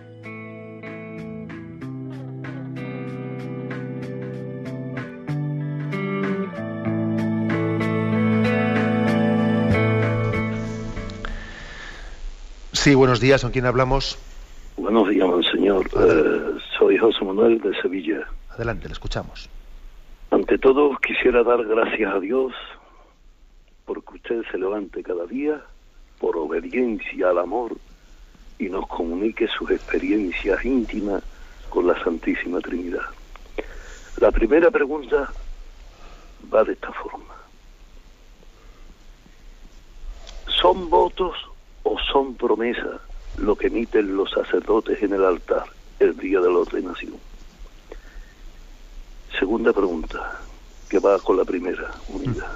Sí, 12.83 12.95
buenos 12.95 13.19
días. 13.19 13.43
¿Con 13.43 13.51
quién 13.51 13.67
hablamos? 13.67 14.17
Buenos 14.75 15.07
días, 15.07 15.29
señor. 15.51 15.87
Eh, 15.95 16.59
soy 16.79 16.97
José 16.97 17.23
Manuel 17.23 17.61
de 17.61 17.79
Sevilla. 17.79 18.27
Adelante, 18.49 18.87
le 18.87 18.93
escuchamos. 18.93 19.47
Ante 20.31 20.57
todo, 20.57 20.97
quisiera 20.97 21.43
dar 21.43 21.63
gracias 21.63 22.11
a 22.11 22.19
Dios 22.19 22.53
porque 23.85 24.15
usted 24.15 24.41
se 24.49 24.57
levante 24.57 25.03
cada 25.03 25.27
día 25.27 25.61
por 26.19 26.35
obediencia 26.35 27.29
al 27.29 27.37
amor 27.37 27.77
y 28.57 28.67
nos 28.67 28.87
comunique 28.87 29.47
sus 29.47 29.69
experiencias 29.69 30.65
íntimas 30.65 31.21
con 31.69 31.85
la 31.85 32.03
Santísima 32.03 32.61
Trinidad. 32.61 33.05
La 34.19 34.31
primera 34.31 34.71
pregunta 34.71 35.31
va 36.51 36.63
de 36.63 36.73
esta 36.73 36.91
forma. 36.93 37.35
¿Son 40.47 40.89
votos 40.89 41.50
o 41.83 41.97
son 42.11 42.35
promesas 42.35 43.01
lo 43.37 43.55
que 43.55 43.67
emiten 43.67 44.15
los 44.15 44.31
sacerdotes 44.31 45.01
en 45.01 45.13
el 45.13 45.23
altar 45.23 45.65
el 45.99 46.17
día 46.17 46.39
de 46.39 46.49
la 46.49 46.59
ordenación? 46.59 47.13
Segunda 49.37 49.73
pregunta, 49.73 50.39
que 50.89 50.99
va 50.99 51.17
con 51.19 51.37
la 51.37 51.45
primera, 51.45 51.91
unidad. 52.09 52.53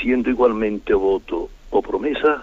Siendo 0.00 0.30
igualmente 0.30 0.94
voto 0.94 1.50
o 1.70 1.82
promesas, 1.82 2.42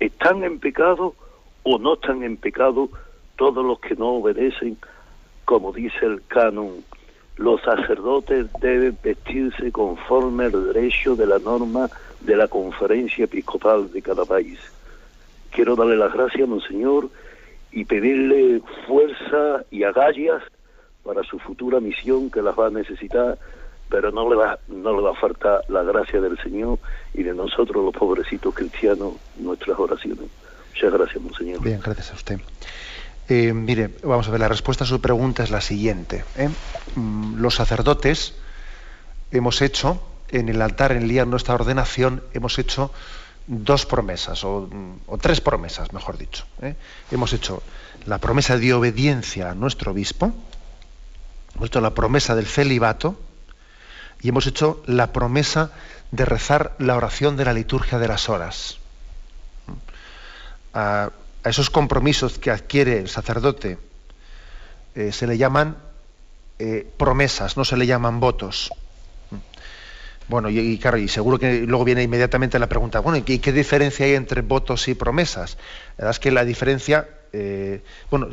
¿están 0.00 0.42
en 0.44 0.58
pecado 0.58 1.14
o 1.62 1.78
no 1.78 1.94
están 1.94 2.22
en 2.22 2.36
pecado 2.36 2.88
todos 3.36 3.64
los 3.64 3.78
que 3.80 3.94
no 3.94 4.14
obedecen, 4.14 4.78
como 5.44 5.72
dice 5.72 6.06
el 6.06 6.22
canon? 6.26 6.84
Los 7.36 7.60
sacerdotes 7.62 8.46
deben 8.60 8.98
vestirse 9.02 9.70
conforme 9.70 10.46
al 10.46 10.72
derecho 10.72 11.14
de 11.14 11.26
la 11.26 11.38
norma 11.38 11.88
de 12.20 12.36
la 12.36 12.48
conferencia 12.48 13.26
episcopal 13.26 13.92
de 13.92 14.02
cada 14.02 14.24
país. 14.24 14.58
Quiero 15.58 15.74
darle 15.74 15.96
las 15.96 16.12
gracias, 16.12 16.48
Monseñor, 16.48 17.10
y 17.72 17.84
pedirle 17.84 18.62
fuerza 18.86 19.64
y 19.72 19.82
agallas 19.82 20.40
para 21.02 21.24
su 21.24 21.40
futura 21.40 21.80
misión 21.80 22.30
que 22.30 22.42
las 22.42 22.56
va 22.56 22.68
a 22.68 22.70
necesitar, 22.70 23.36
pero 23.88 24.12
no 24.12 24.30
le 24.30 24.36
va, 24.36 24.60
no 24.68 24.94
le 24.94 25.02
va 25.02 25.10
a 25.10 25.14
faltar 25.16 25.64
la 25.66 25.82
gracia 25.82 26.20
del 26.20 26.38
Señor 26.38 26.78
y 27.12 27.24
de 27.24 27.34
nosotros 27.34 27.84
los 27.84 27.92
pobrecitos 27.92 28.54
cristianos, 28.54 29.14
nuestras 29.36 29.76
oraciones. 29.76 30.26
Muchas 30.74 30.92
gracias, 30.92 31.20
Monseñor. 31.20 31.60
Bien, 31.60 31.80
gracias 31.84 32.12
a 32.12 32.14
usted. 32.14 32.40
Eh, 33.28 33.52
mire, 33.52 33.90
vamos 34.04 34.28
a 34.28 34.30
ver, 34.30 34.38
la 34.38 34.48
respuesta 34.48 34.84
a 34.84 34.86
su 34.86 35.00
pregunta 35.00 35.42
es 35.42 35.50
la 35.50 35.60
siguiente. 35.60 36.22
¿eh? 36.36 36.50
Mm, 36.94 37.40
los 37.40 37.56
sacerdotes 37.56 38.36
hemos 39.32 39.60
hecho, 39.60 40.00
en 40.28 40.50
el 40.50 40.62
altar, 40.62 40.92
en 40.92 40.98
el 40.98 41.08
día 41.08 41.24
nuestra 41.24 41.56
ordenación, 41.56 42.22
hemos 42.32 42.60
hecho 42.60 42.92
dos 43.48 43.86
promesas, 43.86 44.44
o, 44.44 44.68
tres 45.20 45.40
promesas, 45.40 45.92
mejor 45.92 46.18
dicho. 46.18 46.44
¿eh? 46.60 46.76
Hemos 47.10 47.32
hecho 47.32 47.62
la 48.04 48.18
promesa 48.18 48.58
de 48.58 48.74
obediencia 48.74 49.50
a 49.50 49.54
nuestro 49.54 49.92
obispo, 49.92 50.32
hemos 51.56 51.68
hecho 51.68 51.80
la 51.80 51.94
promesa 51.94 52.36
del 52.36 52.46
celibato 52.46 53.18
y 54.20 54.28
hemos 54.28 54.46
hecho 54.46 54.82
la 54.86 55.12
promesa 55.12 55.72
de 56.10 56.24
rezar 56.26 56.74
la 56.78 56.96
oración 56.96 57.36
de 57.36 57.46
la 57.46 57.54
liturgia 57.54 57.98
de 57.98 58.08
las 58.08 58.28
horas. 58.28 58.78
A, 60.74 61.10
esos 61.44 61.70
compromisos 61.70 62.38
que 62.38 62.50
adquiere 62.50 62.98
el 62.98 63.08
sacerdote 63.08 63.78
eh, 64.94 65.12
se 65.12 65.26
le 65.26 65.38
llaman 65.38 65.78
eh, 66.58 66.90
promesas, 66.98 67.56
no 67.56 67.64
se 67.64 67.76
le 67.78 67.86
llaman 67.86 68.20
votos. 68.20 68.70
Bueno, 70.28 70.50
y, 70.50 70.78
claro, 70.78 70.98
y 70.98 71.08
seguro 71.08 71.38
que 71.38 71.60
luego 71.60 71.84
viene 71.84 72.02
inmediatamente 72.02 72.58
la 72.58 72.68
pregunta, 72.68 73.00
bueno, 73.00 73.16
¿y 73.16 73.38
qué, 73.38 73.52
diferencia 73.52 74.04
hay 74.04 74.14
entre 74.14 74.42
votos 74.42 74.86
y 74.88 74.94
promesas? 74.94 75.56
La 75.96 76.04
verdad 76.04 76.10
es 76.10 76.18
que 76.20 76.30
la 76.30 76.44
diferencia, 76.44 77.08
eh, 77.32 77.80
bueno, 78.10 78.28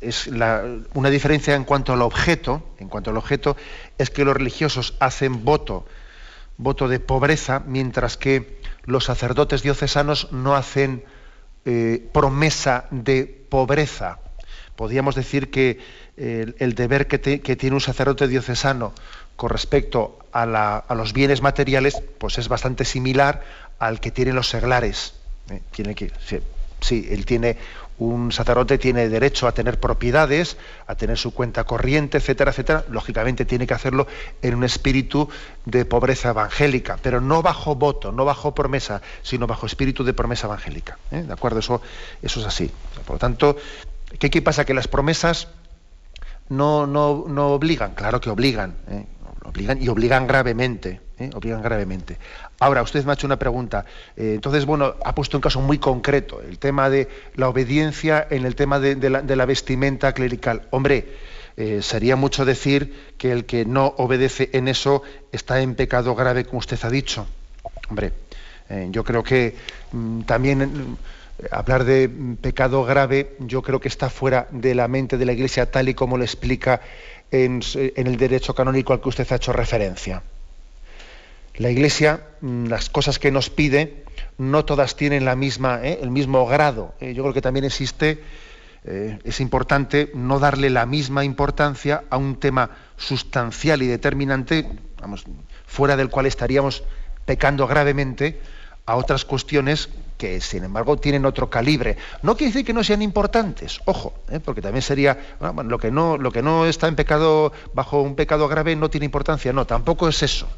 es 0.00 0.26
una 0.26 1.10
diferencia 1.10 1.54
en 1.54 1.62
cuanto 1.62 1.92
al 1.92 2.02
objeto, 2.02 2.74
en 2.80 2.88
cuanto 2.88 3.10
al 3.10 3.16
objeto, 3.16 3.56
es 3.98 4.10
que 4.10 4.24
los 4.24 4.36
religiosos 4.36 4.96
hacen 4.98 5.44
voto, 5.44 5.86
voto 6.58 6.88
de 6.88 6.98
pobreza, 6.98 7.62
mientras 7.64 8.16
que 8.16 8.58
los 8.84 9.04
sacerdotes 9.04 9.62
diocesanos 9.62 10.32
no 10.32 10.56
hacen 10.56 11.04
eh, 11.66 12.04
promesa 12.12 12.86
de 12.90 13.26
pobreza. 13.48 14.18
Podríamos 14.74 15.14
decir 15.14 15.52
que 15.52 15.78
el, 16.16 16.74
deber 16.74 17.06
que, 17.06 17.18
tiene 17.18 17.74
un 17.74 17.80
sacerdote 17.80 18.26
diocesano 18.26 18.92
con 19.36 19.50
respecto 19.50 20.18
a, 20.32 20.84
los 20.94 21.12
bienes 21.12 21.42
materiales, 21.42 22.02
pues 22.18 22.38
es 22.38 22.48
bastante 22.48 22.84
similar 22.84 23.42
al 23.78 24.00
que 24.00 24.10
tienen 24.10 24.34
los 24.34 24.48
seglares. 24.48 25.14
¿eh? 25.50 25.60
Tiene 25.70 25.94
que, 25.94 26.10
sí, 26.80 27.08
él 27.10 27.24
tiene 27.26 27.56
un 27.98 28.32
sacerdote 28.32 28.76
tiene 28.78 29.08
derecho 29.08 29.46
a 29.46 29.52
tener 29.52 29.78
propiedades, 29.78 30.56
a 30.86 30.96
tener 30.96 31.16
su 31.16 31.32
cuenta 31.32 31.64
corriente, 31.64 32.18
etcétera, 32.18 32.50
etcétera. 32.50 32.84
Lógicamente 32.88 33.44
tiene 33.44 33.66
que 33.66 33.74
hacerlo 33.74 34.06
en 34.42 34.54
un 34.54 34.64
espíritu 34.64 35.28
de 35.64 35.84
pobreza 35.84 36.30
evangélica, 36.30 36.98
pero 37.00 37.20
no 37.20 37.42
bajo 37.42 37.76
voto, 37.76 38.10
no 38.10 38.24
bajo 38.24 38.54
promesa, 38.54 39.00
sino 39.22 39.46
bajo 39.46 39.66
espíritu 39.66 40.02
de 40.02 40.12
promesa 40.12 40.48
evangélica. 40.48 40.98
¿eh? 41.12 41.22
¿De 41.22 41.32
acuerdo? 41.32 41.60
Eso, 41.60 41.80
es 42.22 42.36
así. 42.38 42.70
Por 43.06 43.16
lo 43.16 43.18
tanto, 43.18 43.56
¿qué, 44.18 44.42
pasa? 44.42 44.64
Que 44.64 44.74
las 44.74 44.88
promesas 44.88 45.48
no 46.48 46.82
obligan, 47.54 47.94
claro 47.94 48.20
que 48.20 48.28
obligan, 48.28 48.74
¿eh? 48.90 49.06
Obligan 49.44 49.80
y 49.80 49.88
obligan 49.88 50.26
gravemente, 50.26 51.00
¿eh? 51.18 51.30
obligan 51.34 51.62
gravemente. 51.62 52.18
Ahora, 52.58 52.82
usted 52.82 53.04
me 53.04 53.12
ha 53.12 53.14
hecho 53.14 53.26
una 53.26 53.38
pregunta. 53.38 53.84
Eh, 54.16 54.32
entonces, 54.34 54.64
bueno, 54.66 54.94
ha 55.04 55.14
puesto 55.14 55.36
un 55.36 55.42
caso 55.42 55.60
muy 55.60 55.78
concreto, 55.78 56.40
el 56.40 56.58
tema 56.58 56.90
de 56.90 57.08
la 57.34 57.48
obediencia 57.48 58.26
en 58.30 58.46
el 58.46 58.54
tema 58.54 58.80
de, 58.80 58.96
la, 59.10 59.46
vestimenta 59.46 60.12
clerical. 60.12 60.62
Hombre, 60.70 61.08
eh, 61.56 61.80
sería 61.82 62.16
mucho 62.16 62.44
decir 62.44 63.14
que 63.18 63.30
el 63.30 63.44
que 63.44 63.64
no 63.64 63.94
obedece 63.98 64.50
en 64.52 64.68
eso 64.68 65.02
está 65.30 65.60
en 65.60 65.74
pecado 65.74 66.14
grave, 66.14 66.44
como 66.44 66.58
usted 66.58 66.78
ha 66.82 66.90
dicho. 66.90 67.26
Hombre, 67.88 68.12
yo 68.90 69.04
creo 69.04 69.22
que 69.22 69.54
mm, 69.92 70.22
también 70.22 70.60
mm, 70.60 70.96
hablar 71.50 71.84
de 71.84 72.08
pecado 72.40 72.84
grave, 72.84 73.36
yo 73.40 73.62
creo 73.62 73.80
que 73.80 73.88
está 73.88 74.08
fuera 74.08 74.46
de 74.50 74.74
la 74.74 74.88
mente 74.88 75.18
de 75.18 75.26
la 75.26 75.32
Iglesia 75.32 75.70
tal 75.70 75.88
y 75.88 75.94
como 75.94 76.16
lo 76.16 76.24
explica 76.24 76.80
en, 77.30 77.60
el 77.74 78.16
derecho 78.16 78.54
canónico 78.54 78.92
al 78.92 79.00
que 79.00 79.08
usted 79.08 79.30
ha 79.30 79.36
hecho 79.36 79.52
referencia. 79.52 80.22
La 81.56 81.70
Iglesia, 81.70 82.26
mm, 82.40 82.66
las 82.66 82.90
cosas 82.90 83.18
que 83.18 83.30
nos 83.30 83.50
pide, 83.50 84.04
no 84.38 84.64
todas 84.64 84.96
tienen 84.96 85.24
la 85.24 85.36
misma, 85.36 85.80
¿eh? 85.82 85.98
el 86.02 86.10
mismo 86.10 86.46
grado. 86.46 86.94
¿eh? 87.00 87.14
Yo 87.14 87.22
creo 87.22 87.34
que 87.34 87.42
también 87.42 87.64
existe, 87.64 88.22
eh, 88.84 89.18
es 89.24 89.40
importante 89.40 90.10
no 90.14 90.38
darle 90.38 90.70
la 90.70 90.86
misma 90.86 91.24
importancia 91.24 92.04
a 92.10 92.16
un 92.16 92.36
tema 92.36 92.70
sustancial 92.96 93.82
y 93.82 93.86
determinante, 93.86 94.68
vamos, 95.00 95.24
fuera 95.66 95.96
del 95.96 96.10
cual 96.10 96.26
estaríamos 96.26 96.82
pecando 97.24 97.66
gravemente, 97.66 98.40
a 98.86 98.96
otras 98.96 99.24
cuestiones 99.24 99.88
que 100.24 100.40
sin 100.40 100.64
embargo 100.64 100.96
tienen 100.96 101.26
otro 101.26 101.50
calibre. 101.50 101.98
No 102.22 102.34
quiere 102.34 102.50
decir 102.50 102.64
que 102.64 102.72
no 102.72 102.82
sean 102.82 103.02
importantes, 103.02 103.82
ojo, 103.84 104.14
¿eh? 104.30 104.40
porque 104.40 104.62
también 104.62 104.80
sería 104.80 105.36
lo, 105.62 105.78
que 105.78 105.90
no, 105.90 106.16
lo 106.16 106.32
que 106.32 106.40
no 106.40 106.64
está 106.64 106.88
en 106.88 106.96
pecado, 106.96 107.52
bajo 107.74 108.00
un 108.00 108.14
pecado 108.14 108.48
grave, 108.48 108.74
no 108.74 108.88
tiene 108.88 109.04
importancia. 109.04 109.52
No, 109.52 109.66
tampoco 109.66 110.08
es 110.08 110.22
eso. 110.22 110.48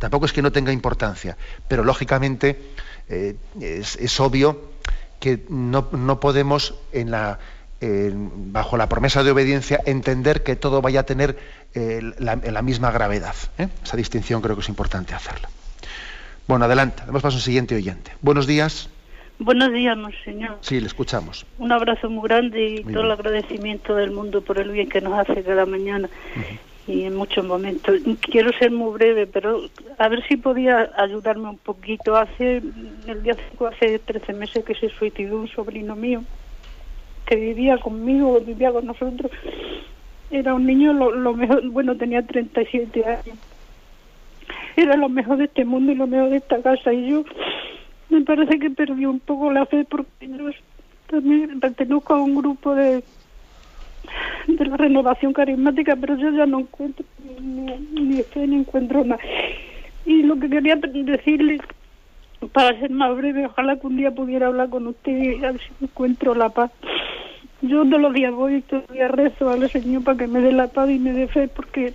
Tampoco 0.00 0.26
es 0.26 0.32
que 0.32 0.42
no 0.42 0.50
tenga 0.50 0.72
importancia. 0.72 1.36
Pero 1.68 1.84
lógicamente 1.84 2.60
eh, 3.08 3.36
es, 3.60 4.18
obvio 4.18 4.72
que 5.20 5.44
no, 5.48 6.18
podemos 6.18 6.74
bajo 7.80 8.76
la 8.76 8.88
promesa 8.88 9.22
de 9.22 9.30
obediencia 9.30 9.80
entender 9.86 10.42
que 10.42 10.56
todo 10.56 10.82
vaya 10.82 11.00
a 11.00 11.04
tener 11.04 11.38
eh, 11.74 12.00
la, 12.18 12.34
la, 12.34 12.62
misma 12.62 12.90
gravedad. 12.90 13.36
Esa 13.84 13.96
distinción 13.96 14.42
creo 14.42 14.56
que 14.56 14.62
es 14.62 14.68
importante 14.68 15.14
hacerla. 15.14 15.48
Bueno, 16.48 16.64
adelante. 16.64 17.04
Damos 17.06 17.22
paso 17.22 17.36
al 17.36 17.42
siguiente 17.42 17.76
oyente. 17.76 18.10
Buenos 18.20 18.48
días. 18.48 18.88
Buenos 19.42 19.72
días, 19.72 19.96
monseñor. 19.96 20.58
Sí, 20.60 20.78
le 20.78 20.86
escuchamos. 20.86 21.44
Un 21.58 21.72
abrazo 21.72 22.08
muy 22.08 22.28
grande 22.28 22.64
y 22.64 22.84
todo 22.84 23.02
el 23.02 23.10
agradecimiento 23.10 23.96
del 23.96 24.12
mundo 24.12 24.40
por 24.40 24.60
el 24.60 24.70
bien 24.70 24.88
que 24.88 25.00
nos 25.00 25.18
hace 25.18 25.42
cada 25.42 25.66
mañana 25.66 26.08
y 26.86 27.02
en 27.02 27.16
muchos 27.16 27.44
momentos. 27.44 28.00
Quiero 28.20 28.56
ser 28.56 28.70
muy 28.70 28.92
breve, 28.92 29.26
pero 29.26 29.62
a 29.98 30.08
ver 30.08 30.24
si 30.28 30.36
podía 30.36 30.92
ayudarme 30.96 31.48
un 31.48 31.58
poquito. 31.58 32.14
Hace, 32.16 32.62
el 33.08 33.22
día 33.24 33.34
5, 33.50 33.66
hace 33.66 33.98
13 33.98 34.32
meses 34.34 34.64
que 34.64 34.76
se 34.76 34.88
suicidó 34.90 35.38
un 35.38 35.48
sobrino 35.48 35.96
mío 35.96 36.22
que 37.26 37.34
vivía 37.34 37.78
conmigo, 37.78 38.40
vivía 38.46 38.70
con 38.70 38.86
nosotros. 38.86 39.32
Era 40.30 40.54
un 40.54 40.66
niño, 40.66 40.92
lo, 40.92 41.10
lo 41.10 41.34
mejor, 41.34 41.68
bueno, 41.68 41.96
tenía 41.96 42.24
37 42.24 43.04
años. 43.04 43.36
Era 44.76 44.96
lo 44.96 45.08
mejor 45.08 45.38
de 45.38 45.44
este 45.44 45.64
mundo 45.64 45.90
y 45.90 45.96
lo 45.96 46.06
mejor 46.06 46.30
de 46.30 46.36
esta 46.36 46.62
casa. 46.62 46.92
Y 46.92 47.10
yo 47.10 47.24
me 48.12 48.22
parece 48.22 48.58
que 48.58 48.70
perdió 48.70 49.10
un 49.10 49.20
poco 49.20 49.50
la 49.50 49.66
fe 49.66 49.84
porque 49.88 50.28
yo 50.28 50.50
también 51.08 51.58
pertenezco 51.60 52.14
a 52.14 52.22
un 52.22 52.34
grupo 52.34 52.74
de 52.74 53.02
de 54.46 54.64
la 54.66 54.76
renovación 54.76 55.32
carismática, 55.32 55.96
pero 55.96 56.16
yo 56.16 56.30
ya 56.30 56.46
no 56.46 56.60
encuentro 56.60 57.04
ni, 57.40 58.22
fe 58.22 58.46
ni 58.46 58.56
encuentro 58.56 59.04
nada. 59.04 59.22
Y 60.04 60.22
lo 60.22 60.36
que 60.38 60.50
quería 60.50 60.76
decirle, 60.76 61.60
para 62.52 62.78
ser 62.80 62.90
más 62.90 63.16
breve, 63.16 63.46
ojalá 63.46 63.76
que 63.76 63.86
un 63.86 63.96
día 63.96 64.10
pudiera 64.10 64.48
hablar 64.48 64.68
con 64.68 64.88
usted 64.88 65.12
y 65.12 65.44
a 65.44 65.52
ver 65.52 65.60
si 65.60 65.84
encuentro 65.84 66.34
la 66.34 66.48
paz. 66.48 66.70
Yo 67.62 67.84
todos 67.84 68.00
los 68.00 68.12
días 68.12 68.32
voy 68.32 68.56
y 68.56 68.62
todos 68.62 68.82
los 68.88 68.96
días 68.96 69.10
rezo 69.12 69.48
al 69.48 69.70
Señor 69.70 70.02
para 70.02 70.18
que 70.18 70.26
me 70.26 70.40
dé 70.40 70.50
la 70.50 70.66
paz 70.66 70.90
y 70.90 70.98
me 70.98 71.12
dé 71.12 71.28
fe, 71.28 71.48
porque 71.48 71.94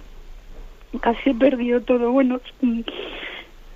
casi 1.02 1.34
perdió 1.34 1.82
todo. 1.82 2.12
Bueno, 2.12 2.40
mm, 2.62 2.80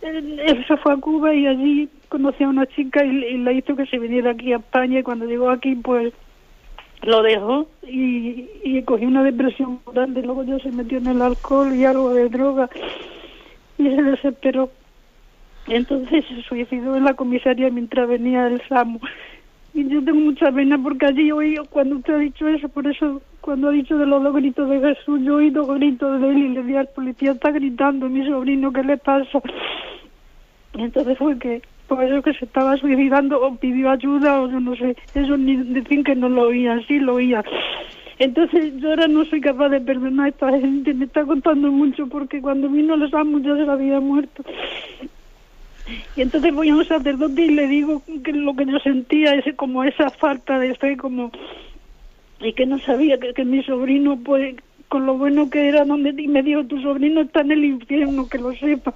él 0.01 0.65
se 0.67 0.77
fue 0.77 0.93
a 0.93 0.97
Cuba 0.97 1.33
y 1.35 1.47
allí 1.47 1.89
conoció 2.11 2.47
a 2.47 2.49
una 2.49 2.65
chica 2.65 3.05
y, 3.05 3.37
la 3.37 3.53
hizo 3.53 3.73
que 3.77 3.85
se 3.85 3.97
viniera 3.97 4.31
aquí 4.31 4.51
a 4.51 4.57
España 4.57 4.99
y 4.99 5.03
cuando 5.03 5.25
llegó 5.25 5.49
aquí 5.49 5.75
pues 5.75 6.13
lo 7.03 7.23
dejó 7.23 7.67
y, 7.83 8.49
y 8.65 8.83
cogió 8.83 9.07
una 9.07 9.23
depresión 9.23 9.79
grande. 9.93 10.21
Luego 10.21 10.43
ya 10.43 10.59
se 10.59 10.71
metió 10.71 10.97
en 10.97 11.07
el 11.07 11.21
alcohol 11.21 11.73
y 11.73 11.85
algo 11.85 12.13
de 12.13 12.27
droga 12.27 12.69
y 13.77 13.83
se 13.83 14.03
desesperó. 14.03 14.69
Entonces 15.67 16.25
se 16.27 16.41
suicidó 16.43 16.97
en 16.97 17.05
la 17.05 17.13
comisaría 17.13 17.69
mientras 17.69 18.09
venía 18.09 18.47
el 18.47 18.61
SAMU. 18.67 18.99
Y 19.73 19.87
yo 19.87 20.03
tengo 20.03 20.19
mucha 20.19 20.51
pena 20.51 20.77
porque 20.77 21.05
allí 21.05 21.31
oí, 21.31 21.55
cuando 21.69 21.95
usted 21.95 22.13
ha 22.13 22.17
dicho 22.17 22.45
eso, 22.45 22.67
por 22.67 22.85
eso, 22.87 23.21
cuando 23.39 23.69
ha 23.69 23.71
dicho 23.71 23.97
de 23.97 24.05
los 24.05 24.21
dos 24.21 24.35
gritos 24.35 24.69
de 24.69 24.81
Jesús, 24.81 25.21
yo 25.23 25.37
oí 25.37 25.49
dos 25.49 25.67
gritos 25.75 26.19
de 26.19 26.29
él 26.29 26.37
y 26.37 26.49
le 26.49 26.63
di 26.63 26.75
al 26.75 26.87
policía, 26.87 27.31
está 27.31 27.51
gritando 27.51 28.09
mi 28.09 28.27
sobrino, 28.27 28.73
¿qué 28.73 28.83
le 28.83 28.97
pasa? 28.97 29.41
Y 30.73 30.81
entonces 30.81 31.17
fue 31.17 31.39
que, 31.39 31.61
por 31.91 32.01
eso 32.05 32.21
que 32.21 32.33
se 32.33 32.45
estaba 32.45 32.77
suicidando 32.77 33.41
o 33.41 33.53
pidió 33.57 33.89
ayuda 33.89 34.41
o 34.41 34.49
yo 34.49 34.61
no 34.61 34.73
sé, 34.77 34.95
eso 35.13 35.35
ni 35.35 35.57
decir 35.57 36.05
que 36.05 36.15
no 36.15 36.29
lo 36.29 36.43
oía, 36.43 36.79
sí 36.87 36.99
lo 36.99 37.15
oía. 37.15 37.43
Entonces 38.17 38.77
yo 38.77 38.91
ahora 38.91 39.09
no 39.09 39.25
soy 39.25 39.41
capaz 39.41 39.67
de 39.67 39.81
perdonar 39.81 40.27
a 40.27 40.29
esta 40.29 40.51
gente, 40.51 40.93
me 40.93 41.03
está 41.03 41.25
contando 41.25 41.69
mucho 41.69 42.07
porque 42.07 42.39
cuando 42.39 42.69
vino 42.69 42.95
los 42.95 43.13
amos 43.13 43.41
ya 43.43 43.57
se 43.57 43.69
había 43.69 43.99
muerto. 43.99 44.41
Y 46.15 46.21
entonces 46.21 46.53
voy 46.53 46.69
a 46.69 46.75
un 46.77 46.85
sacerdote 46.85 47.41
y 47.41 47.49
le 47.49 47.67
digo 47.67 48.01
que 48.23 48.31
lo 48.31 48.55
que 48.55 48.67
yo 48.67 48.79
sentía 48.79 49.35
es 49.35 49.53
como 49.57 49.83
esa 49.83 50.09
falta 50.11 50.59
de 50.59 50.73
fe, 50.75 50.95
como 50.95 51.29
y 52.39 52.53
que 52.53 52.65
no 52.65 52.79
sabía 52.79 53.19
que, 53.19 53.33
que 53.33 53.43
mi 53.43 53.63
sobrino, 53.63 54.17
pues, 54.23 54.55
con 54.87 55.05
lo 55.05 55.17
bueno 55.17 55.49
que 55.49 55.67
era, 55.67 55.83
donde 55.83 56.13
y 56.17 56.29
me 56.29 56.41
dijo, 56.41 56.63
tu 56.63 56.81
sobrino 56.81 57.19
está 57.19 57.41
en 57.41 57.51
el 57.51 57.65
infierno, 57.65 58.29
que 58.29 58.37
lo 58.37 58.53
sepas. 58.53 58.95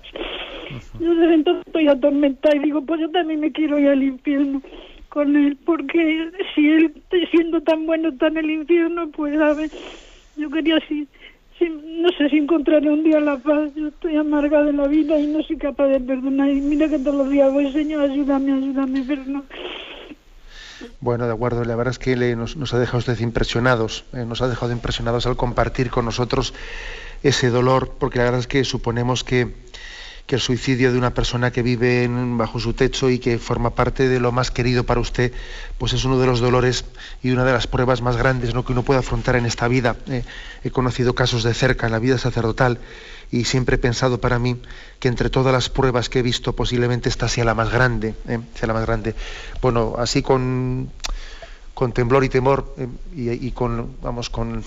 Yo 0.99 1.15
desde 1.15 1.33
entonces 1.33 1.63
estoy 1.67 1.87
atormentada 1.87 2.55
y 2.55 2.59
digo, 2.59 2.81
pues 2.81 3.01
yo 3.01 3.09
también 3.11 3.39
me 3.39 3.51
quiero 3.51 3.79
ir 3.79 3.89
al 3.89 4.03
infierno 4.03 4.61
con 5.09 5.35
él, 5.35 5.57
porque 5.65 6.31
si 6.53 6.67
él, 6.69 6.93
siendo 7.31 7.61
tan 7.61 7.85
bueno, 7.85 8.09
está 8.09 8.27
en 8.27 8.37
el 8.37 8.51
infierno, 8.51 9.09
pues, 9.11 9.39
a 9.39 9.53
ver, 9.53 9.71
yo 10.35 10.49
quería 10.49 10.77
así 10.77 11.07
no 11.61 12.09
sé 12.17 12.29
si 12.29 12.37
encontraré 12.37 12.89
un 12.89 13.03
día 13.03 13.19
la 13.19 13.37
paz. 13.37 13.71
Yo 13.75 13.87
estoy 13.87 14.17
amargada 14.17 14.65
de 14.65 14.73
la 14.73 14.87
vida 14.87 15.17
y 15.17 15.27
no 15.27 15.41
soy 15.43 15.57
capaz 15.57 15.87
de 15.87 15.99
perdonar. 15.99 16.49
Y 16.49 16.61
mira 16.61 16.89
que 16.89 16.99
todos 16.99 17.15
los 17.15 17.29
días 17.29 17.51
voy, 17.51 17.71
Señor, 17.71 18.09
ayúdame, 18.09 18.53
ayúdame, 18.53 19.03
pero 19.07 19.23
no. 19.25 19.43
Bueno, 20.99 21.25
de 21.25 21.33
acuerdo. 21.33 21.63
La 21.63 21.75
verdad 21.75 21.91
es 21.91 21.99
que 21.99 22.15
le, 22.15 22.35
nos, 22.35 22.73
ha 22.73 22.79
dejado 22.79 22.97
usted 22.99 23.19
impresionados. 23.19 24.05
Eh, 24.13 24.25
nos 24.25 24.41
ha 24.41 24.47
dejado 24.47 24.71
impresionados 24.71 25.25
al 25.25 25.37
compartir 25.37 25.89
con 25.89 26.05
nosotros 26.05 26.53
ese 27.23 27.49
dolor, 27.49 27.95
porque 27.97 28.19
la 28.19 28.25
verdad 28.25 28.41
es 28.41 28.47
que 28.47 28.63
suponemos 28.63 29.23
que 29.23 29.53
que 30.25 30.35
el 30.35 30.41
suicidio 30.41 30.91
de 30.91 30.97
una 30.97 31.13
persona 31.13 31.51
que 31.51 31.61
vive 31.61 32.07
bajo 32.09 32.59
su 32.59 32.73
techo 32.73 33.09
y 33.09 33.19
que 33.19 33.37
forma 33.37 33.75
parte 33.75 34.09
de 34.09 34.19
lo 34.19 34.31
más 34.31 34.49
querido 34.49 34.83
para 34.83 34.99
usted, 34.99 35.31
pues 35.77 35.93
es 35.93 36.03
uno 36.03 36.19
de 36.19 36.25
los 36.25 36.39
dolores 36.39 36.85
y 37.21 37.31
una 37.31 37.45
de 37.45 37.53
las 37.53 37.67
pruebas 37.67 38.01
más 38.01 38.17
grandes 38.17 38.51
que 38.51 38.71
uno 38.71 38.83
puede 38.83 38.99
afrontar 38.99 39.35
en 39.35 39.45
esta 39.45 39.67
vida. 39.67 39.95
Eh, 40.07 40.23
he 40.63 40.71
conocido 40.71 41.13
casos 41.13 41.43
de 41.43 41.53
cerca 41.53 41.85
en 41.85 41.91
la 41.91 41.99
vida 41.99 42.17
sacerdotal 42.17 42.79
y 43.31 43.45
siempre 43.45 43.75
he 43.75 43.79
pensado 43.79 44.19
para 44.19 44.39
mí 44.39 44.57
que 44.99 45.09
entre 45.09 45.29
todas 45.29 45.53
las 45.53 45.69
pruebas 45.69 46.09
que 46.09 46.19
he 46.19 46.23
visto 46.23 46.53
posiblemente 46.53 47.09
esta 47.09 47.27
sea 47.27 47.45
la 47.45 47.53
más 47.53 47.71
grande, 47.71 48.15
¿eh? 48.27 48.39
sea 48.55 48.67
la 48.67 48.73
más 48.73 48.85
grande. 48.85 49.13
Bueno, 49.61 49.95
así 49.97 50.23
con 50.23 50.89
con 51.75 51.91
temblor 51.91 52.23
y 52.23 52.29
temor 52.29 52.73
eh, 52.79 52.87
y, 53.15 53.51
con 53.51 53.97
vamos 54.01 54.31
con 54.31 54.63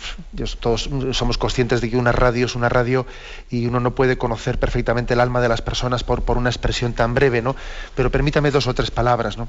todos 0.61 0.89
somos 1.13 1.39
conscientes 1.39 1.81
de 1.81 1.91
que 1.91 1.97
una 1.97 2.13
radio 2.13 2.47
es 2.47 2.55
una 2.55 2.69
radio 2.69 3.07
y 3.51 3.67
uno 3.67 3.81
no 3.81 3.95
puede 3.95 4.19
conocer 4.19 4.61
perfectamente 4.61 5.15
el 5.15 5.21
alma 5.21 5.41
de 5.41 5.49
las 5.49 5.63
personas 5.63 6.05
por, 6.05 6.23
por 6.23 6.37
una 6.37 6.51
expresión 6.51 6.93
tan 6.93 7.15
breve 7.15 7.43
no 7.43 7.57
pero 7.97 8.11
permítame 8.11 8.51
dos 8.51 8.67
o 8.67 8.75
tres 8.75 8.91
palabras 8.91 9.39
no 9.39 9.49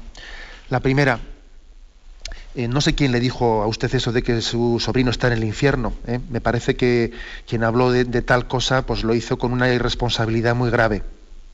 la 0.70 0.80
primera 0.80 1.20
eh, 2.54 2.66
no 2.66 2.80
sé 2.80 2.94
quién 2.94 3.12
le 3.12 3.20
dijo 3.20 3.62
a 3.62 3.66
usted 3.66 3.94
eso 3.94 4.10
de 4.10 4.22
que 4.22 4.40
su 4.40 4.80
sobrino 4.80 5.12
está 5.12 5.28
en 5.28 5.34
el 5.34 5.44
infierno. 5.44 5.92
¿eh? 6.08 6.18
Me 6.30 6.40
parece 6.40 6.74
que 6.74 7.12
quien 7.46 7.62
habló 7.62 7.92
de, 7.92 8.02
de, 8.02 8.22
tal 8.22 8.48
cosa, 8.48 8.84
pues 8.84 9.04
lo 9.04 9.14
hizo 9.14 9.38
con 9.38 9.52
una 9.52 9.72
irresponsabilidad 9.72 10.56
muy 10.56 10.68
grave. 10.68 11.04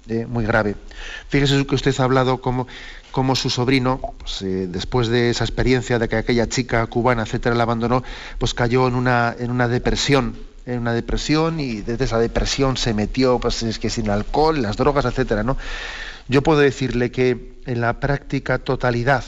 Eh, 0.09 0.24
muy 0.24 0.46
grave. 0.46 0.76
Fíjese 1.28 1.66
que 1.66 1.74
usted 1.74 1.92
ha 1.98 2.04
hablado 2.04 2.40
como, 2.40 2.68
como 3.17 3.35
su 3.35 3.49
sobrino, 3.49 3.99
pues, 4.19 4.43
eh, 4.43 4.67
después 4.69 5.09
de 5.09 5.31
esa 5.31 5.43
experiencia 5.43 5.99
de 5.99 6.07
que 6.07 6.17
aquella 6.17 6.51
chica 6.51 6.87
cubana, 6.87 7.23
etcétera, 7.23 7.55
la 7.55 7.62
abandonó, 7.62 8.05
pues 8.37 8.53
cayó 8.53 8.87
en 8.89 8.95
una, 8.95 9.33
depresión, 9.69 10.37
en 10.67 10.81
una 10.81 10.93
depresión 10.93 11.59
y 11.59 11.81
desde 11.81 12.05
esa 12.05 12.19
depresión 12.19 12.77
se 12.77 12.93
metió, 12.93 13.39
pues 13.39 13.62
es 13.62 13.79
que 13.79 13.89
sin 13.89 14.11
alcohol, 14.11 14.61
las 14.61 14.77
drogas, 14.77 15.07
etcétera, 15.07 15.45
¿no? 15.45 15.57
Yo 16.29 16.43
puedo 16.43 16.61
decirle 16.61 17.11
que 17.11 17.55
en 17.64 17.81
la 17.81 18.01
práctica 18.01 18.59
totalidad 18.59 19.25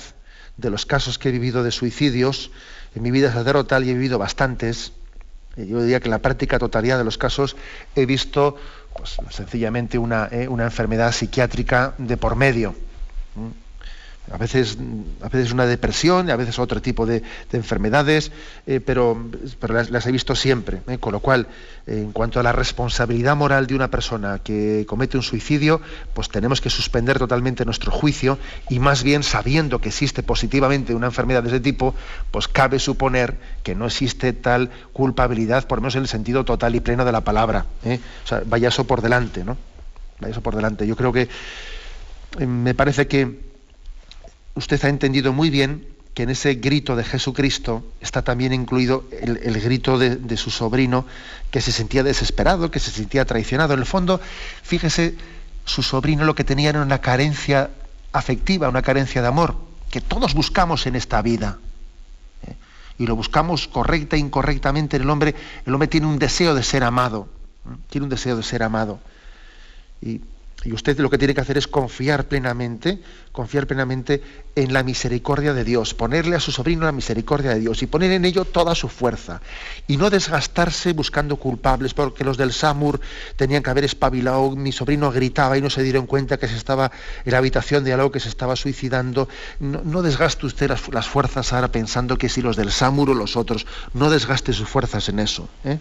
de 0.58 0.68
los 0.68 0.84
casos 0.84 1.18
que 1.18 1.30
he 1.30 1.32
vivido 1.32 1.62
de 1.62 1.70
suicidios, 1.70 2.50
en 2.94 3.02
mi 3.02 3.10
vida 3.10 3.32
sacerdotal 3.32 3.86
y 3.86 3.90
he 3.90 3.94
vivido 3.94 4.18
bastantes, 4.18 4.92
eh, 5.56 5.66
yo 5.66 5.80
diría 5.80 6.00
que 6.00 6.08
en 6.08 6.12
la 6.12 6.20
práctica 6.20 6.58
totalidad 6.58 6.98
de 6.98 7.04
los 7.04 7.16
casos 7.16 7.56
he 7.96 8.04
visto 8.04 8.56
pues, 8.94 9.16
sencillamente 9.30 9.96
una, 9.96 10.28
eh, 10.30 10.46
una, 10.46 10.64
enfermedad 10.64 11.10
psiquiátrica 11.12 11.94
de 11.96 12.18
por 12.18 12.36
medio 12.36 12.74
a 14.32 14.36
veces, 14.36 14.78
a 15.22 15.28
veces 15.28 15.52
una 15.52 15.66
depresión, 15.66 16.30
a 16.30 16.36
veces 16.36 16.58
otro 16.58 16.82
tipo 16.82 17.06
de, 17.06 17.22
enfermedades, 17.52 18.32
eh, 18.66 18.80
pero, 18.80 19.18
las, 19.68 20.06
he 20.06 20.12
visto 20.12 20.34
siempre. 20.34 20.80
Eh, 20.88 20.98
con 20.98 21.12
lo 21.12 21.20
cual, 21.20 21.46
en 21.86 22.12
cuanto 22.12 22.40
a 22.40 22.42
la 22.42 22.52
responsabilidad 22.52 23.36
moral 23.36 23.66
de 23.66 23.74
una 23.74 23.90
persona 23.90 24.40
que 24.40 24.84
comete 24.86 25.16
un 25.16 25.22
suicidio, 25.22 25.80
pues 26.14 26.28
tenemos 26.28 26.60
que 26.60 26.70
suspender 26.70 27.18
totalmente 27.18 27.64
nuestro 27.64 27.90
juicio 27.90 28.38
y 28.68 28.78
más 28.78 29.02
bien 29.02 29.22
sabiendo 29.22 29.80
que 29.80 29.88
existe 29.88 30.22
positivamente 30.22 30.94
una 30.94 31.06
enfermedad 31.06 31.42
de 31.42 31.48
ese 31.48 31.60
tipo, 31.60 31.94
pues 32.30 32.48
cabe 32.48 32.78
suponer 32.78 33.38
que 33.62 33.74
no 33.74 33.86
existe 33.86 34.32
tal 34.32 34.70
culpabilidad, 34.92 35.66
por 35.66 35.78
lo 35.78 35.82
menos 35.82 35.96
en 35.96 36.02
el 36.02 36.08
sentido 36.08 36.44
total 36.44 36.74
y 36.74 36.80
pleno 36.80 37.04
de 37.04 37.12
la 37.12 37.22
palabra. 37.22 37.66
¿eh? 37.84 38.00
O 38.24 38.26
sea, 38.26 38.42
vaya 38.44 38.68
eso 38.68 38.84
por 38.84 39.00
delante, 39.00 39.44
¿no? 39.44 39.56
Vaya 40.20 40.32
eso 40.32 40.42
por 40.42 40.56
delante. 40.56 40.86
Yo 40.86 40.96
creo 40.96 41.12
que 41.12 41.28
me 42.46 42.74
parece 42.74 43.06
que 43.06 43.47
usted 44.58 44.84
ha 44.84 44.88
entendido 44.88 45.32
muy 45.32 45.50
bien 45.50 45.86
que 46.14 46.24
en 46.24 46.30
ese 46.30 46.54
grito 46.54 46.96
de 46.96 47.04
Jesucristo 47.04 47.84
está 48.00 48.22
también 48.22 48.52
incluido 48.52 49.04
el, 49.22 49.60
grito 49.60 49.98
de, 49.98 50.36
su 50.36 50.50
sobrino 50.50 51.06
que 51.52 51.60
se 51.60 51.70
sentía 51.70 52.02
desesperado, 52.02 52.72
que 52.72 52.80
se 52.80 52.90
sentía 52.90 53.24
traicionado. 53.24 53.74
En 53.74 53.78
el 53.78 53.86
fondo, 53.86 54.20
fíjese, 54.64 55.14
su 55.64 55.84
sobrino 55.84 56.24
lo 56.24 56.34
que 56.34 56.42
tenía 56.42 56.70
era 56.70 56.82
una 56.82 57.00
carencia 57.00 57.70
afectiva, 58.12 58.68
una 58.68 58.82
carencia 58.82 59.22
de 59.22 59.28
amor, 59.28 59.54
que 59.92 60.00
todos 60.00 60.34
buscamos 60.34 60.88
en 60.88 60.96
esta 60.96 61.22
vida. 61.22 61.58
¿eh? 62.48 62.54
Y 62.98 63.06
lo 63.06 63.14
buscamos 63.14 63.68
correcta 63.68 64.16
e 64.16 64.18
incorrectamente 64.18 64.96
en 64.96 65.02
el 65.02 65.10
hombre. 65.10 65.36
El 65.66 65.72
hombre 65.72 65.86
tiene 65.86 66.08
un 66.08 66.18
deseo 66.18 66.56
de 66.56 66.64
ser 66.64 66.82
amado. 66.82 67.28
¿eh? 67.64 67.76
Tiene 67.90 68.06
un 68.06 68.10
deseo 68.10 68.36
de 68.36 68.42
ser 68.42 68.64
amado. 68.64 68.98
Y 70.64 70.72
usted 70.72 70.98
lo 70.98 71.08
que 71.08 71.18
tiene 71.18 71.34
que 71.34 71.40
hacer 71.40 71.56
es 71.56 71.68
confiar 71.68 72.26
plenamente, 72.26 73.00
confiar 73.30 73.68
plenamente 73.68 74.22
en 74.56 74.72
la 74.72 74.82
misericordia 74.82 75.54
de 75.54 75.62
Dios, 75.62 75.94
ponerle 75.94 76.34
a 76.34 76.40
su 76.40 76.50
sobrino 76.50 76.84
la 76.84 76.90
misericordia 76.90 77.50
de 77.50 77.60
Dios 77.60 77.80
y 77.82 77.86
poner 77.86 78.10
en 78.10 78.24
ello 78.24 78.44
toda 78.44 78.74
su 78.74 78.88
fuerza. 78.88 79.40
Y 79.86 79.96
no 79.98 80.10
desgastarse 80.10 80.94
buscando 80.94 81.36
culpables, 81.36 81.94
porque 81.94 82.24
los 82.24 82.36
del 82.36 82.52
SAMUR 82.52 83.00
tenían 83.36 83.62
que 83.62 83.70
haber 83.70 83.84
espabilado, 83.84 84.50
mi 84.56 84.72
sobrino 84.72 85.12
gritaba 85.12 85.56
y 85.56 85.62
no 85.62 85.70
se 85.70 85.84
dieron 85.84 86.06
cuenta 86.06 86.38
que 86.38 86.48
se 86.48 86.56
estaba 86.56 86.90
en 87.24 87.30
la 87.30 87.38
habitación 87.38 87.84
de 87.84 87.92
algo 87.92 88.10
que 88.10 88.18
se 88.18 88.28
estaba 88.28 88.56
suicidando. 88.56 89.28
No, 89.60 90.02
desgaste 90.02 90.44
usted 90.44 90.68
las, 90.68 91.08
fuerzas 91.08 91.52
ahora 91.52 91.70
pensando 91.70 92.18
que 92.18 92.28
si 92.28 92.42
los 92.42 92.56
del 92.56 92.72
SAMUR 92.72 93.10
o 93.10 93.14
los 93.14 93.36
otros, 93.36 93.64
no 93.94 94.10
desgaste 94.10 94.52
sus 94.52 94.68
fuerzas 94.68 95.08
en 95.08 95.20
eso. 95.20 95.48
¿eh? 95.64 95.78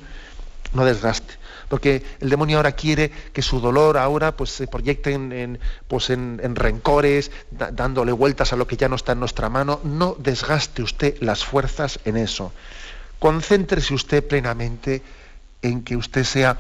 No 0.74 0.86
desgaste 0.86 1.47
porque 1.70 2.04
el 2.20 2.30
demonio 2.30 2.58
ahora 2.58 2.72
quiere 2.74 3.12
que 3.34 3.42
su 3.42 3.60
dolor 3.60 3.98
ahora 3.98 4.36
pues, 4.36 4.52
se 4.52 4.68
proyecte 4.68 5.14
en, 5.14 5.60
pues, 5.88 6.10
en, 6.10 6.56
rencores, 6.56 7.32
dándole 7.52 8.12
vueltas 8.12 8.54
a 8.54 8.56
lo 8.56 8.68
que 8.68 8.78
ya 8.78 8.88
no 8.88 8.96
está 8.96 9.12
en 9.12 9.20
nuestra 9.20 9.50
mano. 9.50 9.80
No 9.84 10.16
desgaste 10.18 10.82
usted 10.82 11.18
las 11.20 11.44
fuerzas 11.44 12.00
en 12.06 12.18
eso. 12.18 12.54
Concéntrese 13.20 13.94
usted 13.94 14.26
plenamente 14.26 15.02
en 15.62 15.84
que 15.84 15.98
usted 15.98 16.24
sea 16.24 16.58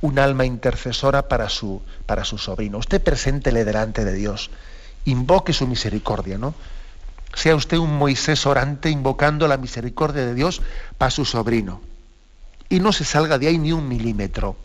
un 0.00 0.18
alma 0.18 0.46
intercesora 0.46 1.28
para 1.28 1.48
su, 1.50 1.82
para 2.06 2.24
su 2.24 2.38
sobrino. 2.38 2.78
Usted 2.78 3.02
preséntele 3.02 3.64
delante 3.64 4.04
de 4.04 4.14
Dios. 4.14 4.50
Invoque 5.04 5.52
su 5.52 5.66
misericordia, 5.66 6.38
¿no? 6.38 6.54
Sea 7.34 7.54
usted 7.54 7.76
un 7.76 7.96
Moisés 7.96 8.46
orante 8.46 8.88
invocando 8.90 9.46
la 9.46 9.56
misericordia 9.56 10.24
de 10.24 10.34
Dios 10.34 10.62
para 10.96 11.10
su 11.10 11.24
sobrino 11.24 11.89
y 12.70 12.80
no 12.80 12.92
se 12.92 13.04
salga 13.04 13.36
de 13.36 13.48
ahí 13.48 13.58
ni 13.58 13.72
un 13.72 13.86
milímetro. 13.86 14.56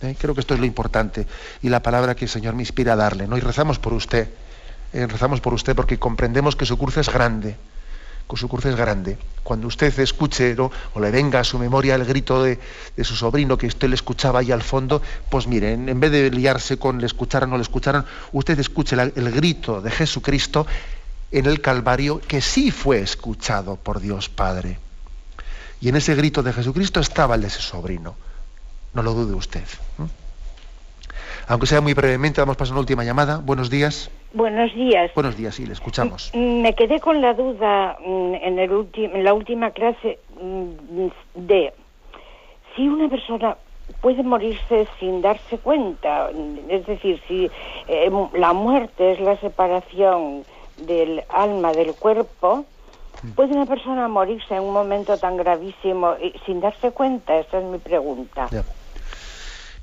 ¿Eh? 0.00 0.16
Creo 0.18 0.32
que 0.32 0.40
esto 0.40 0.54
es 0.54 0.60
lo 0.60 0.66
importante 0.66 1.26
y 1.60 1.68
la 1.68 1.82
palabra 1.82 2.14
que 2.14 2.24
el 2.24 2.30
Señor 2.30 2.54
me 2.54 2.62
inspira 2.62 2.94
a 2.94 2.96
darle. 2.96 3.26
¿no? 3.26 3.36
Y 3.36 3.40
rezamos 3.40 3.78
por 3.78 3.92
usted, 3.92 4.28
eh, 4.94 5.06
rezamos 5.06 5.40
por 5.40 5.52
usted 5.52 5.76
porque 5.76 5.98
comprendemos 5.98 6.56
que 6.56 6.64
su 6.64 6.78
cruz 6.78 6.96
es 6.96 7.12
grande, 7.12 7.56
con 8.26 8.38
su 8.38 8.48
cruz 8.48 8.64
es 8.64 8.76
grande. 8.76 9.18
Cuando 9.42 9.66
usted 9.66 9.98
escuche 9.98 10.56
o 10.58 11.00
le 11.00 11.10
venga 11.10 11.40
a 11.40 11.44
su 11.44 11.58
memoria 11.58 11.96
el 11.96 12.04
grito 12.04 12.42
de, 12.44 12.58
su 13.02 13.16
sobrino 13.16 13.58
que 13.58 13.66
usted 13.66 13.88
le 13.88 13.96
escuchaba 13.96 14.38
ahí 14.38 14.52
al 14.52 14.62
fondo, 14.62 15.02
pues 15.28 15.48
miren, 15.48 15.88
en 15.88 15.98
vez 15.98 16.12
de 16.12 16.30
liarse 16.30 16.78
con 16.78 17.00
le 17.00 17.06
escucharan 17.06 17.50
o 17.50 17.52
no 17.52 17.56
le 17.58 17.62
escucharan, 17.62 18.06
usted 18.32 18.58
escuche 18.58 18.94
el 18.94 19.30
grito 19.32 19.82
de 19.82 19.90
Jesucristo 19.90 20.66
en 21.32 21.46
el 21.46 21.60
Calvario 21.60 22.20
que 22.20 22.40
sí 22.40 22.70
fue 22.70 23.00
escuchado 23.00 23.76
por 23.76 24.00
Dios 24.00 24.28
Padre. 24.28 24.78
Y 25.80 25.88
en 25.88 25.96
ese 25.96 26.14
grito 26.14 26.42
de 26.42 26.52
Jesucristo 26.52 27.00
estaba 27.00 27.34
el 27.34 27.40
de 27.42 27.46
ese 27.48 27.60
sobrino. 27.60 28.14
No 28.92 29.02
lo 29.02 29.14
dude 29.14 29.34
usted. 29.34 29.64
Aunque 31.48 31.66
sea 31.66 31.80
muy 31.80 31.94
brevemente, 31.94 32.40
vamos 32.40 32.54
a 32.54 32.58
pasar 32.58 32.72
una 32.74 32.80
última 32.80 33.04
llamada. 33.04 33.38
Buenos 33.38 33.70
días. 33.70 34.10
Buenos 34.32 34.74
días. 34.74 35.10
Buenos 35.14 35.36
días, 35.36 35.54
sí, 35.54 35.66
le 35.66 35.72
escuchamos. 35.72 36.30
Me 36.34 36.74
quedé 36.74 37.00
con 37.00 37.20
la 37.20 37.34
duda 37.34 37.96
en, 38.04 38.58
el 38.58 38.88
en 38.94 39.24
la 39.24 39.34
última 39.34 39.70
clase 39.70 40.18
de 41.34 41.72
si 42.76 42.88
una 42.88 43.08
persona 43.08 43.56
puede 44.00 44.22
morirse 44.22 44.86
sin 44.98 45.22
darse 45.22 45.58
cuenta, 45.58 46.30
es 46.68 46.86
decir, 46.86 47.20
si 47.26 47.50
eh, 47.88 48.10
la 48.34 48.52
muerte 48.52 49.12
es 49.12 49.20
la 49.20 49.36
separación 49.38 50.44
del 50.86 51.22
alma 51.28 51.72
del 51.72 51.94
cuerpo, 51.94 52.64
¿puede 53.34 53.54
una 53.54 53.66
persona 53.66 54.08
morirse 54.08 54.54
en 54.54 54.62
un 54.62 54.72
momento 54.72 55.16
tan 55.18 55.36
gravísimo 55.36 56.14
sin 56.46 56.60
darse 56.60 56.90
cuenta? 56.90 57.36
Esa 57.36 57.58
es 57.58 57.64
mi 57.64 57.78
pregunta. 57.78 58.48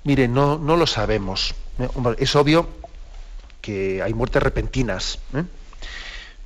Mire, 0.04 0.28
no, 0.28 0.58
no 0.58 0.76
lo 0.78 0.88
sabemos. 0.88 1.54
Eh, 1.80 1.88
es 2.20 2.36
obvio 2.36 2.68
que 3.62 4.02
hay 4.02 4.14
muertes 4.14 4.42
repentinas, 4.42 5.20
¿eh? 5.36 5.44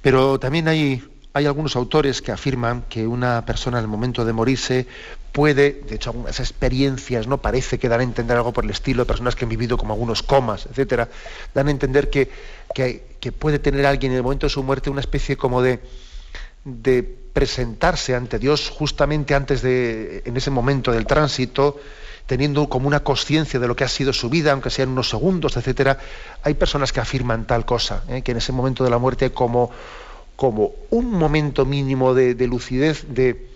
pero 0.01 0.39
también 0.39 0.67
hay, 0.67 1.03
hay 1.33 1.45
algunos 1.45 1.75
autores 1.75 2.21
que 2.21 2.31
afirman 2.31 2.83
que 2.89 3.05
una 3.05 3.45
persona 3.45 3.77
en 3.77 3.83
el 3.83 3.87
momento 3.87 4.25
de 4.25 4.33
morirse 4.33 4.87
puede, 5.31 5.73
de 5.73 5.95
hecho 5.95 6.09
algunas 6.09 6.39
experiencias 6.39 7.27
no 7.27 7.37
parece 7.37 7.79
que 7.79 7.87
dan 7.87 8.01
a 8.01 8.03
entender 8.03 8.35
algo 8.35 8.51
por 8.51 8.63
el 8.63 8.71
estilo, 8.71 9.05
personas 9.05 9.35
que 9.35 9.45
han 9.45 9.49
vivido 9.49 9.77
como 9.77 9.93
algunos 9.93 10.23
comas, 10.23 10.65
etcétera, 10.65 11.09
dan 11.53 11.67
a 11.67 11.71
entender 11.71 12.09
que, 12.09 12.31
que, 12.73 13.31
puede 13.31 13.59
tener 13.59 13.85
alguien 13.85 14.11
en 14.11 14.17
el 14.17 14.23
momento 14.23 14.47
de 14.47 14.49
su 14.49 14.63
muerte 14.63 14.89
una 14.89 15.01
especie 15.01 15.37
como 15.37 15.61
de, 15.61 15.79
de 16.63 17.03
presentarse 17.33 18.15
ante 18.15 18.39
Dios 18.39 18.69
justamente 18.69 19.33
antes 19.35 19.61
de, 19.61 20.21
en 20.25 20.37
ese 20.37 20.51
momento 20.51 20.91
del 20.91 21.05
tránsito, 21.05 21.79
teniendo 22.25 22.69
como 22.69 22.87
una 22.87 23.01
conciencia 23.01 23.59
de 23.59 23.67
lo 23.67 23.75
que 23.75 23.83
ha 23.83 23.87
sido 23.87 24.13
su 24.13 24.29
vida, 24.29 24.51
aunque 24.51 24.69
sean 24.69 24.89
unos 24.89 25.09
segundos, 25.09 25.57
etcétera. 25.57 25.97
Hay 26.43 26.53
personas 26.53 26.93
que 26.93 26.99
afirman 26.99 27.45
tal 27.47 27.65
cosa, 27.65 28.03
¿eh? 28.07 28.21
que 28.21 28.31
en 28.31 28.37
ese 28.37 28.51
momento 28.51 28.83
de 28.83 28.89
la 28.89 28.97
muerte 28.97 29.31
como, 29.31 29.71
como 30.35 30.71
un 30.91 31.11
momento 31.11 31.65
mínimo 31.65 32.13
de, 32.13 32.35
lucidez, 32.47 33.05
de, 33.09 33.49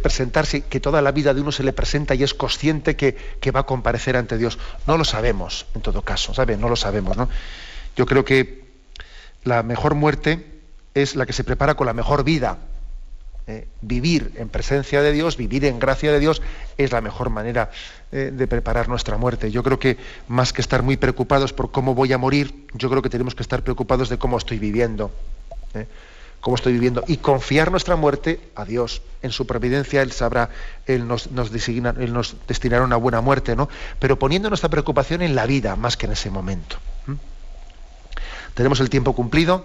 presentarse, 0.00 0.62
que 0.62 0.80
toda 0.80 1.02
la 1.02 1.12
vida 1.12 1.34
de 1.34 1.40
uno 1.40 1.52
se 1.52 1.62
le 1.62 1.72
presenta 1.72 2.14
y 2.14 2.22
es 2.22 2.34
consciente 2.34 2.96
que, 2.96 3.16
va 3.50 3.60
a 3.60 3.66
comparecer 3.66 4.16
ante 4.16 4.38
Dios. 4.38 4.58
No 4.86 4.96
lo 4.96 5.04
sabemos, 5.04 5.66
en 5.74 5.82
todo 5.82 6.02
caso, 6.02 6.32
¿sabe? 6.34 6.56
No 6.56 6.68
lo 6.68 6.76
sabemos, 6.76 7.16
¿no? 7.16 7.28
Yo 7.96 8.06
creo 8.06 8.24
que 8.24 8.64
la 9.44 9.62
mejor 9.62 9.94
muerte 9.94 10.55
es 10.96 11.14
la 11.14 11.26
que 11.26 11.32
se 11.32 11.44
prepara 11.44 11.74
con 11.74 11.86
la 11.86 11.92
mejor 11.92 12.24
vida. 12.24 12.58
¿eh? 13.46 13.68
vivir 13.80 14.32
en 14.36 14.48
presencia 14.48 15.02
de 15.02 15.12
Dios, 15.12 15.36
vivir 15.36 15.64
en 15.66 15.78
gracia 15.78 16.10
de 16.10 16.18
Dios, 16.18 16.42
es 16.78 16.90
la 16.90 17.00
mejor 17.00 17.30
manera 17.30 17.70
eh, 18.10 18.32
de 18.32 18.46
preparar 18.46 18.88
nuestra 18.88 19.16
muerte. 19.16 19.50
Yo 19.50 19.62
creo 19.62 19.78
que 19.78 19.98
más 20.26 20.52
que 20.52 20.60
estar 20.60 20.82
muy 20.82 20.96
preocupados 20.96 21.52
por 21.52 21.70
cómo 21.70 21.94
voy 21.94 22.12
a 22.12 22.18
morir, 22.18 22.66
yo 22.74 22.90
creo 22.90 23.02
que 23.02 23.10
tenemos 23.10 23.34
que 23.34 23.42
estar 23.42 23.62
preocupados 23.62 24.08
de 24.08 24.18
cómo 24.18 24.38
estoy 24.38 24.58
viviendo. 24.58 25.12
¿eh? 25.74 25.86
cómo 26.40 26.54
estoy 26.54 26.74
viviendo 26.74 27.02
y 27.08 27.16
confiar 27.16 27.72
nuestra 27.72 27.96
muerte 27.96 28.38
a 28.54 28.64
Dios. 28.64 29.02
En 29.20 29.32
su 29.32 29.46
providencia 29.46 30.00
Él 30.02 30.12
sabrá, 30.12 30.50
Él 30.86 31.08
nos, 31.08 31.28
designa, 31.50 31.92
Él 31.98 32.12
nos 32.12 32.36
destinará 32.46 32.84
una 32.84 32.96
buena 32.96 33.20
muerte, 33.20 33.56
¿no? 33.56 33.68
Pero 33.98 34.16
poniendo 34.16 34.48
nuestra 34.48 34.68
preocupación 34.68 35.22
en 35.22 35.34
la 35.34 35.46
vida 35.46 35.74
más 35.74 35.96
que 35.96 36.06
en 36.06 36.12
ese 36.12 36.30
momento. 36.30 36.76
Tenemos 38.54 38.78
el 38.78 38.90
tiempo 38.90 39.12
cumplido. 39.12 39.64